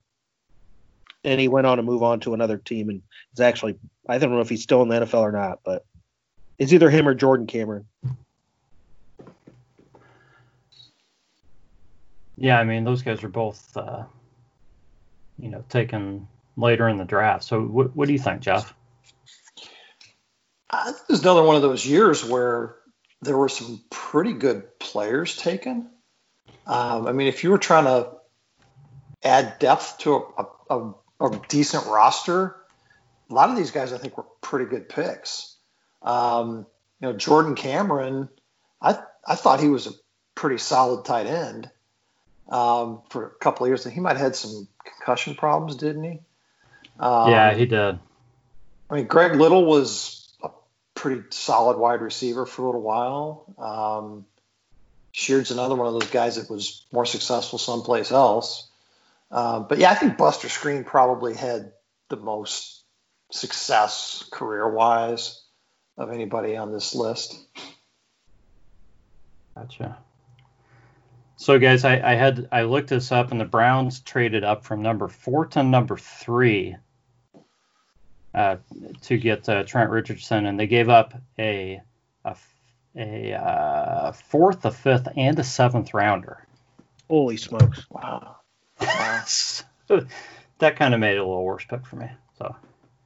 and 1.26 1.38
he 1.38 1.50
went 1.50 1.68
on 1.68 1.78
to 1.78 1.84
move 1.84 2.02
on 2.02 2.22
to 2.22 2.34
another 2.34 2.58
team 2.58 2.88
and 2.88 3.02
is 3.34 3.42
actually, 3.42 3.78
I 4.08 4.20
don't 4.20 4.32
know 4.32 4.40
if 4.40 4.48
he's 4.48 4.64
still 4.64 4.82
in 4.84 4.88
the 4.88 5.02
NFL 5.02 5.20
or 5.20 5.34
not, 5.34 5.60
but 5.66 5.84
it's 6.58 6.74
either 6.74 6.90
him 6.90 7.08
or 7.08 7.14
Jordan 7.14 7.48
Cameron. 7.48 7.86
Yeah, 12.38 12.60
I 12.60 12.64
mean 12.64 12.84
those 12.84 13.02
guys 13.02 13.24
are 13.24 13.30
both, 13.30 13.76
uh, 13.76 14.04
you 15.40 15.50
know, 15.50 15.64
taken 15.70 16.28
later 16.56 16.88
in 16.88 16.98
the 16.98 17.06
draft. 17.06 17.44
So 17.44 17.62
what 17.62 17.96
what 17.96 18.08
do 18.08 18.14
you 18.14 18.20
think, 18.20 18.42
Jeff? 18.42 18.74
Uh, 20.70 20.92
this 20.92 21.20
is 21.20 21.22
another 21.22 21.44
one 21.44 21.56
of 21.56 21.62
those 21.62 21.86
years 21.86 22.24
where 22.24 22.76
there 23.22 23.38
were 23.38 23.50
some 23.50 23.82
pretty 23.90 24.34
good 24.34 24.80
players 24.80 25.36
taken. 25.36 25.90
Um, 26.66 27.08
I 27.08 27.14
mean, 27.14 27.28
if 27.28 27.44
you 27.44 27.52
were 27.52 27.58
trying 27.58 27.86
to 27.86 28.12
add 29.24 29.60
depth 29.60 30.00
to 30.00 30.26
a, 30.38 30.46
a, 30.70 30.94
a, 31.22 31.42
decent 31.48 31.86
roster, 31.88 32.56
a 33.30 33.34
lot 33.34 33.50
of 33.50 33.56
these 33.56 33.72
guys 33.72 33.94
I 33.94 33.98
think 33.98 34.18
were 34.18 34.26
pretty 34.42 34.66
good 34.66 34.90
picks. 34.90 35.57
Um, 36.02 36.66
you 37.00 37.08
know, 37.08 37.14
Jordan 37.14 37.56
Cameron, 37.56 38.30
I 38.82 39.00
I 39.26 39.36
thought 39.36 39.60
he 39.60 39.70
was 39.70 39.88
a 39.88 39.92
pretty 40.36 40.58
solid 40.58 41.06
tight 41.06 41.28
end 41.28 41.70
um, 42.50 43.02
for 43.10 43.26
a 43.26 43.30
couple 43.32 43.66
of 43.66 43.70
years. 43.70 43.84
He 43.84 44.00
might 44.00 44.18
have 44.18 44.22
had 44.22 44.36
some 44.36 44.68
concussion 44.84 45.36
problems, 45.36 45.76
didn't 45.76 46.04
he? 46.04 46.20
Um, 47.00 47.32
yeah, 47.32 47.54
he 47.54 47.66
did. 47.66 48.00
I 48.90 48.94
mean, 48.94 49.08
Greg 49.08 49.36
Little 49.36 49.66
was 49.66 50.30
a 50.44 50.50
pretty 50.96 51.24
solid 51.30 51.78
wide 51.78 52.02
receiver 52.02 52.46
for 52.46 52.64
a 52.64 52.66
little 52.66 52.82
while. 52.82 53.46
Um, 53.58 54.26
Sheard's 55.12 55.52
another 55.52 55.76
one 55.76 55.88
of 55.88 55.94
those 55.94 56.10
guys 56.10 56.36
that 56.36 56.50
was 56.50 56.86
more 56.92 57.06
successful 57.06 57.60
someplace 57.60 58.12
else. 58.12 58.68
Uh, 59.30 59.60
but 59.60 59.78
yeah, 59.78 59.92
I 59.92 59.96
think 59.96 60.18
Buster 60.18 60.48
Skrine 60.48 60.86
probably 60.86 61.36
had 61.36 61.74
the 62.10 62.18
most 62.18 62.84
success 63.32 64.28
career 64.32 64.70
wise 64.70 65.44
of 65.98 66.12
anybody 66.12 66.56
on 66.56 66.72
this 66.72 66.94
list. 66.96 67.40
Gotcha. 69.56 69.98
So 71.38 71.60
guys, 71.60 71.84
I, 71.84 72.00
I 72.00 72.16
had 72.16 72.48
I 72.52 72.64
looked 72.64 72.90
this 72.90 73.12
up, 73.12 73.32
and 73.32 73.40
the 73.40 73.46
Browns 73.46 74.00
traded 74.00 74.44
up 74.44 74.64
from 74.66 74.82
number 74.82 75.08
four 75.08 75.46
to 75.48 75.64
number 75.64 75.98
three 75.98 76.76
uh, 78.34 78.58
to 79.02 79.18
get 79.18 79.48
uh, 79.48 79.64
Trent 79.64 79.90
Richardson, 79.90 80.46
and 80.46 80.60
they 80.60 80.68
gave 80.68 80.90
up 80.90 81.14
a 81.38 81.82
a, 82.26 82.36
a 82.96 83.34
uh, 83.34 84.12
fourth, 84.12 84.66
a 84.66 84.72
fifth, 84.72 85.08
and 85.16 85.38
a 85.40 85.44
seventh 85.44 85.94
rounder. 85.94 86.46
Holy 87.10 87.38
smokes! 87.38 87.86
Wow. 87.90 88.38
wow. 88.82 89.24
So 89.88 90.06
that 90.60 90.76
kind 90.76 90.94
of 90.94 91.00
made 91.00 91.16
it 91.16 91.20
a 91.20 91.26
little 91.26 91.46
worse 91.46 91.64
pick 91.64 91.86
for 91.86 91.96
me. 91.96 92.10
So 92.38 92.54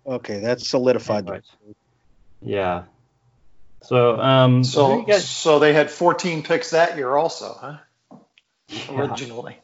Okay, 0.05 0.39
that's 0.39 0.67
solidified. 0.67 1.27
anyways. 1.27 1.43
Yeah. 2.41 2.83
So 3.83 4.19
um, 4.19 4.63
So, 4.63 5.01
guys- 5.03 5.27
so 5.27 5.59
they 5.59 5.73
had 5.73 5.89
14 5.89 6.43
picks 6.43 6.71
that 6.71 6.95
year 6.97 7.15
also, 7.15 7.55
huh? 7.59 7.77
Yeah. 8.67 9.01
Originally. 9.01 9.57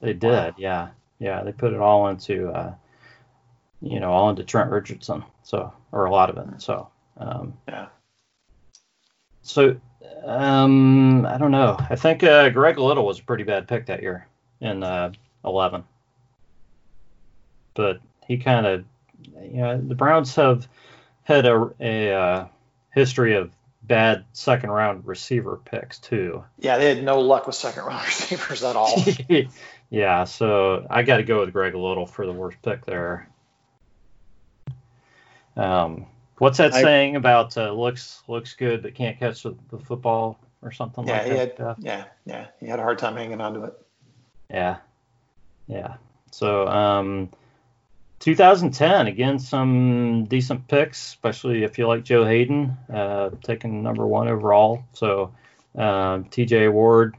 They 0.00 0.12
did, 0.12 0.30
Wow. 0.30 0.54
yeah, 0.56 0.88
yeah. 1.18 1.42
They 1.42 1.52
put 1.52 1.72
it 1.72 1.80
all 1.80 2.08
into, 2.08 2.48
uh, 2.50 2.74
you 3.80 4.00
know, 4.00 4.12
all 4.12 4.30
into 4.30 4.44
Trent 4.44 4.70
Richardson. 4.70 5.24
So, 5.42 5.72
or 5.92 6.04
a 6.06 6.10
lot 6.10 6.30
of 6.30 6.38
it. 6.38 6.62
So, 6.62 6.88
um, 7.16 7.54
Yeah. 7.68 7.86
so, 9.42 9.76
um, 10.24 11.26
I 11.26 11.36
don't 11.38 11.50
know. 11.50 11.76
I 11.78 11.96
think 11.96 12.22
uh, 12.22 12.48
Greg 12.50 12.78
Little 12.78 13.04
was 13.04 13.18
a 13.18 13.24
pretty 13.24 13.44
bad 13.44 13.66
pick 13.68 13.86
that 13.86 14.02
year 14.02 14.26
in 14.60 14.82
uh, 14.82 15.12
11, 15.44 15.84
but 17.74 18.00
he 18.26 18.38
kind 18.38 18.66
of, 18.66 18.84
you 19.42 19.56
know, 19.60 19.78
the 19.80 19.94
Browns 19.94 20.34
have 20.36 20.66
had 21.24 21.46
a, 21.46 21.70
a 21.80 22.12
uh, 22.12 22.46
history 22.94 23.34
of 23.34 23.50
bad 23.82 24.24
second 24.32 24.70
round 24.70 25.06
receiver 25.06 25.60
picks 25.64 25.98
too. 25.98 26.44
Yeah, 26.58 26.78
they 26.78 26.94
had 26.94 27.04
no 27.04 27.20
luck 27.20 27.46
with 27.46 27.56
second 27.56 27.84
round 27.84 28.04
receivers 28.06 28.62
at 28.62 28.76
all. 28.76 29.02
yeah, 29.90 30.24
so 30.24 30.86
I 30.88 31.02
got 31.02 31.18
to 31.18 31.22
go 31.22 31.40
with 31.40 31.52
Greg 31.52 31.74
Little 31.74 32.06
for 32.06 32.24
the 32.26 32.32
worst 32.32 32.58
pick 32.62 32.84
there. 32.86 33.28
Um, 35.56 36.06
what's 36.38 36.58
that 36.58 36.74
I- 36.74 36.82
saying 36.82 37.16
about 37.16 37.56
uh, 37.56 37.72
looks 37.72 38.22
looks 38.28 38.54
good 38.54 38.82
but 38.82 38.94
can't 38.94 39.18
catch 39.18 39.42
the, 39.42 39.54
the 39.70 39.78
football 39.78 40.38
or 40.62 40.72
something 40.72 41.06
Yeah, 41.06 41.12
like 41.18 41.24
he 41.26 41.30
that? 41.30 41.58
had, 41.58 41.76
yeah, 41.78 42.04
yeah, 42.24 42.46
he 42.60 42.66
had 42.66 42.78
a 42.78 42.82
hard 42.82 42.98
time 42.98 43.16
hanging 43.16 43.40
on 43.40 43.54
to 43.54 43.64
it. 43.64 43.74
Yeah, 44.50 44.78
yeah. 45.68 45.96
So 46.32 46.66
um, 46.66 47.28
2010 48.20 49.06
again, 49.06 49.38
some 49.38 50.24
decent 50.24 50.66
picks, 50.68 51.04
especially 51.08 51.64
if 51.64 51.78
you 51.78 51.86
like 51.86 52.04
Joe 52.04 52.24
Haden, 52.24 52.76
uh, 52.92 53.30
taking 53.42 53.82
number 53.82 54.06
one 54.06 54.28
overall. 54.28 54.84
So 54.92 55.32
um, 55.74 56.24
T.J. 56.24 56.68
Ward, 56.68 57.16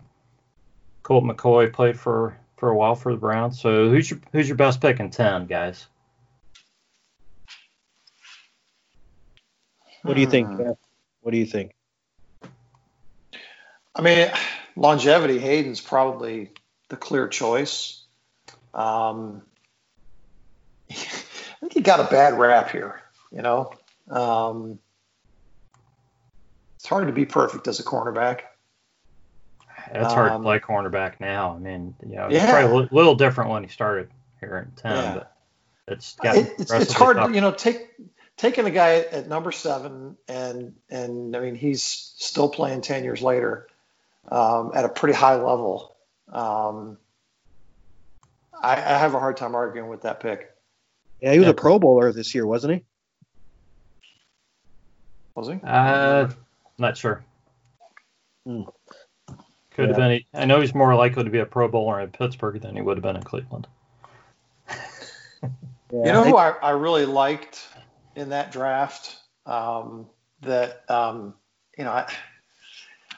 Colt 1.04 1.24
McCoy 1.24 1.72
played 1.72 2.00
for 2.00 2.38
for 2.58 2.70
a 2.70 2.76
while 2.76 2.96
for 2.96 3.12
the 3.12 3.20
Browns. 3.20 3.60
So 3.60 3.90
who's 3.90 4.10
your 4.10 4.20
who's 4.32 4.48
your 4.48 4.58
best 4.58 4.82
pick 4.82 5.00
in 5.00 5.12
10, 5.12 5.46
guys? 5.46 5.88
What 10.04 10.14
do 10.14 10.22
you 10.22 10.28
think? 10.28 10.48
Hmm. 10.48 10.72
What 11.22 11.32
do 11.32 11.38
you 11.38 11.46
think? 11.46 11.74
I 13.96 14.02
mean, 14.02 14.30
longevity. 14.76 15.40
Haden's 15.40 15.82
probably 15.82 16.52
the 16.90 16.96
clear 16.96 17.28
choice. 17.28 18.04
Um, 18.74 19.42
I 19.42 19.55
think 21.66 21.74
he 21.74 21.82
got 21.82 22.00
a 22.00 22.04
bad 22.04 22.38
rap 22.38 22.70
here. 22.70 23.02
You 23.32 23.42
know, 23.42 23.74
um, 24.10 24.80
it's 26.76 26.86
hard 26.86 27.08
to 27.08 27.14
be 27.14 27.26
perfect 27.26 27.68
as 27.68 27.80
a 27.80 27.84
cornerback. 27.84 28.42
It's 29.92 30.14
hard 30.14 30.32
um, 30.32 30.42
to 30.42 30.46
play 30.46 30.60
cornerback 30.60 31.20
now. 31.20 31.56
I 31.56 31.60
mean, 31.60 31.96
you 32.08 32.16
know, 32.16 32.26
it's 32.26 32.36
yeah. 32.36 32.52
probably 32.52 32.88
a 32.92 32.94
little 32.94 33.16
different 33.16 33.50
when 33.50 33.64
he 33.64 33.70
started 33.70 34.10
here 34.40 34.68
in 34.68 34.82
ten, 34.82 34.96
yeah. 34.96 35.14
but 35.16 35.36
it's 35.88 36.16
got 36.16 36.38
it, 36.38 36.54
it's, 36.60 36.72
it's 36.72 36.94
hard. 36.94 37.18
Tough. 37.18 37.34
You 37.34 37.42
know, 37.42 37.52
take 37.52 37.88
taking 38.38 38.66
a 38.66 38.72
guy 38.72 39.00
at 39.00 39.28
number 39.28 39.52
seven 39.52 40.18
and 40.28 40.76
and 40.90 41.36
I 41.36 41.40
mean 41.40 41.56
he's 41.56 41.84
still 41.84 42.50
playing 42.50 42.82
ten 42.82 43.04
years 43.04 43.22
later 43.22 43.68
um, 44.30 44.72
at 44.74 44.86
a 44.86 44.90
pretty 44.90 45.16
high 45.16 45.36
level. 45.36 45.96
Um, 46.32 46.98
I, 48.54 48.74
I, 48.74 48.98
have 48.98 49.14
a 49.14 49.20
hard 49.20 49.38
time 49.38 49.54
arguing 49.54 49.90
with 49.90 50.02
that 50.02 50.20
pick. 50.20 50.55
Yeah, 51.22 51.34
he 51.34 51.40
was 51.40 51.46
yeah. 51.46 51.52
a 51.52 51.56
Pro 51.56 51.80
Bowler 51.80 52.12
this 52.12 52.36
year, 52.36 52.46
wasn't 52.46 52.76
he? 52.76 52.84
Was 55.36 55.48
he? 55.48 55.60
Uh, 55.64 56.30
not 56.78 56.98
sure. 56.98 57.24
Hmm. 58.46 58.64
Could 59.72 59.90
yeah. 59.90 59.98
have 59.98 59.98
been. 59.98 60.22
I 60.34 60.46
know 60.46 60.62
he's 60.62 60.74
more 60.74 60.96
likely 60.96 61.24
to 61.26 61.30
be 61.30 61.40
a 61.40 61.46
Pro 61.46 61.68
Bowler 61.68 62.00
in 62.00 62.10
Pittsburgh 62.10 62.62
than 62.62 62.76
he 62.76 62.82
would 62.82 62.98
have 62.98 63.04
been 63.04 63.18
in 63.18 63.24
Cleveland. 63.24 63.68
yeah. 64.70 65.50
You 65.92 66.04
know 66.04 66.24
who 66.24 66.38
I, 66.38 66.52
I 66.62 66.70
really 66.72 67.06
liked 67.06 67.68
in 68.16 68.30
that 68.30 68.52
draft? 68.52 69.18
Um, 69.46 70.08
that 70.42 70.90
um, 70.90 71.34
you 71.78 71.84
know, 71.84 71.92
I, 71.92 72.10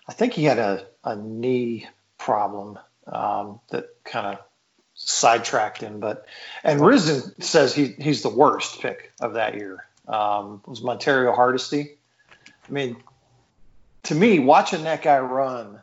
I 0.07 0.13
think 0.13 0.33
he 0.33 0.45
had 0.45 0.57
a, 0.57 0.87
a 1.03 1.15
knee 1.15 1.87
problem 2.17 2.79
um, 3.05 3.59
that 3.69 3.89
kind 4.03 4.27
of 4.27 4.39
sidetracked 4.97 5.81
him. 5.81 5.99
But 5.99 6.25
and 6.63 6.81
Risdon 6.81 7.41
says 7.41 7.73
he 7.73 7.95
he's 7.97 8.23
the 8.23 8.29
worst 8.29 8.81
pick 8.81 9.13
of 9.21 9.33
that 9.33 9.55
year. 9.55 9.85
Um, 10.07 10.61
was 10.65 10.81
Montario 10.81 11.33
Hardesty. 11.33 11.97
I 12.67 12.71
mean, 12.71 12.97
to 14.03 14.15
me, 14.15 14.39
watching 14.39 14.83
that 14.83 15.01
guy 15.01 15.19
run 15.19 15.79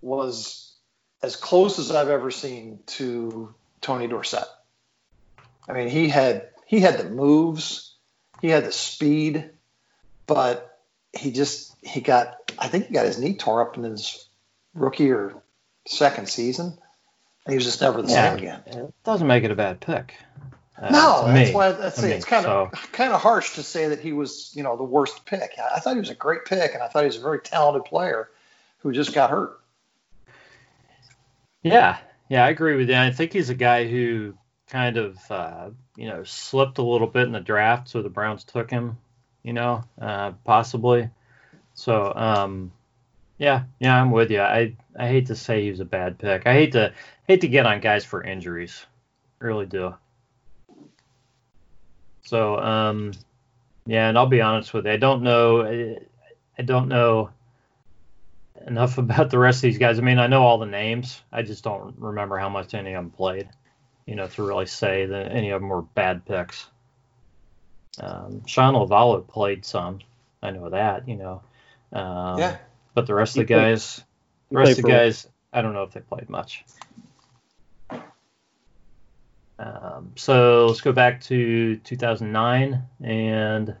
was 0.00 0.72
as 1.22 1.36
close 1.36 1.78
as 1.78 1.90
I've 1.90 2.08
ever 2.08 2.30
seen 2.30 2.80
to 2.86 3.54
Tony 3.80 4.06
Dorsett. 4.06 4.44
I 5.68 5.72
mean, 5.72 5.88
he 5.88 6.08
had 6.08 6.48
he 6.66 6.80
had 6.80 6.98
the 6.98 7.08
moves, 7.08 7.94
he 8.40 8.48
had 8.48 8.64
the 8.64 8.72
speed, 8.72 9.50
but 10.26 10.80
he 11.12 11.32
just 11.32 11.74
he 11.82 12.00
got 12.00 12.52
I 12.58 12.68
think 12.68 12.86
he 12.86 12.94
got 12.94 13.06
his 13.06 13.18
knee 13.18 13.34
tore 13.34 13.62
up 13.62 13.76
in 13.76 13.84
his 13.84 14.28
rookie 14.74 15.10
or 15.10 15.42
second 15.86 16.28
season. 16.28 16.78
He 17.48 17.54
was 17.56 17.64
just 17.64 17.80
never 17.80 18.02
the 18.02 18.08
yeah, 18.08 18.30
same 18.30 18.38
again. 18.38 18.62
It 18.66 18.94
doesn't 19.04 19.26
make 19.26 19.44
it 19.44 19.50
a 19.50 19.56
bad 19.56 19.80
pick. 19.80 20.14
Uh, 20.80 20.90
no, 20.90 21.26
that's 21.26 21.50
me. 21.50 21.54
why 21.54 21.72
that's 21.72 22.02
it's 22.02 22.24
kind 22.24 22.46
of 22.46 22.70
so. 22.72 22.88
kind 22.92 23.12
of 23.12 23.20
harsh 23.20 23.54
to 23.54 23.62
say 23.62 23.88
that 23.88 24.00
he 24.00 24.12
was 24.12 24.52
you 24.54 24.62
know 24.62 24.76
the 24.76 24.82
worst 24.82 25.24
pick. 25.26 25.52
I 25.58 25.80
thought 25.80 25.94
he 25.94 26.00
was 26.00 26.10
a 26.10 26.14
great 26.14 26.44
pick, 26.44 26.74
and 26.74 26.82
I 26.82 26.88
thought 26.88 27.00
he 27.00 27.06
was 27.06 27.18
a 27.18 27.22
very 27.22 27.40
talented 27.40 27.84
player 27.84 28.28
who 28.78 28.92
just 28.92 29.12
got 29.12 29.30
hurt. 29.30 29.60
Yeah, 31.62 31.98
yeah, 32.28 32.44
I 32.44 32.48
agree 32.48 32.76
with 32.76 32.88
you. 32.88 32.96
I 32.96 33.10
think 33.10 33.32
he's 33.32 33.50
a 33.50 33.54
guy 33.54 33.86
who 33.86 34.34
kind 34.68 34.96
of 34.96 35.18
uh, 35.30 35.70
you 35.96 36.08
know 36.08 36.24
slipped 36.24 36.78
a 36.78 36.82
little 36.82 37.06
bit 37.06 37.24
in 37.24 37.32
the 37.32 37.40
draft, 37.40 37.88
so 37.88 38.02
the 38.02 38.08
Browns 38.08 38.44
took 38.44 38.70
him. 38.70 38.98
You 39.42 39.52
know, 39.52 39.84
uh, 40.00 40.32
possibly. 40.44 41.10
So 41.74 42.12
um, 42.14 42.72
yeah, 43.42 43.64
yeah, 43.80 44.00
I'm 44.00 44.12
with 44.12 44.30
you. 44.30 44.40
I 44.40 44.76
I 44.96 45.08
hate 45.08 45.26
to 45.26 45.34
say 45.34 45.64
he 45.64 45.70
was 45.70 45.80
a 45.80 45.84
bad 45.84 46.16
pick. 46.16 46.46
I 46.46 46.52
hate 46.52 46.72
to 46.72 46.92
hate 47.26 47.40
to 47.40 47.48
get 47.48 47.66
on 47.66 47.80
guys 47.80 48.04
for 48.04 48.22
injuries. 48.22 48.86
really 49.40 49.66
do. 49.66 49.96
So 52.22 52.56
um, 52.60 53.12
yeah, 53.84 54.08
and 54.08 54.16
I'll 54.16 54.28
be 54.28 54.40
honest 54.40 54.72
with 54.72 54.86
you. 54.86 54.92
I 54.92 54.96
don't 54.96 55.24
know. 55.24 55.62
I, 55.62 55.98
I 56.56 56.62
don't 56.62 56.86
know 56.86 57.30
enough 58.64 58.98
about 59.04 59.30
the 59.30 59.40
rest 59.40 59.58
of 59.58 59.62
these 59.62 59.78
guys. 59.78 59.98
I 59.98 60.02
mean, 60.02 60.20
I 60.20 60.28
know 60.28 60.44
all 60.44 60.58
the 60.58 60.66
names. 60.66 61.20
I 61.32 61.42
just 61.42 61.64
don't 61.64 61.96
remember 61.98 62.38
how 62.38 62.48
much 62.48 62.74
any 62.74 62.92
of 62.92 63.02
them 63.02 63.10
played, 63.10 63.48
you 64.06 64.14
know, 64.14 64.28
to 64.28 64.46
really 64.46 64.66
say 64.66 65.04
that 65.06 65.32
any 65.32 65.50
of 65.50 65.60
them 65.60 65.68
were 65.68 65.82
bad 65.82 66.24
picks. 66.24 66.68
Um, 67.98 68.46
Shawn 68.46 68.74
Lauvao 68.74 69.26
played 69.26 69.64
some. 69.64 69.98
I 70.44 70.52
know 70.52 70.70
that, 70.70 71.08
you 71.08 71.16
know. 71.16 71.42
Um, 71.92 72.38
yeah. 72.38 72.56
But 72.94 73.06
the 73.06 73.14
rest 73.14 73.36
of 73.36 73.46
the 73.46 73.54
guys, 73.54 74.04
the 74.50 74.58
rest 74.58 74.78
of 74.78 74.84
the 74.84 74.90
guys, 74.90 75.28
I 75.52 75.62
don't 75.62 75.72
know 75.72 75.82
if 75.82 75.92
they 75.92 76.00
played 76.00 76.28
much. 76.28 76.64
Um, 79.58 80.12
so 80.16 80.66
let's 80.66 80.80
go 80.80 80.92
back 80.92 81.20
to 81.22 81.76
2009, 81.76 82.82
and 83.02 83.76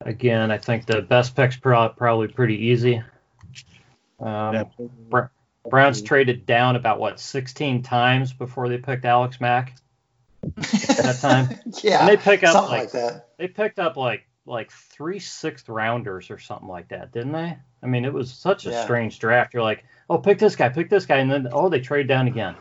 again, 0.00 0.50
I 0.50 0.58
think 0.58 0.86
the 0.86 1.02
best 1.02 1.34
pick's 1.34 1.56
pro- 1.56 1.88
probably 1.88 2.28
pretty 2.28 2.66
easy. 2.66 3.02
Um, 4.20 4.66
Br- 5.10 5.24
Browns 5.68 6.02
traded 6.02 6.46
down 6.46 6.76
about 6.76 7.00
what 7.00 7.18
16 7.18 7.82
times 7.82 8.32
before 8.32 8.68
they 8.68 8.78
picked 8.78 9.04
Alex 9.04 9.40
Mack. 9.40 9.74
At 10.44 10.62
that 10.62 11.18
time, 11.20 11.48
yeah, 11.82 12.00
and 12.00 12.08
they 12.08 12.16
pick 12.16 12.42
up 12.42 12.54
like, 12.54 12.70
like, 12.70 12.92
that. 12.92 13.28
They 13.38 13.48
picked 13.48 13.78
up 13.78 13.96
like 13.96 14.26
like 14.44 14.70
three 14.70 15.20
sixth 15.20 15.68
rounders 15.68 16.30
or 16.30 16.38
something 16.38 16.68
like 16.68 16.88
that, 16.88 17.12
didn't 17.12 17.32
they? 17.32 17.56
I 17.82 17.86
mean, 17.86 18.04
it 18.04 18.12
was 18.12 18.32
such 18.32 18.66
a 18.66 18.70
yeah. 18.70 18.84
strange 18.84 19.18
draft. 19.18 19.54
You're 19.54 19.62
like, 19.62 19.84
oh, 20.08 20.18
pick 20.18 20.38
this 20.38 20.56
guy, 20.56 20.68
pick 20.68 20.88
this 20.88 21.06
guy, 21.06 21.18
and 21.18 21.30
then 21.30 21.48
oh, 21.52 21.68
they 21.68 21.80
trade 21.80 22.06
down 22.06 22.28
again. 22.28 22.54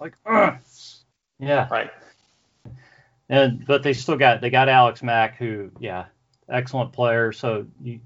Like, 0.00 0.14
Ugh. 0.26 0.56
yeah, 1.38 1.68
right. 1.70 1.90
And 3.28 3.64
but 3.66 3.82
they 3.82 3.92
still 3.92 4.16
got 4.16 4.40
they 4.40 4.50
got 4.50 4.68
Alex 4.68 5.02
Mack, 5.02 5.36
who 5.36 5.70
yeah, 5.78 6.06
excellent 6.48 6.92
player. 6.92 7.32
So 7.32 7.66
you 7.82 8.00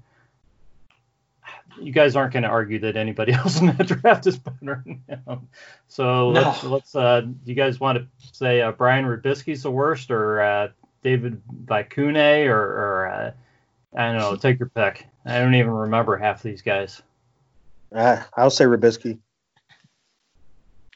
you 1.81 1.91
guys 1.91 2.15
aren't 2.15 2.33
going 2.33 2.43
to 2.43 2.49
argue 2.49 2.79
that 2.79 2.95
anybody 2.95 3.31
else 3.33 3.59
in 3.59 3.67
that 3.67 3.87
draft 3.87 4.27
is 4.27 4.37
better 4.37 4.83
than 4.85 5.03
him. 5.07 5.49
So 5.87 6.31
no. 6.31 6.41
let's 6.41 6.63
let's 6.63 6.95
uh, 6.95 7.21
do 7.21 7.35
you 7.45 7.55
guys 7.55 7.79
want 7.79 7.97
to 7.97 8.07
say 8.33 8.61
uh, 8.61 8.71
Brian 8.71 9.05
Robiskie's 9.05 9.63
the 9.63 9.71
worst 9.71 10.11
or 10.11 10.41
uh, 10.41 10.67
David 11.03 11.41
Veikune 11.65 12.47
or, 12.47 12.59
or 12.59 13.07
uh, 13.07 13.31
I 13.95 14.11
don't 14.11 14.17
know, 14.17 14.35
take 14.35 14.59
your 14.59 14.69
pick. 14.69 15.07
I 15.25 15.39
don't 15.39 15.55
even 15.55 15.71
remember 15.71 16.17
half 16.17 16.43
these 16.43 16.61
guys. 16.61 17.01
Uh, 17.93 18.21
I'll 18.35 18.51
say 18.51 18.65
Robiskie. 18.65 19.19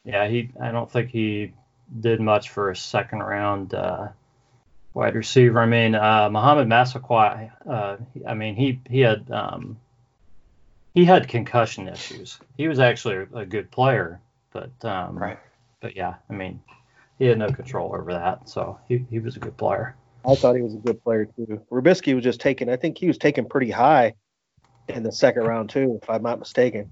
Yeah, 0.05 0.27
he. 0.27 0.51
I 0.61 0.71
don't 0.71 0.91
think 0.91 1.09
he 1.09 1.53
did 1.99 2.19
much 2.19 2.49
for 2.49 2.69
a 2.69 2.75
second 2.75 3.19
round 3.19 3.73
uh, 3.73 4.09
wide 4.93 5.15
receiver. 5.15 5.59
I 5.59 5.65
mean, 5.65 5.95
uh, 5.95 6.29
Mohamed 6.29 6.67
Massaquoi. 6.67 7.51
Uh, 7.67 7.97
I 8.27 8.33
mean, 8.33 8.55
he 8.55 8.79
he 8.89 8.99
had 8.99 9.29
um, 9.31 9.77
he 10.93 11.05
had 11.05 11.27
concussion 11.27 11.87
issues. 11.87 12.39
He 12.57 12.67
was 12.67 12.79
actually 12.79 13.15
a, 13.15 13.37
a 13.39 13.45
good 13.45 13.71
player, 13.71 14.19
but 14.51 14.71
um, 14.83 15.17
right. 15.17 15.39
But 15.79 15.95
yeah, 15.95 16.15
I 16.29 16.33
mean, 16.33 16.61
he 17.17 17.25
had 17.25 17.39
no 17.39 17.51
control 17.51 17.93
over 17.93 18.13
that, 18.13 18.47
so 18.47 18.79
he, 18.87 19.05
he 19.09 19.19
was 19.19 19.35
a 19.35 19.39
good 19.39 19.57
player. 19.57 19.95
I 20.25 20.35
thought 20.35 20.55
he 20.55 20.61
was 20.61 20.73
a 20.73 20.77
good 20.77 21.03
player 21.03 21.25
too. 21.25 21.61
Robiskie 21.71 22.15
was 22.15 22.23
just 22.23 22.39
taken. 22.39 22.69
I 22.69 22.77
think 22.77 22.97
he 22.97 23.07
was 23.07 23.17
taken 23.17 23.45
pretty 23.45 23.71
high 23.71 24.13
in 24.87 25.03
the 25.03 25.11
second 25.11 25.43
round 25.43 25.69
too, 25.69 25.99
if 26.01 26.09
I'm 26.09 26.23
not 26.23 26.39
mistaken. 26.39 26.91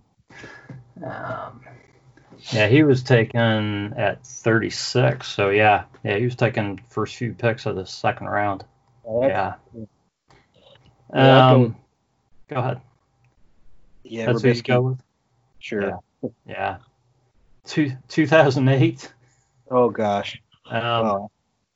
Um, 1.03 1.61
yeah, 2.51 2.67
he 2.67 2.83
was 2.83 3.03
taken 3.03 3.93
at 3.97 4.25
36. 4.25 5.27
So 5.27 5.49
yeah, 5.49 5.85
yeah, 6.03 6.17
he 6.17 6.25
was 6.25 6.35
taking 6.35 6.81
first 6.89 7.15
few 7.15 7.33
picks 7.33 7.65
of 7.65 7.75
the 7.75 7.85
second 7.85 8.27
round. 8.27 8.65
Oh, 9.05 9.27
yeah. 9.27 9.55
yeah 11.13 11.49
um, 11.49 11.75
go, 12.49 12.55
go 12.55 12.55
ahead. 12.57 12.81
Yeah, 14.03 14.25
that's 14.27 14.41
Robiskie. 14.41 14.67
go 14.67 14.81
with. 14.81 14.99
Sure. 15.59 15.99
Yeah. 16.21 16.29
yeah. 16.45 16.77
Two, 17.65 17.91
2008. 18.07 19.13
Oh 19.69 19.89
gosh. 19.89 20.41
Um, 20.69 21.27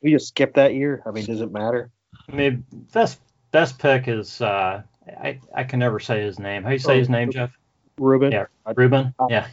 we 0.06 0.12
just 0.12 0.28
skipped 0.28 0.54
that 0.54 0.76
year. 0.76 1.02
I 1.04 1.10
mean, 1.10 1.26
does 1.26 1.42
it 1.42 1.52
matter? 1.52 1.90
I 2.32 2.36
mean, 2.36 2.64
best 2.94 3.20
best 3.52 3.80
pick 3.80 4.08
is 4.08 4.40
uh, 4.40 4.84
I 5.20 5.40
I 5.54 5.64
can 5.64 5.80
never 5.80 6.00
say 6.00 6.22
his 6.22 6.38
name. 6.38 6.62
How 6.62 6.70
do 6.70 6.76
you 6.76 6.80
say 6.80 6.94
oh, 6.94 7.00
his 7.00 7.10
name, 7.10 7.32
Jeff? 7.32 7.52
Rubin. 7.98 8.32
Yeah, 8.32 8.46
Rubin. 8.76 9.16
Uh, 9.18 9.26
yeah. 9.32 9.48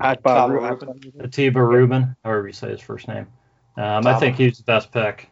Ahtyba 0.00 1.56
Rubin, 1.68 2.16
however 2.24 2.46
you 2.46 2.52
say 2.52 2.70
his 2.70 2.80
first 2.80 3.08
name. 3.08 3.26
Um, 3.76 4.06
I 4.06 4.20
think 4.20 4.36
he's 4.36 4.58
the 4.58 4.62
best 4.62 4.92
pick. 4.92 5.28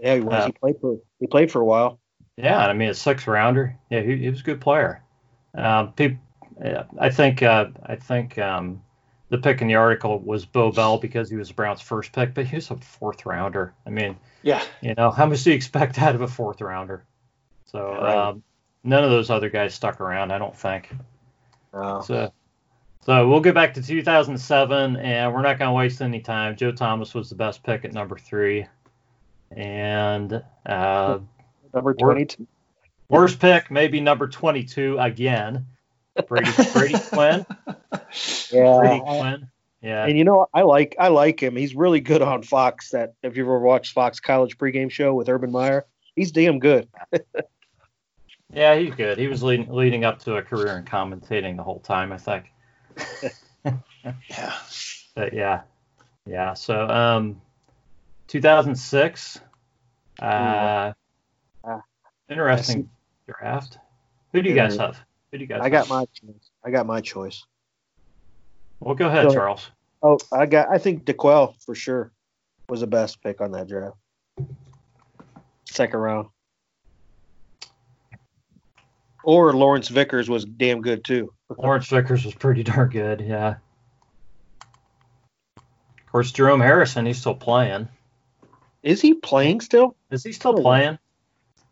Yeah, 0.00 0.14
he 0.14 0.20
was. 0.22 0.32
Uh, 0.32 0.46
he 0.46 0.52
played 0.52 0.80
for 0.80 0.98
he 1.20 1.26
played 1.26 1.52
for 1.52 1.60
a 1.60 1.64
while. 1.64 2.00
Yeah, 2.38 2.66
I 2.66 2.72
mean 2.72 2.88
a 2.88 2.94
six 2.94 3.26
rounder. 3.26 3.76
Yeah, 3.90 4.00
he, 4.00 4.16
he 4.16 4.30
was 4.30 4.40
a 4.40 4.44
good 4.44 4.62
player. 4.62 5.02
Um, 5.54 5.92
people, 5.92 6.18
I 6.98 7.10
think 7.10 7.42
uh, 7.42 7.66
I 7.84 7.96
think 7.96 8.38
um, 8.38 8.82
the 9.32 9.38
pick 9.38 9.62
in 9.62 9.66
the 9.66 9.76
article 9.76 10.18
was 10.18 10.44
Beau 10.44 10.70
Bell 10.70 10.98
because 10.98 11.30
he 11.30 11.36
was 11.36 11.48
the 11.48 11.54
Browns' 11.54 11.80
first 11.80 12.12
pick, 12.12 12.34
but 12.34 12.44
he 12.44 12.56
was 12.56 12.70
a 12.70 12.76
fourth 12.76 13.24
rounder. 13.24 13.72
I 13.86 13.90
mean, 13.90 14.18
yeah, 14.42 14.62
you 14.82 14.94
know, 14.94 15.10
how 15.10 15.24
much 15.24 15.42
do 15.42 15.50
you 15.50 15.56
expect 15.56 15.98
out 15.98 16.14
of 16.14 16.20
a 16.20 16.28
fourth 16.28 16.60
rounder? 16.60 17.02
So 17.64 17.94
right. 17.94 18.14
um, 18.14 18.42
none 18.84 19.02
of 19.02 19.10
those 19.10 19.30
other 19.30 19.48
guys 19.48 19.74
stuck 19.74 20.02
around, 20.02 20.32
I 20.32 20.38
don't 20.38 20.54
think. 20.54 20.94
Oh. 21.72 22.02
So, 22.02 22.30
so 23.06 23.26
we'll 23.26 23.40
get 23.40 23.54
back 23.54 23.72
to 23.74 23.82
2007, 23.82 24.96
and 24.96 25.32
we're 25.32 25.40
not 25.40 25.58
going 25.58 25.70
to 25.70 25.72
waste 25.72 26.02
any 26.02 26.20
time. 26.20 26.54
Joe 26.54 26.72
Thomas 26.72 27.14
was 27.14 27.30
the 27.30 27.34
best 27.34 27.62
pick 27.62 27.86
at 27.86 27.94
number 27.94 28.18
three, 28.18 28.66
and 29.50 30.44
uh, 30.66 31.20
number 31.72 31.94
22. 31.94 32.46
Worst 33.08 33.40
pick, 33.40 33.70
maybe 33.70 33.98
number 33.98 34.28
22 34.28 34.98
again. 34.98 35.68
Brady, 36.26 36.50
Brady 36.72 36.98
Quinn. 36.98 37.46
Yeah. 38.50 38.78
Brady 38.78 39.00
Quinn. 39.00 39.48
Yeah. 39.82 40.06
And 40.06 40.16
you 40.16 40.24
know, 40.24 40.46
I 40.54 40.62
like 40.62 40.94
I 40.98 41.08
like 41.08 41.42
him. 41.42 41.56
He's 41.56 41.74
really 41.74 42.00
good 42.00 42.22
on 42.22 42.42
Fox. 42.42 42.90
That 42.90 43.14
if 43.22 43.36
you 43.36 43.42
ever 43.42 43.58
watched 43.58 43.92
Fox 43.92 44.20
College 44.20 44.56
pregame 44.56 44.90
show 44.90 45.14
with 45.14 45.28
Urban 45.28 45.50
Meyer, 45.50 45.86
he's 46.14 46.30
damn 46.30 46.60
good. 46.60 46.88
yeah, 48.52 48.76
he's 48.76 48.94
good. 48.94 49.18
He 49.18 49.26
was 49.26 49.42
leading 49.42 49.72
leading 49.72 50.04
up 50.04 50.20
to 50.20 50.36
a 50.36 50.42
career 50.42 50.78
in 50.78 50.84
commentating 50.84 51.56
the 51.56 51.64
whole 51.64 51.80
time, 51.80 52.12
I 52.12 52.18
think. 52.18 52.52
yeah. 54.28 54.58
But 55.14 55.32
yeah, 55.32 55.62
yeah. 56.26 56.54
So, 56.54 56.88
um, 56.88 57.40
2006. 58.28 59.40
Uh, 60.20 60.92
uh, 61.64 61.78
interesting 62.28 62.88
draft. 63.26 63.78
Who 64.32 64.42
do 64.42 64.48
you 64.48 64.54
guys 64.54 64.76
have? 64.76 64.98
Who 65.32 65.38
do 65.38 65.44
you 65.44 65.48
guys? 65.48 65.60
I 65.62 65.70
got 65.70 65.88
my 65.88 66.04
choice. 66.12 66.50
I 66.62 66.70
got 66.70 66.86
my 66.86 67.00
choice. 67.00 67.44
Well, 68.80 68.94
go 68.94 69.06
ahead, 69.06 69.30
so, 69.30 69.34
Charles. 69.34 69.70
Oh, 70.02 70.18
I 70.30 70.46
got. 70.46 70.68
I 70.68 70.78
think 70.78 71.06
D'Qwell 71.06 71.54
for 71.64 71.74
sure 71.74 72.12
was 72.68 72.80
the 72.80 72.86
best 72.86 73.22
pick 73.22 73.40
on 73.40 73.52
that 73.52 73.66
draft. 73.66 73.96
Second 75.64 76.00
round. 76.00 76.28
Or 79.24 79.52
Lawrence 79.52 79.88
Vickers 79.88 80.28
was 80.28 80.44
damn 80.44 80.82
good 80.82 81.04
too. 81.04 81.32
Lawrence 81.56 81.86
Vickers 81.88 82.24
was 82.24 82.34
pretty 82.34 82.62
darn 82.62 82.90
good, 82.90 83.20
yeah. 83.20 83.56
Of 85.56 86.12
course, 86.12 86.32
Jerome 86.32 86.60
Harrison, 86.60 87.06
he's 87.06 87.18
still 87.18 87.34
playing. 87.34 87.88
Is 88.82 89.00
he 89.00 89.14
playing 89.14 89.60
still? 89.60 89.96
Is 90.10 90.24
he 90.24 90.32
still 90.32 90.54
playing? 90.54 90.98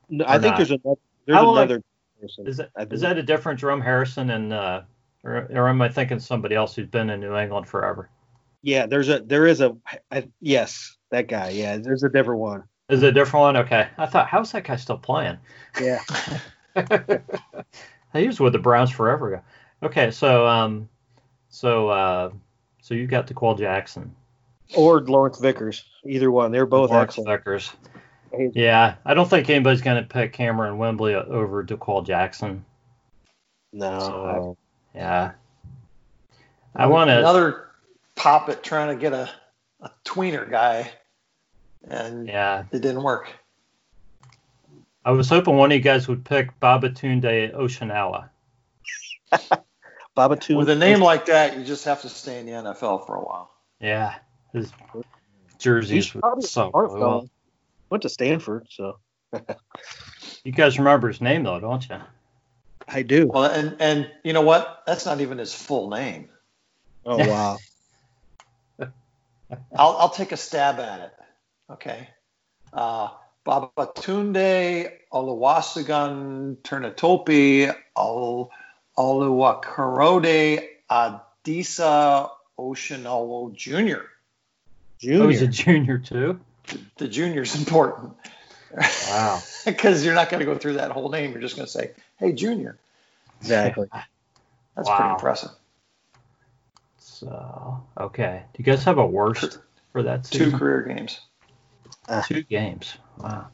No, 0.08 0.24
I 0.26 0.38
think 0.38 0.52
not? 0.52 0.56
there's 0.56 0.70
another. 0.70 1.00
There's 1.26 1.38
another. 1.38 1.82
Person, 2.20 2.46
is 2.46 2.58
that 2.58 2.70
is 2.90 3.00
that 3.00 3.18
a 3.18 3.22
different 3.22 3.60
Jerome 3.60 3.80
Harrison 3.80 4.30
and 4.30 4.52
uh, 4.52 4.82
or, 5.24 5.48
or 5.50 5.68
am 5.68 5.82
I 5.82 5.88
thinking 5.88 6.18
somebody 6.18 6.54
else 6.54 6.74
who's 6.74 6.86
been 6.86 7.10
in 7.10 7.20
New 7.20 7.36
England 7.36 7.68
forever? 7.68 8.10
Yeah, 8.62 8.86
there's 8.86 9.08
a 9.08 9.20
there 9.20 9.46
is 9.46 9.60
a 9.60 9.76
I, 10.10 10.28
yes 10.40 10.96
that 11.10 11.28
guy. 11.28 11.50
Yeah, 11.50 11.78
there's 11.78 12.02
a 12.02 12.08
different 12.08 12.40
one. 12.40 12.64
Is 12.88 13.02
it 13.02 13.08
a 13.08 13.12
different 13.12 13.42
one? 13.42 13.56
Okay, 13.58 13.88
I 13.96 14.06
thought 14.06 14.28
how's 14.28 14.52
that 14.52 14.64
guy 14.64 14.76
still 14.76 14.98
playing? 14.98 15.38
Yeah, 15.80 16.00
he 18.12 18.26
was 18.26 18.40
with 18.40 18.52
the 18.52 18.58
Browns 18.58 18.90
forever 18.90 19.34
ago. 19.34 19.42
Okay, 19.82 20.10
so 20.10 20.46
um, 20.46 20.88
so 21.48 21.88
uh, 21.88 22.30
so 22.82 22.94
you 22.94 23.06
got 23.06 23.26
D'Qwell 23.26 23.58
Jackson 23.58 24.14
or 24.76 25.00
Lawrence 25.00 25.38
Vickers, 25.38 25.84
either 26.04 26.30
one. 26.30 26.52
They're 26.52 26.66
both 26.66 26.90
Lawrence 26.90 27.12
excellent. 27.12 27.30
Vickers. 27.30 27.72
Yeah, 28.32 28.96
I 29.04 29.14
don't 29.14 29.28
think 29.28 29.50
anybody's 29.50 29.82
going 29.82 30.02
to 30.02 30.08
pick 30.08 30.34
Kamerion 30.34 30.78
Wimbley 30.78 31.14
over 31.14 31.62
D'Qwell 31.62 32.06
Jackson. 32.06 32.64
No. 33.72 33.98
So, 34.00 34.56
yeah. 34.94 35.32
I 36.74 36.86
want 36.86 37.08
to 37.08 37.18
another 37.18 37.70
pop 38.14 38.48
at 38.48 38.62
trying 38.62 38.96
to 38.96 39.00
get 39.00 39.12
a, 39.12 39.30
a 39.80 39.90
tweener 40.04 40.48
guy, 40.48 40.90
and 41.88 42.28
yeah, 42.28 42.64
it 42.70 42.80
didn't 42.80 43.02
work. 43.02 43.32
I 45.04 45.12
was 45.12 45.28
hoping 45.28 45.56
one 45.56 45.72
of 45.72 45.76
you 45.76 45.82
guys 45.82 46.06
would 46.08 46.24
pick 46.24 46.58
Babatunde 46.60 47.54
Oshinowo. 47.54 48.28
Babatunde. 50.16 50.56
With 50.56 50.68
a 50.68 50.76
name 50.76 51.00
like 51.00 51.26
that, 51.26 51.56
you 51.56 51.64
just 51.64 51.84
have 51.86 52.02
to 52.02 52.08
stay 52.08 52.38
in 52.38 52.46
the 52.46 52.52
NFL 52.52 53.06
for 53.06 53.16
a 53.16 53.20
while. 53.20 53.50
Yeah, 53.80 54.14
his 54.52 54.70
jerseys 55.58 56.14
were 56.14 56.22
so 56.40 56.70
well. 56.72 57.28
Went 57.90 58.02
to 58.02 58.08
Stanford, 58.08 58.68
so. 58.70 58.98
you 60.44 60.52
guys 60.52 60.78
remember 60.78 61.08
his 61.08 61.20
name 61.20 61.44
though, 61.44 61.60
don't 61.60 61.88
you? 61.88 61.96
I 62.88 63.02
do. 63.02 63.26
Well, 63.26 63.44
and 63.44 63.76
and 63.80 64.10
you 64.24 64.32
know 64.32 64.42
what? 64.42 64.82
That's 64.86 65.06
not 65.06 65.20
even 65.20 65.38
his 65.38 65.54
full 65.54 65.90
name. 65.90 66.28
Oh 67.04 67.16
wow. 67.28 67.58
I'll 68.80 69.96
I'll 69.96 70.10
take 70.10 70.32
a 70.32 70.36
stab 70.36 70.78
at 70.80 71.00
it. 71.00 71.12
Okay. 71.72 72.08
Uh, 72.72 73.08
Babatunde 73.46 74.92
Oluwasegun 75.12 76.56
Turnatopi 76.58 77.74
Ol 77.96 78.50
Oluwakorode 78.96 80.68
Adisa 80.90 82.30
Oshinowo 82.58 83.54
Jr. 83.54 84.02
Junior. 84.98 85.24
Oh, 85.24 85.28
he's 85.28 85.42
a 85.42 85.46
junior 85.46 85.98
too. 85.98 86.38
The, 86.70 86.80
the 86.96 87.08
junior's 87.08 87.54
important. 87.56 88.14
Wow. 89.08 89.42
Because 89.66 90.02
you're 90.02 90.14
not 90.14 90.30
going 90.30 90.40
to 90.40 90.46
go 90.46 90.56
through 90.56 90.74
that 90.74 90.90
whole 90.90 91.10
name. 91.10 91.32
You're 91.32 91.42
just 91.42 91.54
going 91.54 91.66
to 91.66 91.70
say, 91.70 91.90
"Hey, 92.16 92.32
Junior." 92.32 92.78
Exactly. 93.42 93.88
That's 94.74 94.88
wow. 94.88 94.96
pretty 94.96 95.10
impressive. 95.10 95.50
So 96.98 97.82
okay, 97.98 98.44
do 98.54 98.62
you 98.62 98.64
guys 98.64 98.82
have 98.84 98.96
a 98.96 99.06
worst 99.06 99.58
for 99.92 100.02
that 100.04 100.24
season? 100.24 100.52
Two 100.52 100.56
career 100.56 100.82
games. 100.82 101.20
Uh, 102.08 102.22
Two 102.22 102.42
games. 102.42 102.94
Wow. 103.18 103.48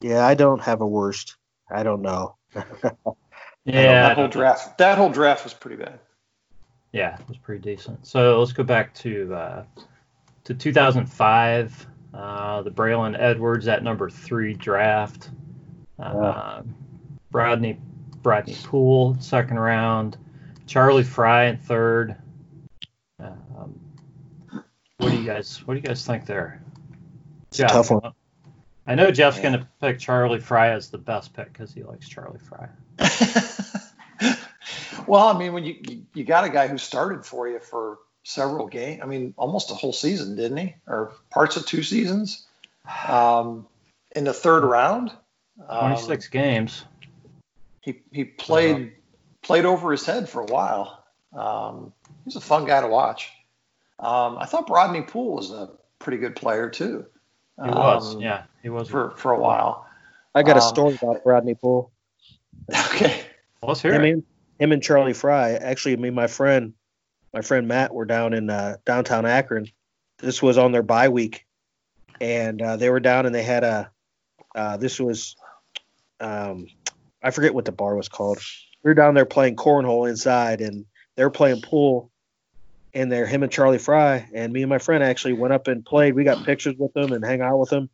Yeah, 0.00 0.26
I 0.26 0.34
don't 0.34 0.60
have 0.60 0.80
a 0.80 0.86
worst. 0.86 1.36
I 1.70 1.84
don't 1.84 2.02
know. 2.02 2.36
yeah, 3.64 4.08
that 4.08 4.16
whole 4.16 4.28
draft. 4.28 4.78
That 4.78 4.98
whole 4.98 5.10
draft 5.10 5.44
was 5.44 5.54
pretty 5.54 5.76
bad. 5.76 6.00
Yeah, 6.92 7.14
it 7.18 7.28
was 7.28 7.38
pretty 7.38 7.62
decent. 7.62 8.06
So 8.06 8.38
let's 8.38 8.52
go 8.52 8.64
back 8.64 8.92
to 8.96 9.34
uh, 9.34 9.64
to 10.44 10.54
2005. 10.54 11.86
Uh, 12.12 12.62
the 12.62 12.70
Braylon 12.70 13.16
Edwards 13.18 13.66
at 13.66 13.82
number 13.82 14.08
three 14.08 14.54
draft. 14.54 15.30
Uh, 15.98 16.62
Brodney 17.32 17.78
Brodney 18.22 18.54
Pool 18.64 19.16
second 19.20 19.58
round. 19.58 20.16
Charlie 20.66 21.02
Frye 21.02 21.46
in 21.46 21.56
third. 21.58 22.16
Um, 23.18 23.80
what 24.98 25.10
do 25.10 25.16
you 25.16 25.26
guys 25.26 25.58
What 25.66 25.74
do 25.74 25.80
you 25.80 25.86
guys 25.86 26.06
think 26.06 26.24
there? 26.24 26.62
Jeff, 27.50 27.70
tough 27.70 27.90
one. 27.90 28.12
I 28.86 28.94
know 28.94 29.10
Jeff's 29.10 29.38
yeah. 29.38 29.42
going 29.42 29.58
to 29.60 29.68
pick 29.80 29.98
Charlie 29.98 30.40
Frye 30.40 30.70
as 30.70 30.90
the 30.90 30.98
best 30.98 31.32
pick 31.34 31.52
because 31.52 31.72
he 31.72 31.82
likes 31.82 32.08
Charlie 32.08 32.38
Frye. 32.38 32.68
well, 35.06 35.28
I 35.28 35.38
mean, 35.38 35.52
when 35.52 35.64
you 35.64 36.04
you 36.14 36.24
got 36.24 36.44
a 36.44 36.48
guy 36.48 36.68
who 36.68 36.78
started 36.78 37.24
for 37.24 37.48
you 37.48 37.58
for 37.58 37.98
several 38.24 38.66
games. 38.66 39.00
I 39.02 39.06
mean, 39.06 39.34
almost 39.36 39.70
a 39.70 39.74
whole 39.74 39.92
season, 39.92 40.34
didn't 40.34 40.56
he? 40.56 40.74
Or 40.88 41.12
parts 41.30 41.56
of 41.56 41.66
two 41.66 41.82
seasons. 41.82 42.44
Um, 43.06 43.66
in 44.16 44.24
the 44.24 44.32
third 44.32 44.64
round. 44.64 45.12
Um, 45.68 45.92
26 45.92 46.28
games. 46.28 46.84
He 47.80 48.00
he 48.10 48.24
played 48.24 48.76
uh-huh. 48.76 48.86
played 49.42 49.64
over 49.66 49.92
his 49.92 50.04
head 50.04 50.28
for 50.28 50.40
a 50.40 50.46
while. 50.46 51.04
Um, 51.32 51.92
he's 52.24 52.36
a 52.36 52.40
fun 52.40 52.64
guy 52.64 52.80
to 52.80 52.88
watch. 52.88 53.30
Um, 53.98 54.38
I 54.38 54.46
thought 54.46 54.68
Rodney 54.68 55.02
Pool 55.02 55.36
was 55.36 55.52
a 55.52 55.70
pretty 55.98 56.18
good 56.18 56.34
player 56.34 56.70
too. 56.70 57.06
He 57.62 57.70
was, 57.70 58.16
um, 58.16 58.20
yeah, 58.20 58.44
he 58.62 58.70
was 58.70 58.88
for 58.88 59.10
for 59.10 59.32
a 59.32 59.38
while. 59.38 59.86
I 60.34 60.42
got 60.42 60.56
a 60.56 60.62
um, 60.62 60.68
story 60.68 60.94
about 61.00 61.24
Rodney 61.24 61.54
Pool. 61.54 61.90
Okay, 62.86 63.20
let's 63.62 63.82
hear 63.82 63.92
him 63.92 64.04
it. 64.04 64.10
And, 64.12 64.22
him 64.58 64.72
and 64.72 64.82
Charlie 64.82 65.12
Frye 65.12 65.52
Actually, 65.52 65.98
me 65.98 66.08
and 66.08 66.16
my 66.16 66.28
friend 66.28 66.72
my 67.34 67.42
friend 67.42 67.66
Matt 67.66 67.92
were 67.92 68.04
down 68.04 68.32
in 68.32 68.48
uh, 68.48 68.76
downtown 68.86 69.26
Akron. 69.26 69.66
This 70.18 70.40
was 70.40 70.56
on 70.56 70.70
their 70.70 70.84
bye 70.84 71.08
week, 71.08 71.44
and 72.20 72.62
uh, 72.62 72.76
they 72.76 72.88
were 72.88 73.00
down 73.00 73.26
and 73.26 73.34
they 73.34 73.42
had 73.42 73.64
a. 73.64 73.90
Uh, 74.54 74.76
this 74.76 75.00
was, 75.00 75.34
um, 76.20 76.68
I 77.20 77.32
forget 77.32 77.52
what 77.52 77.64
the 77.64 77.72
bar 77.72 77.96
was 77.96 78.08
called. 78.08 78.38
We 78.84 78.90
were 78.90 78.94
down 78.94 79.14
there 79.14 79.24
playing 79.24 79.56
cornhole 79.56 80.08
inside, 80.08 80.60
and 80.60 80.86
they 81.16 81.24
were 81.24 81.30
playing 81.30 81.60
pool. 81.60 82.10
And 82.94 83.10
there, 83.10 83.26
him 83.26 83.42
and 83.42 83.50
Charlie 83.50 83.78
Frye 83.78 84.28
and 84.32 84.52
me 84.52 84.62
and 84.62 84.70
my 84.70 84.78
friend 84.78 85.02
actually 85.02 85.32
went 85.32 85.52
up 85.52 85.66
and 85.66 85.84
played. 85.84 86.14
We 86.14 86.22
got 86.22 86.46
pictures 86.46 86.76
with 86.78 86.92
them 86.92 87.12
and 87.12 87.24
hang 87.24 87.40
out 87.40 87.58
with 87.58 87.70
them, 87.70 87.90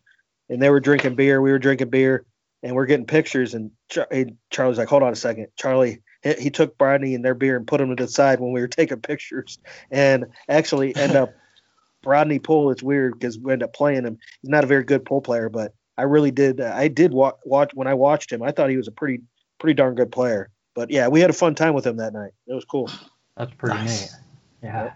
and 0.51 0.61
they 0.61 0.69
were 0.69 0.81
drinking 0.81 1.15
beer. 1.15 1.41
We 1.41 1.51
were 1.51 1.59
drinking 1.59 1.89
beer, 1.89 2.27
and 2.63 2.77
we're 2.77 2.85
getting 2.85 3.07
pictures. 3.07 3.55
And 3.55 3.71
Char- 3.89 4.09
Charlie's 4.51 4.77
like, 4.77 4.89
"Hold 4.89 5.03
on 5.03 5.15
a 5.15 5.17
second, 5.17 5.47
Charlie." 5.57 6.03
He 6.23 6.51
took 6.51 6.77
Brodney 6.77 7.15
and 7.15 7.25
their 7.25 7.35
beer 7.35 7.57
and 7.57 7.67
put 7.67 7.79
them 7.79 7.97
to 7.97 8.05
the 8.05 8.11
side 8.11 8.41
when 8.41 8.53
we 8.53 8.61
were 8.61 8.69
taking 8.69 9.01
pictures, 9.01 9.59
and 9.91 10.27
actually 10.49 10.95
end 10.97 11.17
up 11.17 11.33
Brodney 12.03 12.43
Pool. 12.43 12.71
It's 12.71 12.83
weird 12.83 13.19
because 13.19 13.39
we 13.39 13.53
end 13.53 13.63
up 13.63 13.73
playing 13.73 14.05
him. 14.05 14.19
He's 14.43 14.51
not 14.51 14.65
a 14.65 14.67
very 14.67 14.85
good 14.85 15.05
pool 15.05 15.23
player, 15.23 15.49
but 15.49 15.73
I 15.97 16.03
really 16.03 16.31
did. 16.31 16.61
I 16.61 16.89
did 16.89 17.13
watch, 17.13 17.37
watch 17.45 17.73
when 17.75 17.87
I 17.87 17.95
watched 17.95 18.33
him. 18.33 18.43
I 18.43 18.53
thought 18.53 18.71
he 18.71 18.77
was 18.77 18.89
a 18.89 18.93
pretty 18.93 19.23
pretty 19.59 19.75
darn 19.75 19.95
good 19.95 20.13
player. 20.13 20.51
But 20.75 20.91
yeah, 20.91 21.09
we 21.09 21.21
had 21.21 21.31
a 21.31 21.35
fun 21.35 21.55
time 21.55 21.75
with 21.75 21.87
him 21.87 21.97
that 21.97 22.13
night. 22.13 22.33
It 22.47 22.55
was 22.55 22.65
cool. 22.65 22.91
That's 23.37 23.53
pretty 23.55 23.77
nice. 23.77 24.03
neat. 24.03 24.21
Yeah. 24.63 24.93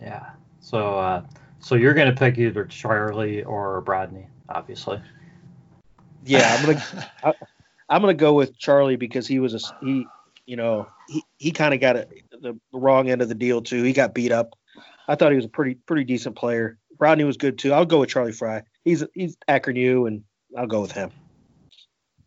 Yeah. 0.00 0.30
So 0.60 0.98
uh, 0.98 1.22
so 1.60 1.74
you're 1.74 1.94
gonna 1.94 2.14
pick 2.14 2.38
either 2.38 2.64
Charlie 2.64 3.44
or 3.44 3.82
Brodney, 3.82 4.26
obviously. 4.48 5.00
Yeah, 6.24 6.56
I'm 6.58 6.66
gonna 6.66 7.10
I, 7.22 7.32
I'm 7.88 8.00
gonna 8.00 8.14
go 8.14 8.32
with 8.32 8.58
Charlie 8.58 8.96
because 8.96 9.26
he 9.26 9.38
was 9.38 9.54
a 9.54 9.84
he 9.84 10.06
you 10.46 10.56
know 10.56 10.88
he, 11.08 11.22
he 11.38 11.50
kind 11.50 11.74
of 11.74 11.80
got 11.80 11.96
a, 11.96 12.08
the 12.30 12.58
wrong 12.72 13.10
end 13.10 13.22
of 13.22 13.28
the 13.28 13.34
deal 13.34 13.60
too. 13.60 13.82
He 13.82 13.92
got 13.92 14.14
beat 14.14 14.32
up. 14.32 14.56
I 15.08 15.14
thought 15.14 15.30
he 15.32 15.36
was 15.36 15.44
a 15.44 15.50
pretty 15.50 15.74
pretty 15.74 16.04
decent 16.04 16.36
player. 16.36 16.78
Rodney 16.98 17.24
was 17.24 17.36
good 17.36 17.58
too. 17.58 17.72
I'll 17.72 17.84
go 17.84 18.00
with 18.00 18.08
Charlie 18.08 18.32
Frye. 18.32 18.62
He's 18.84 19.04
he's 19.14 19.36
Akron 19.48 19.76
U, 19.76 20.06
and 20.06 20.22
I'll 20.56 20.66
go 20.66 20.80
with 20.80 20.92
him. 20.92 21.10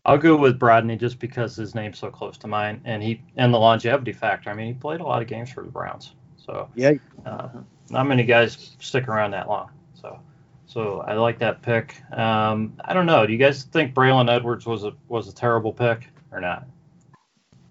I'll 0.04 0.18
go 0.18 0.36
with 0.36 0.58
Brodney 0.58 0.98
just 0.98 1.18
because 1.18 1.56
his 1.56 1.74
name's 1.74 1.98
so 1.98 2.10
close 2.10 2.38
to 2.38 2.46
mine, 2.46 2.80
and 2.84 3.02
he 3.02 3.22
and 3.36 3.52
the 3.52 3.58
longevity 3.58 4.12
factor. 4.12 4.50
I 4.50 4.54
mean, 4.54 4.66
he 4.68 4.72
played 4.72 5.00
a 5.00 5.04
lot 5.04 5.20
of 5.20 5.28
games 5.28 5.50
for 5.50 5.62
the 5.62 5.70
Browns, 5.70 6.14
so 6.36 6.68
yeah, 6.74 6.94
uh, 7.26 7.48
not 7.90 8.06
many 8.06 8.24
guys 8.24 8.76
stick 8.80 9.08
around 9.08 9.32
that 9.32 9.48
long. 9.48 9.70
So, 9.94 10.18
so 10.66 11.00
I 11.00 11.14
like 11.14 11.38
that 11.40 11.60
pick. 11.60 11.96
Um, 12.12 12.74
I 12.82 12.94
don't 12.94 13.06
know. 13.06 13.26
Do 13.26 13.32
you 13.32 13.38
guys 13.38 13.64
think 13.64 13.94
Braylon 13.94 14.30
Edwards 14.30 14.64
was 14.64 14.84
a 14.84 14.92
was 15.08 15.28
a 15.28 15.34
terrible 15.34 15.72
pick 15.72 16.08
or 16.32 16.40
not? 16.40 16.66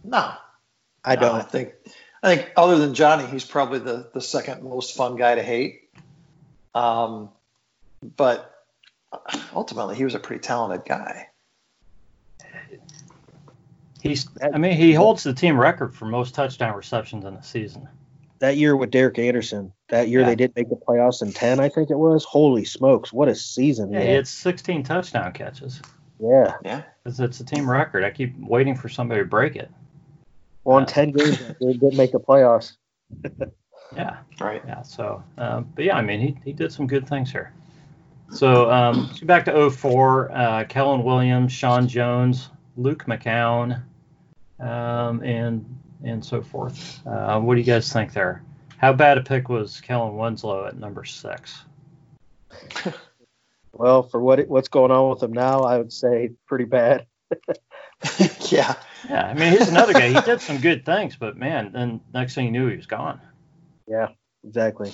No, 0.10 0.34
I 1.06 1.16
don't. 1.16 1.34
No, 1.34 1.40
I 1.40 1.44
think 1.44 1.74
I 2.24 2.36
think 2.36 2.52
other 2.58 2.80
than 2.80 2.96
Johnny, 2.96 3.28
he's 3.28 3.46
probably 3.46 3.80
the 3.80 4.10
the 4.14 4.22
second 4.22 4.64
most 4.64 4.96
fun 4.96 5.16
guy 5.16 5.36
to 5.36 5.44
hate. 5.44 5.90
Um, 6.74 7.30
but 8.16 8.54
ultimately, 9.54 9.96
he 9.96 10.04
was 10.04 10.16
a 10.16 10.20
pretty 10.20 10.42
talented 10.42 10.88
guy. 10.88 11.28
He's, 14.02 14.30
I 14.42 14.58
mean, 14.58 14.78
he 14.78 14.94
holds 14.94 15.24
the 15.24 15.34
team 15.34 15.60
record 15.60 15.94
for 15.94 16.06
most 16.06 16.34
touchdown 16.34 16.76
receptions 16.76 17.26
in 17.26 17.36
the 17.36 17.42
season. 17.42 17.88
That 18.40 18.56
year 18.56 18.76
with 18.76 18.92
Derek 18.92 19.20
Anderson, 19.20 19.74
that 19.90 20.08
year 20.08 20.22
yeah. 20.22 20.28
they 20.28 20.36
did 20.36 20.56
make 20.56 20.70
the 20.70 20.78
playoffs 20.78 21.22
in 21.22 21.34
10, 21.34 21.60
I 21.60 21.68
think 21.68 21.90
it 21.90 21.98
was. 21.98 22.24
Holy 22.24 22.64
smokes, 22.64 23.12
what 23.12 23.28
a 23.28 23.36
season. 23.36 23.92
Yeah, 23.92 24.02
he 24.02 24.12
had 24.12 24.28
16 24.28 24.84
touchdown 24.84 25.34
catches. 25.34 25.82
Yeah. 26.20 26.56
Yeah. 26.64 26.84
Because 27.04 27.20
it's 27.20 27.42
a 27.42 27.46
team 27.46 27.70
record. 27.70 28.06
I 28.06 28.12
keep 28.12 28.38
waiting 28.40 28.76
for 28.76 28.88
somebody 28.88 29.20
to 29.20 29.26
break 29.26 29.58
it. 29.58 29.70
Well, 30.64 30.78
in 30.78 30.84
uh, 30.84 30.88
10 30.88 31.12
games, 31.12 31.40
they 31.60 31.74
did 31.74 31.96
make 31.96 32.12
the 32.12 32.20
playoffs. 32.20 32.74
yeah. 33.96 34.18
Right. 34.40 34.62
Yeah. 34.66 34.82
So, 34.82 35.24
um, 35.38 35.72
but 35.76 35.86
yeah, 35.86 35.98
I 35.98 36.02
mean, 36.02 36.20
he, 36.20 36.38
he 36.46 36.54
did 36.54 36.72
some 36.72 36.88
good 36.88 37.08
things 37.08 37.32
here. 37.32 37.54
So, 38.32 38.70
um, 38.70 39.10
so 39.16 39.26
back 39.26 39.46
to 39.46 39.70
04, 39.70 40.32
uh, 40.32 40.64
Kellen 40.70 41.04
Williams, 41.04 41.52
Sean 41.52 41.88
Jones, 41.88 42.50
Luke 42.78 43.06
McCown, 43.06 43.82
um, 44.60 45.24
and 45.24 45.66
and 46.04 46.24
so 46.24 46.42
forth. 46.42 47.06
Uh, 47.06 47.40
what 47.40 47.56
do 47.56 47.60
you 47.60 47.66
guys 47.66 47.92
think 47.92 48.14
there? 48.14 48.44
How 48.78 48.94
bad 48.94 49.18
a 49.18 49.22
pick 49.22 49.50
was 49.50 49.82
Kellen 49.82 50.16
Winslow 50.16 50.68
at 50.68 50.78
number 50.78 51.04
six? 51.06 51.64
well, 53.74 54.04
for 54.04 54.22
what 54.22 54.48
what's 54.48 54.70
going 54.70 54.92
on 54.92 55.10
with 55.10 55.24
him 55.24 55.34
now, 55.34 55.64
I 55.64 55.78
would 55.78 55.92
say 55.92 56.32
pretty 56.48 56.66
bad. 56.66 57.06
yeah. 58.50 58.76
Yeah, 59.08 59.26
I 59.26 59.34
mean, 59.34 59.52
he's 59.52 59.70
another 59.70 59.94
guy. 59.94 60.10
He 60.10 60.22
did 60.22 60.42
some 60.42 60.58
good 60.58 60.86
things, 60.86 61.16
but 61.16 61.38
man, 61.38 61.72
then 61.72 62.02
next 62.14 62.36
thing 62.36 62.46
you 62.46 62.52
knew, 62.52 62.68
he 62.68 62.76
was 62.76 62.86
gone. 62.86 63.22
Yeah, 63.88 64.10
exactly. 64.44 64.92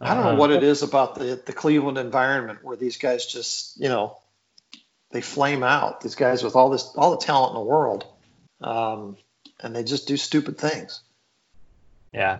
I 0.00 0.14
don't 0.14 0.24
know 0.24 0.34
what 0.36 0.50
it 0.50 0.62
is 0.62 0.82
about 0.82 1.16
the 1.16 1.40
the 1.44 1.52
Cleveland 1.52 1.98
environment 1.98 2.60
where 2.62 2.76
these 2.76 2.98
guys 2.98 3.26
just, 3.26 3.80
you 3.80 3.88
know, 3.88 4.18
they 5.10 5.20
flame 5.20 5.62
out. 5.62 6.00
These 6.00 6.14
guys 6.14 6.44
with 6.44 6.54
all 6.54 6.70
this 6.70 6.92
all 6.96 7.10
the 7.10 7.24
talent 7.24 7.50
in 7.50 7.54
the 7.56 7.64
world, 7.64 8.06
um, 8.60 9.16
and 9.60 9.74
they 9.74 9.82
just 9.82 10.06
do 10.06 10.16
stupid 10.16 10.58
things. 10.58 11.00
Yeah, 12.12 12.38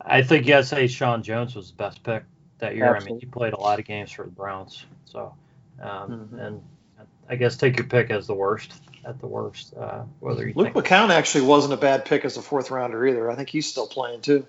I 0.00 0.22
think 0.22 0.46
you 0.46 0.52
got 0.52 0.66
say 0.66 0.86
Sean 0.86 1.22
Jones 1.22 1.54
was 1.54 1.70
the 1.70 1.76
best 1.76 2.02
pick 2.02 2.24
that 2.58 2.76
year. 2.76 2.84
Absolutely. 2.84 3.08
I 3.08 3.12
mean, 3.12 3.20
he 3.20 3.26
played 3.26 3.52
a 3.54 3.60
lot 3.60 3.78
of 3.78 3.86
games 3.86 4.10
for 4.10 4.24
the 4.24 4.30
Browns, 4.30 4.84
so 5.06 5.34
um, 5.80 6.10
mm-hmm. 6.10 6.38
and 6.38 6.62
I 7.28 7.36
guess 7.36 7.56
take 7.56 7.78
your 7.78 7.86
pick 7.86 8.10
as 8.10 8.26
the 8.26 8.34
worst 8.34 8.74
at 9.06 9.20
the 9.20 9.26
worst. 9.26 9.72
Uh, 9.74 10.02
whether 10.20 10.46
you 10.46 10.52
Luke 10.56 10.72
think- 10.74 10.86
McCown 10.86 11.10
actually 11.10 11.44
wasn't 11.44 11.72
a 11.74 11.76
bad 11.76 12.04
pick 12.04 12.24
as 12.24 12.36
a 12.36 12.42
fourth 12.42 12.70
rounder 12.70 13.06
either. 13.06 13.30
I 13.30 13.36
think 13.36 13.48
he's 13.48 13.66
still 13.66 13.86
playing 13.86 14.22
too. 14.22 14.46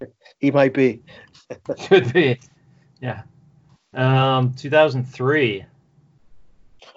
He 0.38 0.50
might 0.50 0.74
be. 0.74 1.00
Could 1.88 2.12
be. 2.12 2.38
Yeah. 3.00 3.22
Um, 3.94 4.52
2003. 4.52 5.64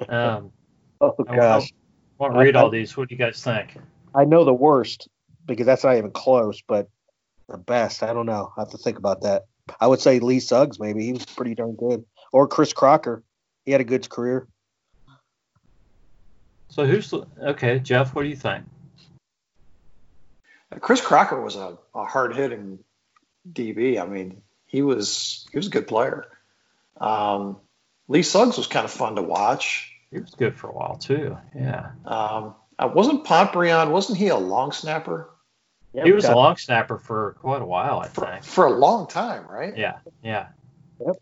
Um, 0.09 0.51
oh 1.01 1.15
gosh. 1.23 1.71
I 1.71 1.73
won't 2.17 2.35
read 2.35 2.57
all 2.57 2.69
these. 2.69 2.97
What 2.97 3.07
do 3.07 3.15
you 3.15 3.19
guys 3.19 3.41
think? 3.41 3.77
I 4.13 4.25
know 4.25 4.43
the 4.43 4.53
worst 4.53 5.07
because 5.45 5.65
that's 5.65 5.85
not 5.85 5.95
even 5.95 6.11
close, 6.11 6.61
but 6.67 6.89
the 7.47 7.57
best, 7.57 8.03
I 8.03 8.13
don't 8.13 8.25
know. 8.25 8.51
I 8.57 8.61
have 8.61 8.71
to 8.71 8.77
think 8.77 8.97
about 8.97 9.21
that. 9.21 9.43
I 9.79 9.87
would 9.87 10.01
say 10.01 10.19
Lee 10.19 10.41
Suggs, 10.41 10.77
maybe 10.77 11.05
he 11.05 11.13
was 11.13 11.25
pretty 11.25 11.55
darn 11.55 11.75
good, 11.75 12.03
or 12.33 12.49
Chris 12.49 12.73
Crocker. 12.73 13.23
He 13.63 13.71
had 13.71 13.79
a 13.79 13.85
good 13.85 14.09
career. 14.09 14.47
So 16.69 16.85
who's 16.85 17.13
okay, 17.13 17.79
Jeff? 17.79 18.13
What 18.13 18.23
do 18.23 18.29
you 18.29 18.35
think? 18.35 18.65
Chris 20.79 21.01
Crocker 21.01 21.41
was 21.41 21.55
a, 21.55 21.77
a 21.95 22.05
hard 22.05 22.35
hitting 22.35 22.79
DB. 23.51 23.99
I 23.99 24.05
mean, 24.05 24.41
he 24.67 24.81
was 24.81 25.47
he 25.51 25.57
was 25.57 25.67
a 25.67 25.71
good 25.71 25.87
player. 25.87 26.27
Um, 27.01 27.57
Lee 28.07 28.23
Suggs 28.23 28.57
was 28.57 28.67
kind 28.67 28.85
of 28.85 28.91
fun 28.91 29.15
to 29.15 29.21
watch. 29.21 29.91
He 30.11 30.19
was 30.19 30.31
good 30.31 30.55
for 30.55 30.67
a 30.67 30.73
while 30.73 30.97
too. 30.97 31.37
Yeah. 31.55 31.91
Um, 32.05 32.55
uh, 32.77 32.89
wasn't 32.93 33.25
Pontbriand? 33.25 33.91
Wasn't 33.91 34.17
he 34.17 34.27
a 34.27 34.37
long 34.37 34.71
snapper? 34.71 35.29
Yeah, 35.93 36.03
he 36.03 36.11
was 36.11 36.25
a 36.25 36.35
long 36.35 36.55
snapper 36.57 36.99
for 36.99 37.35
quite 37.39 37.63
a 37.63 37.65
while, 37.65 37.99
I 37.99 38.07
for, 38.07 38.25
think. 38.25 38.43
For 38.43 38.65
a 38.65 38.71
long 38.71 39.07
time, 39.07 39.47
right? 39.47 39.75
Yeah. 39.75 39.97
Yeah. 40.23 40.47
Yep. 41.03 41.15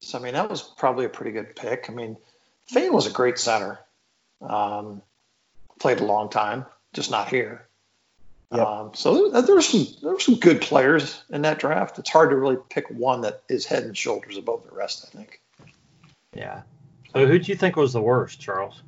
So 0.00 0.18
I 0.18 0.22
mean, 0.22 0.34
that 0.34 0.50
was 0.50 0.62
probably 0.62 1.04
a 1.04 1.08
pretty 1.08 1.30
good 1.30 1.54
pick. 1.54 1.86
I 1.88 1.92
mean, 1.92 2.16
Faine 2.66 2.92
was 2.92 3.06
a 3.06 3.12
great 3.12 3.38
center. 3.38 3.78
Um, 4.40 5.02
played 5.78 6.00
a 6.00 6.04
long 6.04 6.28
time, 6.28 6.66
just 6.92 7.10
not 7.10 7.28
here. 7.28 7.66
Yep. 8.52 8.66
Um, 8.66 8.90
so 8.94 9.30
there, 9.30 9.42
there 9.42 9.54
were 9.54 9.62
some 9.62 9.86
there 10.02 10.12
were 10.12 10.20
some 10.20 10.36
good 10.36 10.60
players 10.60 11.22
in 11.30 11.42
that 11.42 11.58
draft. 11.58 11.98
It's 11.98 12.10
hard 12.10 12.30
to 12.30 12.36
really 12.36 12.58
pick 12.70 12.88
one 12.90 13.22
that 13.22 13.42
is 13.48 13.66
head 13.66 13.82
and 13.82 13.96
shoulders 13.96 14.36
above 14.36 14.64
the 14.64 14.74
rest. 14.74 15.04
I 15.06 15.16
think. 15.16 15.40
Yeah. 16.34 16.62
So 17.12 17.26
who 17.26 17.38
do 17.38 17.50
you 17.50 17.56
think 17.56 17.76
was 17.76 17.92
the 17.92 18.02
worst, 18.02 18.40
Charles? 18.40 18.82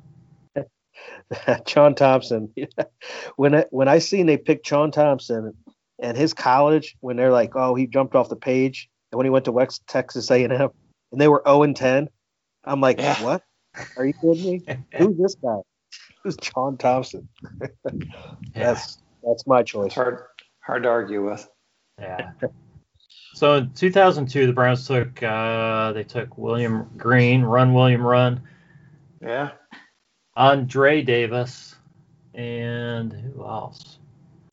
John 1.65 1.95
Thompson. 1.95 2.53
when 3.35 3.55
I, 3.55 3.65
when 3.69 3.87
I 3.87 3.99
seen 3.99 4.25
they 4.25 4.37
picked 4.37 4.65
John 4.65 4.91
Thompson 4.91 5.53
and 5.99 6.17
his 6.17 6.33
college, 6.33 6.95
when 6.99 7.17
they're 7.17 7.31
like, 7.31 7.55
oh, 7.55 7.75
he 7.75 7.87
jumped 7.87 8.15
off 8.15 8.29
the 8.29 8.35
page, 8.35 8.89
and 9.11 9.17
when 9.17 9.25
he 9.25 9.29
went 9.29 9.45
to 9.45 9.51
West 9.51 9.85
Texas 9.87 10.29
A&M, 10.31 10.51
and 10.51 11.21
they 11.21 11.27
were 11.27 11.41
0 11.45 11.63
and 11.63 11.75
10, 11.75 12.09
I'm 12.63 12.81
like, 12.81 12.99
yeah. 12.99 13.21
what? 13.23 13.43
Are 13.97 14.05
you 14.05 14.13
kidding 14.13 14.63
me? 14.67 14.77
Who's 14.97 15.17
this 15.17 15.35
guy? 15.35 15.57
Who's 16.23 16.37
John 16.37 16.77
Thompson? 16.77 17.27
that's 18.53 18.97
that's 19.23 19.47
my 19.47 19.63
choice. 19.63 19.87
It's 19.87 19.95
hard 19.95 20.23
hard 20.59 20.83
to 20.83 20.89
argue 20.89 21.25
with. 21.25 21.47
Yeah. 21.99 22.31
So 23.33 23.55
in 23.55 23.71
2002, 23.71 24.47
the 24.47 24.53
Browns 24.53 24.85
took 24.85 25.21
uh, 25.23 25.93
they 25.93 26.03
took 26.03 26.37
William 26.37 26.89
Green, 26.97 27.41
run 27.41 27.73
William 27.73 28.05
run. 28.05 28.41
Yeah. 29.21 29.51
Andre 30.35 31.01
Davis, 31.01 31.75
and 32.33 33.11
who 33.11 33.43
else? 33.43 33.99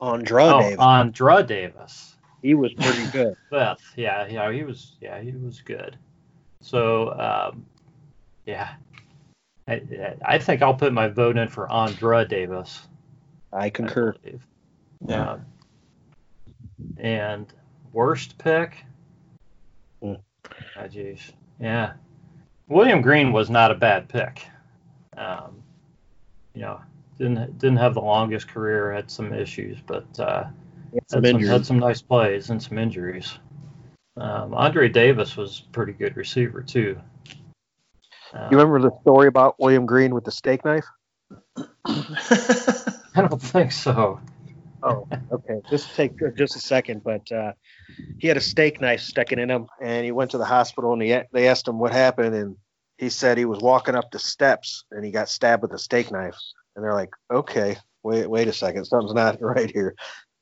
Andra 0.01 0.45
oh, 0.47 0.61
Davis. 0.61 0.79
Andra 0.81 1.43
Davis. 1.43 2.17
He 2.43 2.55
was 2.55 2.73
pretty 2.75 3.07
good. 3.11 3.37
Beth, 3.51 3.81
yeah, 3.97 4.27
yeah, 4.27 4.53
he 4.53 4.63
was, 4.63 4.97
yeah, 5.01 5.21
he 5.21 5.33
was 5.33 5.61
good. 5.61 5.97
So, 6.61 7.13
um, 7.13 7.67
yeah, 8.47 8.75
I, 9.69 10.15
I 10.25 10.39
think 10.39 10.63
I'll 10.63 10.75
put 10.75 10.93
my 10.93 11.09
vote 11.09 11.37
in 11.37 11.49
for 11.49 11.71
Andra 11.71 12.27
Davis. 12.27 12.87
I 13.53 13.71
concur. 13.71 14.15
I 14.25 14.35
yeah. 15.07 15.31
Um, 15.33 15.47
and 16.99 17.53
worst 17.93 18.39
pick? 18.39 18.85
Mm. 20.03 20.21
Oh, 20.79 20.89
geez. 20.89 21.33
Yeah. 21.61 21.95
William 22.69 23.01
Green 23.01 23.33
was 23.33 23.51
not 23.51 23.71
a 23.71 23.75
bad 23.75 24.09
pick. 24.09 24.47
Um, 25.17 25.63
you 26.55 26.63
know, 26.63 26.81
didn't 27.19 27.59
didn't 27.59 27.79
have 27.79 27.95
the 27.95 28.01
longest 28.01 28.49
career, 28.49 28.93
had 28.93 29.11
some 29.11 29.33
issues, 29.33 29.79
but 29.87 30.07
uh, 30.19 30.45
some 31.09 31.25
had, 31.25 31.33
some, 31.33 31.43
had, 31.43 31.67
some, 31.67 31.79
nice 31.79 32.03
plays 32.03 32.51
and 32.51 32.63
some 32.63 32.79
injuries. 32.79 33.39
Um, 34.17 34.55
Andre 34.55 34.89
Davis 34.89 35.37
was 35.37 35.65
a 35.67 35.71
pretty 35.71 35.93
good 35.93 36.17
receiver 36.17 36.63
too. 36.63 37.01
You 38.35 38.59
remember 38.59 38.81
the 38.81 38.91
story 39.03 39.29
about 39.29 39.57
William 39.59 39.87
Green 39.87 40.15
with 40.15 40.25
the 40.25 40.31
steak 40.31 40.65
knife? 40.65 40.87
I 41.85 42.93
don't 43.17 43.41
think 43.41 43.73
so. 43.73 44.21
Oh, 44.83 45.09
okay. 45.33 45.61
Just 45.71 45.95
take 45.95 46.13
just 46.37 46.55
a 46.55 46.61
second, 46.61 47.03
but 47.03 47.31
uh, 47.33 47.53
he 48.19 48.29
had 48.29 48.37
a 48.37 48.43
steak 48.43 48.81
knife 48.81 49.01
sticking 49.01 49.39
in 49.39 49.51
him, 49.51 49.67
and 49.81 50.05
he 50.05 50.13
went 50.13 50.31
to 50.33 50.39
the 50.39 50.45
hospital, 50.45 50.93
and 50.93 51.03
he, 51.03 51.19
they 51.33 51.49
asked 51.49 51.67
him 51.67 51.79
what 51.79 51.93
happened, 51.93 52.35
and 52.35 52.57
he 52.99 53.09
said 53.09 53.39
he 53.39 53.45
was 53.45 53.61
walking 53.61 53.95
up 53.95 54.11
the 54.11 54.19
steps, 54.19 54.85
and 54.91 55.05
he 55.05 55.11
got 55.11 55.29
stabbed 55.29 55.63
with 55.63 55.73
a 55.73 55.79
steak 55.79 56.11
knife, 56.13 56.37
and 56.75 56.85
they're 56.85 56.95
like, 56.95 57.11
okay, 57.33 57.77
wait, 58.03 58.29
wait 58.29 58.49
a 58.49 58.53
second, 58.53 58.85
something's 58.85 59.15
not 59.15 59.39
right 59.41 59.71
here. 59.71 59.95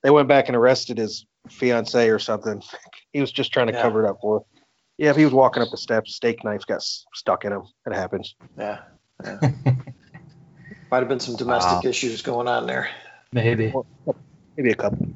They 0.03 0.11
went 0.11 0.29
back 0.29 0.49
and 0.49 0.57
arrested 0.57 0.99
his 0.99 1.25
fiance 1.49 2.09
or 2.09 2.19
something. 2.19 2.63
He 3.13 3.21
was 3.21 3.31
just 3.31 3.53
trying 3.53 3.69
to 3.69 3.73
yeah. 3.73 3.83
cover 3.83 4.05
it 4.05 4.09
up 4.11 4.19
for. 4.21 4.45
Yeah, 4.99 5.11
if 5.11 5.17
he 5.17 5.25
was 5.25 5.35
walking 5.35 5.63
up 5.63 5.71
the 5.71 5.77
steps, 5.77 6.15
steak 6.15 6.45
knives 6.45 6.65
got 6.65 6.83
stuck 6.83 7.45
in 7.45 7.53
him. 7.53 7.63
It 7.87 7.95
happens. 7.95 8.37
Yeah. 8.57 8.81
yeah. 9.25 9.39
Might 10.91 10.99
have 10.99 11.09
been 11.09 11.21
some 11.21 11.37
domestic 11.37 11.85
wow. 11.85 11.91
issues 11.91 12.23
going 12.23 12.47
on 12.47 12.67
there. 12.67 12.89
Maybe. 13.33 13.75
Maybe 14.57 14.71
a 14.71 14.77
couple. 14.77 15.09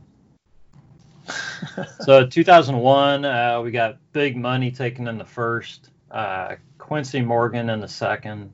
so 2.00 2.26
2001, 2.26 3.24
uh, 3.24 3.60
we 3.62 3.70
got 3.70 3.98
big 4.12 4.36
money 4.36 4.70
taken 4.70 5.06
in 5.06 5.18
the 5.18 5.24
first, 5.24 5.90
uh, 6.10 6.56
Quincy 6.78 7.20
Morgan 7.20 7.70
in 7.70 7.80
the 7.80 7.88
second, 7.88 8.52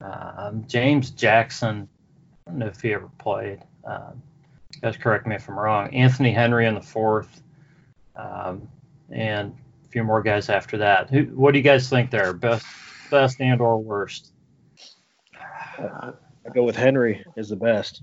um, 0.00 0.64
James 0.66 1.10
Jackson. 1.10 1.88
I 2.46 2.50
don't 2.50 2.58
know 2.58 2.66
if 2.66 2.80
he 2.80 2.92
ever 2.92 3.10
played. 3.18 3.60
Um, 3.84 4.22
guys, 4.80 4.96
correct 4.96 5.26
me 5.26 5.36
if 5.36 5.48
I'm 5.48 5.58
wrong. 5.58 5.94
Anthony 5.94 6.32
Henry 6.32 6.66
in 6.66 6.74
the 6.74 6.80
fourth, 6.80 7.42
um, 8.16 8.68
and 9.10 9.52
a 9.52 9.63
few 9.94 10.02
more 10.02 10.22
guys 10.22 10.48
after 10.48 10.78
that. 10.78 11.08
Who, 11.08 11.22
what 11.26 11.52
do 11.52 11.58
you 11.58 11.62
guys 11.62 11.88
think 11.88 12.10
there? 12.10 12.32
Best, 12.32 12.66
best 13.12 13.40
and 13.40 13.60
or 13.60 13.78
worst? 13.78 14.32
I 15.38 16.14
go 16.52 16.64
with 16.64 16.74
Henry 16.74 17.24
is 17.36 17.48
the 17.48 17.54
best. 17.56 18.02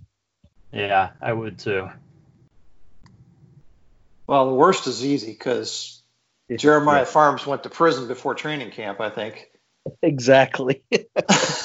Yeah, 0.71 1.09
I 1.21 1.33
would 1.33 1.59
too. 1.59 1.89
Well, 4.25 4.47
the 4.47 4.55
worst 4.55 4.87
is 4.87 5.05
easy 5.05 5.33
because 5.33 6.01
Jeremiah 6.49 7.01
yeah. 7.01 7.07
Pharms 7.07 7.45
went 7.45 7.63
to 7.63 7.69
prison 7.69 8.07
before 8.07 8.35
training 8.35 8.71
camp, 8.71 9.01
I 9.01 9.09
think. 9.09 9.49
Exactly. 10.01 10.83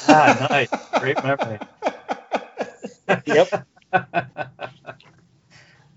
ah, 0.09 0.49
nice. 0.51 0.70
Great 0.99 1.22
memory. 1.22 1.61
yep. 3.27 3.68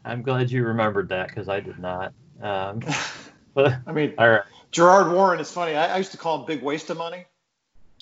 I'm 0.06 0.22
glad 0.22 0.52
you 0.52 0.66
remembered 0.66 1.10
that 1.10 1.30
because 1.30 1.50
I 1.50 1.62
did 1.62 1.80
not. 1.80 2.14
Um, 2.40 2.80
but 2.80 2.96
I 3.88 3.92
mean, 3.92 4.14
all 4.18 4.30
right. 4.30 4.44
Gerard 4.72 5.12
Warren 5.12 5.40
is 5.40 5.52
funny. 5.52 5.76
I, 5.76 5.96
I, 5.96 5.98
used 5.98 6.12
to 6.12 6.18
call 6.18 6.40
him 6.40 6.46
big 6.46 6.62
waste 6.62 6.90
of 6.90 6.98
money. 6.98 7.26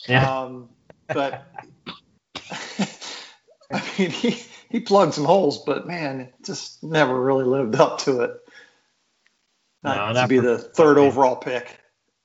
Yeah. 0.08 0.30
Um, 0.30 0.70
but 1.08 1.46
I 3.72 3.84
mean, 3.98 4.10
he 4.12 4.44
he 4.70 4.80
plugged 4.80 5.14
some 5.14 5.26
holes, 5.26 5.64
but 5.64 5.88
man, 5.88 6.30
just 6.44 6.84
never 6.84 7.20
really 7.20 7.46
lived 7.46 7.76
up 7.76 8.00
to 8.00 8.22
it. 8.22 8.38
Not, 9.84 10.14
no, 10.14 10.22
to 10.22 10.28
be 10.28 10.40
the 10.40 10.58
third 10.58 10.98
overall 10.98 11.36
pick. 11.36 11.80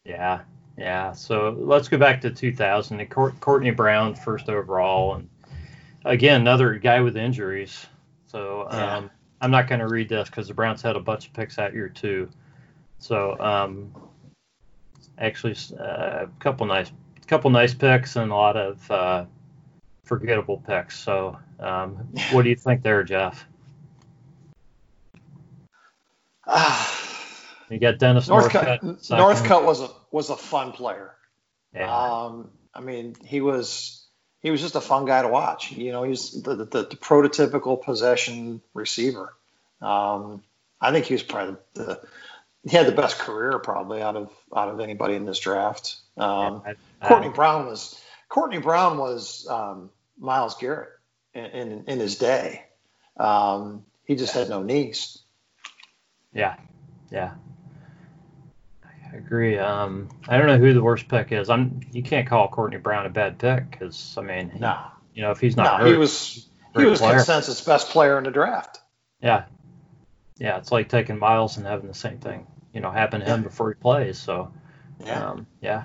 Yeah, 0.05 0.41
yeah. 0.77 1.13
So 1.13 1.51
let's 1.59 1.89
go 1.89 1.99
back 1.99 2.21
to 2.23 2.31
2000. 2.31 3.07
Courtney 3.09 3.71
Brown, 3.71 4.15
first 4.15 4.49
overall, 4.49 5.15
and 5.15 5.29
again 6.05 6.41
another 6.41 6.75
guy 6.75 7.01
with 7.01 7.17
injuries. 7.17 7.87
So 8.27 8.67
yeah. 8.71 8.97
um, 8.97 9.11
I'm 9.41 9.51
not 9.51 9.69
going 9.69 9.81
to 9.81 9.89
read 9.89 10.09
this 10.09 10.29
because 10.29 10.49
the 10.49 10.55
Browns 10.55 10.83
had 10.83 10.97
a 10.97 11.01
bunch 11.01 11.27
of 11.27 11.33
picks 11.33 11.57
that 11.57 11.75
year 11.75 11.89
too. 11.89 12.29
So 13.03 13.37
um, 13.41 13.93
actually, 15.19 15.57
uh, 15.79 16.27
a 16.27 16.29
couple 16.39 16.67
nice, 16.67 16.91
couple 17.27 17.51
nice 17.51 17.75
picks 17.75 18.15
and 18.15 18.31
a 18.31 18.35
lot 18.35 18.57
of 18.57 18.91
uh, 18.91 19.25
forgettable 20.05 20.59
picks. 20.65 21.01
So 21.01 21.37
um, 21.59 21.97
what 22.31 22.43
do 22.43 22.51
you 22.51 22.57
think 22.57 22.83
there, 22.83 23.03
Jeff? 23.03 23.45
You 27.71 27.79
got 27.79 27.99
Dennis 27.99 28.29
Northcutt. 28.29 28.83
Northcutt, 28.83 29.19
Northcutt 29.19 29.65
was 29.65 29.81
a 29.81 29.89
was 30.11 30.29
a 30.29 30.37
fun 30.37 30.73
player. 30.73 31.15
Yeah. 31.75 31.91
Um, 31.91 32.51
I 32.75 32.83
mean, 32.83 33.17
he 33.25 33.41
was 33.41 34.07
he 34.43 34.51
was 34.51 34.61
just 34.61 34.75
a 34.75 34.81
fun 34.83 35.07
guy 35.07 35.23
to 35.23 35.29
watch. 35.29 35.73
You 35.73 35.91
know, 35.91 36.03
he's 36.03 36.43
the, 36.43 36.55
the, 36.55 36.65
the 36.67 36.97
prototypical 36.97 37.83
possession 37.83 38.61
receiver. 38.75 39.33
Um, 39.81 40.43
I 40.83 40.93
think 40.93 41.07
he 41.07 41.15
was 41.15 41.23
probably 41.23 41.57
the 41.73 41.99
he 42.69 42.77
had 42.77 42.87
the 42.87 42.93
best 42.93 43.19
career 43.19 43.59
probably 43.59 44.03
out 44.03 44.17
of 44.17 44.31
out 44.55 44.69
of 44.69 44.81
anybody 44.81 45.15
in 45.15 45.25
this 45.25 45.39
draft. 45.39 45.97
Um, 46.17 46.63
yeah, 46.67 46.73
I, 47.01 47.05
I, 47.05 47.09
Courtney 47.09 47.31
Brown 47.31 47.67
was 47.67 48.01
Courtney 48.29 48.59
Brown 48.59 48.99
was 48.99 49.47
um, 49.49 49.91
Myles 50.19 50.57
Garrett 50.57 50.91
in, 51.35 51.45
in, 51.45 51.85
in 51.87 52.01
his 52.01 52.17
day. 52.17 52.65
Um, 53.17 53.85
he 54.05 54.17
just 54.17 54.35
had 54.35 54.49
no 54.49 54.63
knees. 54.63 55.19
Yeah, 56.33 56.57
yeah. 57.11 57.33
I 58.85 59.17
agree. 59.17 59.59
Um, 59.59 60.09
I 60.29 60.39
don't 60.39 60.47
know 60.47 60.57
who 60.57 60.73
the 60.73 60.83
worst 60.83 61.09
pick 61.09 61.33
is. 61.33 61.51
I'm. 61.51 61.81
You 61.93 62.03
can't 62.03 62.27
call 62.27 62.49
Courtney 62.49 62.79
Brown 62.79 63.05
a 63.05 63.11
bad 63.11 63.39
pick 63.39 63.71
because 63.71 64.15
I 64.17 64.23
mean, 64.23 64.53
no. 64.59 64.79
You 65.15 65.23
know, 65.23 65.31
if 65.31 65.41
he's 65.41 65.57
not 65.57 65.79
no, 65.79 65.85
hurt, 65.85 65.93
he 65.93 65.99
was 65.99 66.49
he 66.77 66.85
was 66.87 67.01
player. 67.01 67.17
consensus 67.17 67.61
best 67.61 67.91
player 67.91 68.17
in 68.17 68.25
the 68.25 68.31
draft. 68.31 68.81
Yeah, 69.23 69.45
yeah. 70.39 70.57
It's 70.57 70.73
like 70.73 70.89
taking 70.89 71.19
Myles 71.19 71.59
and 71.59 71.67
having 71.67 71.89
the 71.89 71.95
same 71.95 72.19
thing, 72.19 72.47
you 72.73 72.81
know, 72.81 72.91
happen 72.91 73.21
to 73.21 73.27
him 73.27 73.43
before 73.43 73.71
he 73.71 73.75
plays. 73.75 74.19
So, 74.19 74.53
yeah, 75.05 75.31
um, 75.31 75.47
yeah. 75.61 75.85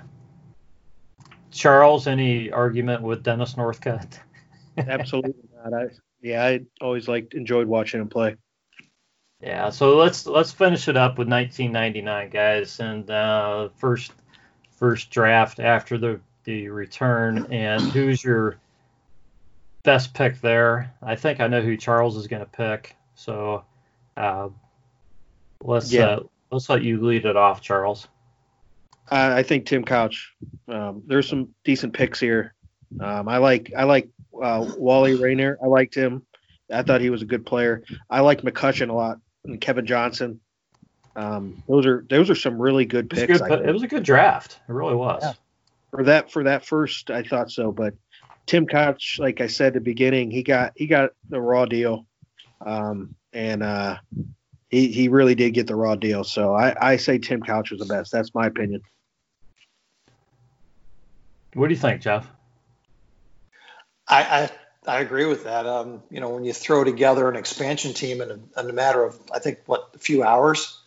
Charles, 1.50 2.06
any 2.06 2.50
argument 2.50 3.02
with 3.02 3.22
Dennis 3.22 3.54
Northcutt? 3.54 4.18
Absolutely 4.76 5.34
not. 5.64 5.74
I 5.74 5.88
yeah, 6.20 6.44
I 6.44 6.60
always 6.80 7.08
liked 7.08 7.34
enjoyed 7.34 7.66
watching 7.66 8.00
him 8.00 8.08
play. 8.08 8.36
Yeah, 9.40 9.70
so 9.70 9.96
let's 9.96 10.26
let's 10.26 10.50
finish 10.50 10.88
it 10.88 10.96
up 10.96 11.16
with 11.16 11.28
1999, 11.28 12.30
guys, 12.30 12.80
and 12.80 13.08
uh, 13.08 13.68
first 13.76 14.12
first 14.72 15.10
draft 15.10 15.60
after 15.60 15.96
the 15.96 16.20
the 16.44 16.68
return, 16.68 17.46
and 17.52 17.82
who's 17.92 18.22
your 18.22 18.58
best 19.84 20.12
pick 20.12 20.40
there? 20.40 20.92
I 21.02 21.14
think 21.14 21.40
I 21.40 21.46
know 21.46 21.62
who 21.62 21.76
Charles 21.76 22.16
is 22.16 22.26
going 22.26 22.44
to 22.44 22.50
pick, 22.50 22.96
so 23.14 23.64
uh, 24.16 24.48
let's 25.62 25.92
yeah. 25.92 26.06
uh, 26.06 26.20
let's 26.50 26.68
let 26.68 26.82
you 26.82 27.04
lead 27.04 27.24
it 27.24 27.36
off, 27.36 27.60
Charles. 27.60 28.08
I 29.10 29.42
think 29.42 29.66
Tim 29.66 29.84
Couch. 29.84 30.34
Um, 30.68 31.02
there's 31.06 31.28
some 31.28 31.54
decent 31.64 31.94
picks 31.94 32.20
here. 32.20 32.54
Um, 33.00 33.28
I 33.28 33.38
like 33.38 33.72
I 33.76 33.84
like 33.84 34.08
uh, 34.40 34.70
Wali 34.76 35.14
Rainer. 35.14 35.58
I 35.62 35.66
liked 35.66 35.94
him. 35.94 36.26
I 36.70 36.82
thought 36.82 37.00
he 37.00 37.10
was 37.10 37.22
a 37.22 37.26
good 37.26 37.46
player. 37.46 37.82
I 38.10 38.20
like 38.20 38.42
McCutcheon 38.42 38.90
a 38.90 38.92
lot 38.92 39.18
and 39.44 39.60
Kevin 39.60 39.86
Johnson. 39.86 40.40
Um, 41.16 41.62
those 41.66 41.86
are 41.86 42.04
those 42.08 42.30
are 42.30 42.34
some 42.34 42.60
really 42.60 42.84
good 42.84 43.10
picks. 43.10 43.22
It 43.22 43.30
was, 43.30 43.40
good, 43.40 43.68
it 43.68 43.72
was 43.72 43.82
a 43.82 43.88
good 43.88 44.04
draft. 44.04 44.60
It 44.68 44.72
really 44.72 44.94
was. 44.94 45.22
Yeah. 45.22 45.32
For 45.90 46.04
that 46.04 46.30
for 46.30 46.44
that 46.44 46.64
first, 46.64 47.10
I 47.10 47.22
thought 47.22 47.50
so. 47.50 47.72
But 47.72 47.94
Tim 48.46 48.66
Couch, 48.66 49.16
like 49.18 49.40
I 49.40 49.46
said 49.46 49.68
at 49.68 49.74
the 49.74 49.80
beginning, 49.80 50.30
he 50.30 50.42
got 50.42 50.72
he 50.76 50.86
got 50.86 51.10
the 51.28 51.40
raw 51.40 51.64
deal, 51.64 52.06
um, 52.64 53.14
and 53.32 53.62
uh, 53.62 53.96
he 54.68 54.88
he 54.88 55.08
really 55.08 55.34
did 55.34 55.54
get 55.54 55.66
the 55.66 55.76
raw 55.76 55.94
deal. 55.94 56.24
So 56.24 56.54
I, 56.54 56.92
I 56.92 56.96
say 56.96 57.18
Tim 57.18 57.42
Couch 57.42 57.70
was 57.70 57.80
the 57.80 57.86
best. 57.86 58.12
That's 58.12 58.34
my 58.34 58.46
opinion. 58.46 58.82
What 61.54 61.68
do 61.68 61.74
you 61.74 61.80
think, 61.80 62.02
Jeff? 62.02 62.28
I, 64.06 64.22
I 64.22 64.50
I 64.86 65.00
agree 65.00 65.26
with 65.26 65.44
that. 65.44 65.66
Um, 65.66 66.02
you 66.10 66.20
know, 66.20 66.30
when 66.30 66.44
you 66.44 66.52
throw 66.52 66.84
together 66.84 67.28
an 67.28 67.36
expansion 67.36 67.94
team 67.94 68.20
in 68.20 68.30
a, 68.30 68.60
in 68.60 68.70
a 68.70 68.72
matter 68.72 69.04
of, 69.04 69.18
I 69.32 69.38
think, 69.38 69.58
what, 69.66 69.90
a 69.94 69.98
few 69.98 70.22
hours, 70.22 70.80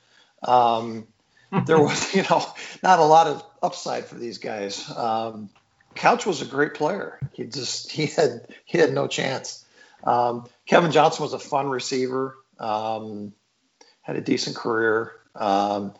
um, 0.43 1.07
there 1.65 1.79
was, 1.79 2.13
you 2.15 2.23
know, 2.23 2.43
not 2.81 2.99
a 2.99 3.03
lot 3.03 3.27
of 3.27 3.43
upside 3.61 4.05
for 4.05 4.15
these 4.15 4.37
guys. 4.37 4.89
Um, 4.89 5.49
Couch 5.93 6.25
was 6.25 6.41
a 6.41 6.45
great 6.45 6.73
player. 6.73 7.19
He 7.33 7.45
just 7.45 7.91
he 7.91 8.05
had 8.05 8.47
he 8.65 8.77
had 8.77 8.93
no 8.93 9.07
chance. 9.07 9.65
Um, 10.03 10.47
Kevin 10.65 10.91
Johnson 10.91 11.23
was 11.23 11.33
a 11.33 11.39
fun 11.39 11.69
receiver. 11.69 12.37
Um, 12.59 13.33
had 14.01 14.15
a 14.15 14.21
decent 14.21 14.55
career. 14.55 15.13
Um, 15.35 15.93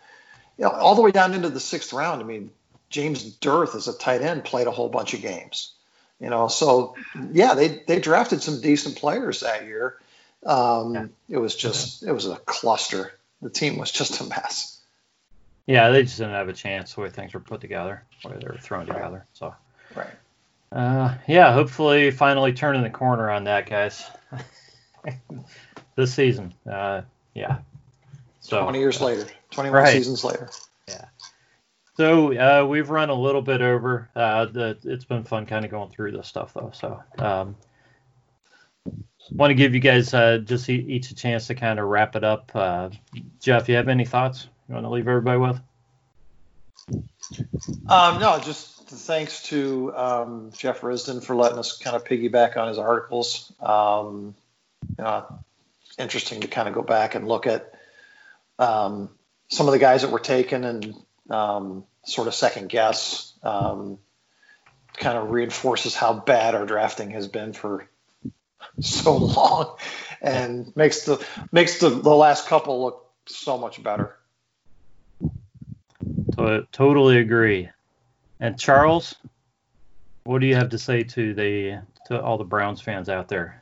you 0.57 0.65
know, 0.65 0.71
all 0.71 0.95
the 0.95 1.01
way 1.01 1.11
down 1.11 1.33
into 1.33 1.49
the 1.49 1.59
sixth 1.59 1.93
round. 1.93 2.21
I 2.21 2.25
mean, 2.25 2.51
James 2.89 3.23
Dearth 3.23 3.75
as 3.75 3.87
a 3.87 3.97
tight 3.97 4.21
end 4.21 4.43
played 4.43 4.67
a 4.67 4.71
whole 4.71 4.89
bunch 4.89 5.13
of 5.13 5.21
games. 5.21 5.73
You 6.19 6.29
know, 6.29 6.47
so 6.47 6.95
yeah, 7.31 7.55
they 7.55 7.81
they 7.87 7.99
drafted 7.99 8.43
some 8.43 8.61
decent 8.61 8.97
players 8.97 9.39
that 9.39 9.65
year. 9.65 9.97
Um, 10.45 10.93
yeah. 10.93 11.05
It 11.29 11.37
was 11.37 11.55
just 11.55 12.03
it 12.03 12.11
was 12.11 12.27
a 12.27 12.35
cluster. 12.35 13.13
The 13.41 13.49
team 13.49 13.77
was 13.77 13.91
just 13.91 14.21
a 14.21 14.25
mess. 14.25 14.79
Yeah, 15.65 15.89
they 15.89 16.03
just 16.03 16.17
didn't 16.17 16.33
have 16.33 16.49
a 16.49 16.53
chance 16.53 16.93
the 16.93 17.01
way 17.01 17.09
things 17.09 17.33
were 17.33 17.39
put 17.39 17.61
together, 17.61 18.03
the 18.21 18.29
way 18.29 18.37
they 18.39 18.47
were 18.47 18.57
thrown 18.57 18.85
together. 18.85 19.25
So 19.33 19.55
right. 19.95 20.07
Uh, 20.71 21.15
yeah, 21.27 21.53
hopefully 21.53 22.11
finally 22.11 22.53
turning 22.53 22.83
the 22.83 22.89
corner 22.89 23.29
on 23.29 23.45
that, 23.45 23.69
guys. 23.69 24.03
this 25.95 26.13
season. 26.13 26.53
Uh, 26.69 27.01
yeah. 27.33 27.59
So 28.51 28.63
20 28.63 28.79
years 28.79 28.99
later, 28.99 29.25
21 29.51 29.81
right. 29.81 29.93
seasons 29.93 30.25
later. 30.25 30.49
Yeah. 30.85 31.05
So 31.95 32.33
uh, 32.33 32.65
we've 32.65 32.89
run 32.89 33.09
a 33.09 33.13
little 33.13 33.41
bit 33.41 33.61
over. 33.61 34.09
Uh, 34.13 34.47
the, 34.47 34.77
it's 34.83 35.05
been 35.05 35.23
fun 35.23 35.45
kind 35.45 35.63
of 35.63 35.71
going 35.71 35.89
through 35.89 36.11
this 36.11 36.27
stuff 36.27 36.53
though. 36.53 36.71
So 36.73 37.01
um, 37.17 37.55
want 39.31 39.51
to 39.51 39.53
give 39.53 39.73
you 39.73 39.79
guys 39.79 40.13
uh, 40.13 40.39
just 40.39 40.69
each 40.69 41.11
a 41.11 41.15
chance 41.15 41.47
to 41.47 41.55
kind 41.55 41.79
of 41.79 41.87
wrap 41.87 42.17
it 42.17 42.25
up. 42.25 42.51
Uh, 42.53 42.89
Jeff, 43.39 43.69
you 43.69 43.75
have 43.75 43.87
any 43.87 44.03
thoughts 44.03 44.49
you 44.67 44.75
want 44.75 44.85
to 44.85 44.89
leave 44.89 45.07
everybody 45.07 45.39
with? 45.39 45.61
Um, 47.87 48.19
no, 48.19 48.37
just 48.43 48.85
thanks 48.89 49.43
to 49.43 49.95
um, 49.95 50.51
Jeff 50.57 50.81
Risdon 50.81 51.23
for 51.23 51.37
letting 51.37 51.57
us 51.57 51.77
kind 51.77 51.95
of 51.95 52.03
piggyback 52.03 52.57
on 52.57 52.67
his 52.67 52.77
articles. 52.77 53.53
Um, 53.61 54.35
you 54.97 55.05
know, 55.05 55.39
interesting 55.97 56.41
to 56.41 56.49
kind 56.49 56.67
of 56.67 56.73
go 56.73 56.81
back 56.81 57.15
and 57.15 57.29
look 57.29 57.47
at 57.47 57.75
um, 58.59 59.09
some 59.47 59.67
of 59.67 59.73
the 59.73 59.79
guys 59.79 60.01
that 60.01 60.11
were 60.11 60.19
taken 60.19 60.63
and 60.63 60.95
um, 61.29 61.85
sort 62.05 62.27
of 62.27 62.33
second 62.33 62.69
guess. 62.69 63.33
Um, 63.43 63.97
kind 64.97 65.17
of 65.17 65.31
reinforces 65.31 65.95
how 65.95 66.13
bad 66.13 66.55
our 66.55 66.65
drafting 66.65 67.11
has 67.11 67.27
been 67.27 67.53
for 67.53 67.87
so 68.79 69.17
long, 69.17 69.77
and 70.21 70.75
makes 70.75 71.05
the 71.05 71.25
makes 71.51 71.79
the, 71.79 71.89
the 71.89 72.15
last 72.15 72.47
couple 72.47 72.83
look 72.83 73.11
so 73.25 73.57
much 73.57 73.81
better. 73.81 74.17
To- 76.37 76.67
totally 76.71 77.17
agree. 77.17 77.69
And 78.39 78.59
Charles, 78.59 79.15
what 80.23 80.39
do 80.39 80.47
you 80.47 80.55
have 80.55 80.69
to 80.69 80.77
say 80.77 81.03
to 81.03 81.33
the 81.33 81.81
to 82.07 82.21
all 82.21 82.37
the 82.37 82.43
Browns 82.43 82.81
fans 82.81 83.09
out 83.09 83.27
there? 83.27 83.60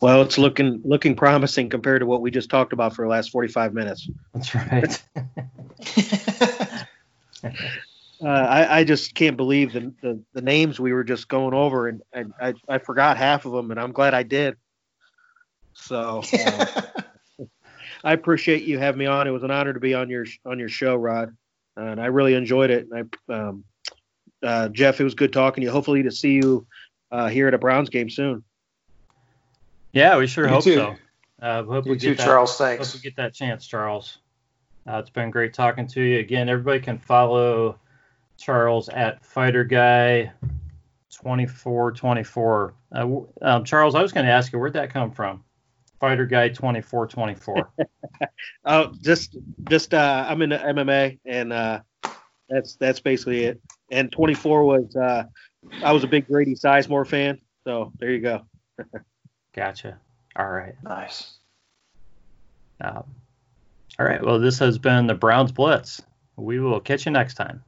Well, 0.00 0.22
it's 0.22 0.38
looking 0.38 0.80
looking 0.84 1.16
promising 1.16 1.68
compared 1.68 2.00
to 2.00 2.06
what 2.06 2.20
we 2.20 2.30
just 2.30 2.48
talked 2.48 2.72
about 2.72 2.94
for 2.94 3.04
the 3.04 3.10
last 3.10 3.30
45 3.30 3.74
minutes. 3.74 4.08
That's 4.34 4.54
right. 4.54 5.02
Uh, 8.22 8.28
I, 8.28 8.80
I 8.80 8.84
just 8.84 9.14
can't 9.14 9.36
believe 9.36 9.72
the, 9.72 9.94
the, 10.02 10.22
the 10.34 10.42
names 10.42 10.78
we 10.78 10.92
were 10.92 11.04
just 11.04 11.26
going 11.26 11.54
over, 11.54 11.88
and, 11.88 12.02
and 12.12 12.34
I, 12.38 12.52
I 12.68 12.76
forgot 12.76 13.16
half 13.16 13.46
of 13.46 13.52
them, 13.52 13.70
and 13.70 13.80
I'm 13.80 13.92
glad 13.92 14.12
I 14.12 14.24
did. 14.24 14.56
So 15.72 16.22
uh, 16.34 16.66
I 18.04 18.12
appreciate 18.12 18.64
you 18.64 18.78
having 18.78 18.98
me 18.98 19.06
on. 19.06 19.26
It 19.26 19.30
was 19.30 19.42
an 19.42 19.50
honor 19.50 19.72
to 19.72 19.80
be 19.80 19.94
on 19.94 20.10
your 20.10 20.26
on 20.44 20.58
your 20.58 20.68
show, 20.68 20.96
Rod, 20.96 21.34
and 21.76 21.98
I 21.98 22.06
really 22.06 22.34
enjoyed 22.34 22.70
it. 22.70 22.88
And 22.90 23.10
I, 23.30 23.32
um, 23.34 23.64
uh, 24.42 24.68
Jeff, 24.68 25.00
it 25.00 25.04
was 25.04 25.14
good 25.14 25.32
talking 25.32 25.62
to 25.62 25.66
you. 25.66 25.72
Hopefully, 25.72 26.02
to 26.02 26.10
see 26.10 26.32
you 26.32 26.66
uh, 27.10 27.28
here 27.28 27.48
at 27.48 27.54
a 27.54 27.58
Browns 27.58 27.88
game 27.88 28.10
soon. 28.10 28.44
Yeah, 29.92 30.16
we 30.18 30.26
sure 30.26 30.44
You 30.44 30.50
hope 30.50 30.64
too. 30.64 30.74
so. 30.74 30.96
Uh, 31.42 31.62
hope 31.64 31.86
you 31.86 31.92
we 31.92 31.98
too, 31.98 32.10
get 32.10 32.18
that, 32.18 32.24
Charles. 32.24 32.50
Hope 32.50 32.58
Thanks. 32.58 32.94
we 32.94 33.00
get 33.00 33.16
that 33.16 33.34
chance, 33.34 33.66
Charles. 33.66 34.18
Uh, 34.86 34.98
it's 34.98 35.10
been 35.10 35.30
great 35.30 35.54
talking 35.54 35.86
to 35.88 36.00
you 36.02 36.18
again. 36.18 36.48
Everybody 36.48 36.80
can 36.80 36.98
follow 36.98 37.78
Charles 38.38 38.88
at 38.88 39.24
Fighter 39.24 39.64
Guy 39.64 40.32
2424. 41.10 42.74
Uh, 42.94 43.08
um, 43.42 43.64
Charles, 43.64 43.94
I 43.94 44.02
was 44.02 44.12
going 44.12 44.26
to 44.26 44.32
ask 44.32 44.52
you 44.52 44.58
where'd 44.58 44.74
that 44.74 44.92
come 44.92 45.10
from? 45.10 45.44
Fighter 45.98 46.26
Guy 46.26 46.48
2424. 46.48 47.72
Oh, 48.64 48.92
just 49.00 49.36
just 49.68 49.94
uh, 49.94 50.26
I'm 50.28 50.42
in 50.42 50.50
the 50.50 50.58
MMA, 50.58 51.18
and 51.24 51.52
uh, 51.52 51.80
that's 52.48 52.76
that's 52.76 53.00
basically 53.00 53.44
it. 53.44 53.60
And 53.90 54.12
24 54.12 54.64
was 54.64 54.94
uh, 54.94 55.24
I 55.82 55.92
was 55.92 56.04
a 56.04 56.06
big 56.06 56.26
Grady 56.26 56.54
Sizemore 56.54 57.06
fan, 57.06 57.40
so 57.64 57.92
there 57.98 58.10
you 58.10 58.20
go. 58.20 58.42
gotcha. 59.54 59.98
All 60.36 60.48
right. 60.48 60.74
Nice. 60.82 61.38
Um, 62.80 63.04
all 63.98 64.06
right. 64.06 64.24
Well, 64.24 64.38
this 64.38 64.58
has 64.58 64.78
been 64.78 65.06
the 65.06 65.14
Browns 65.14 65.52
Blitz. 65.52 66.00
We 66.36 66.60
will 66.60 66.80
catch 66.80 67.06
you 67.06 67.12
next 67.12 67.34
time. 67.34 67.62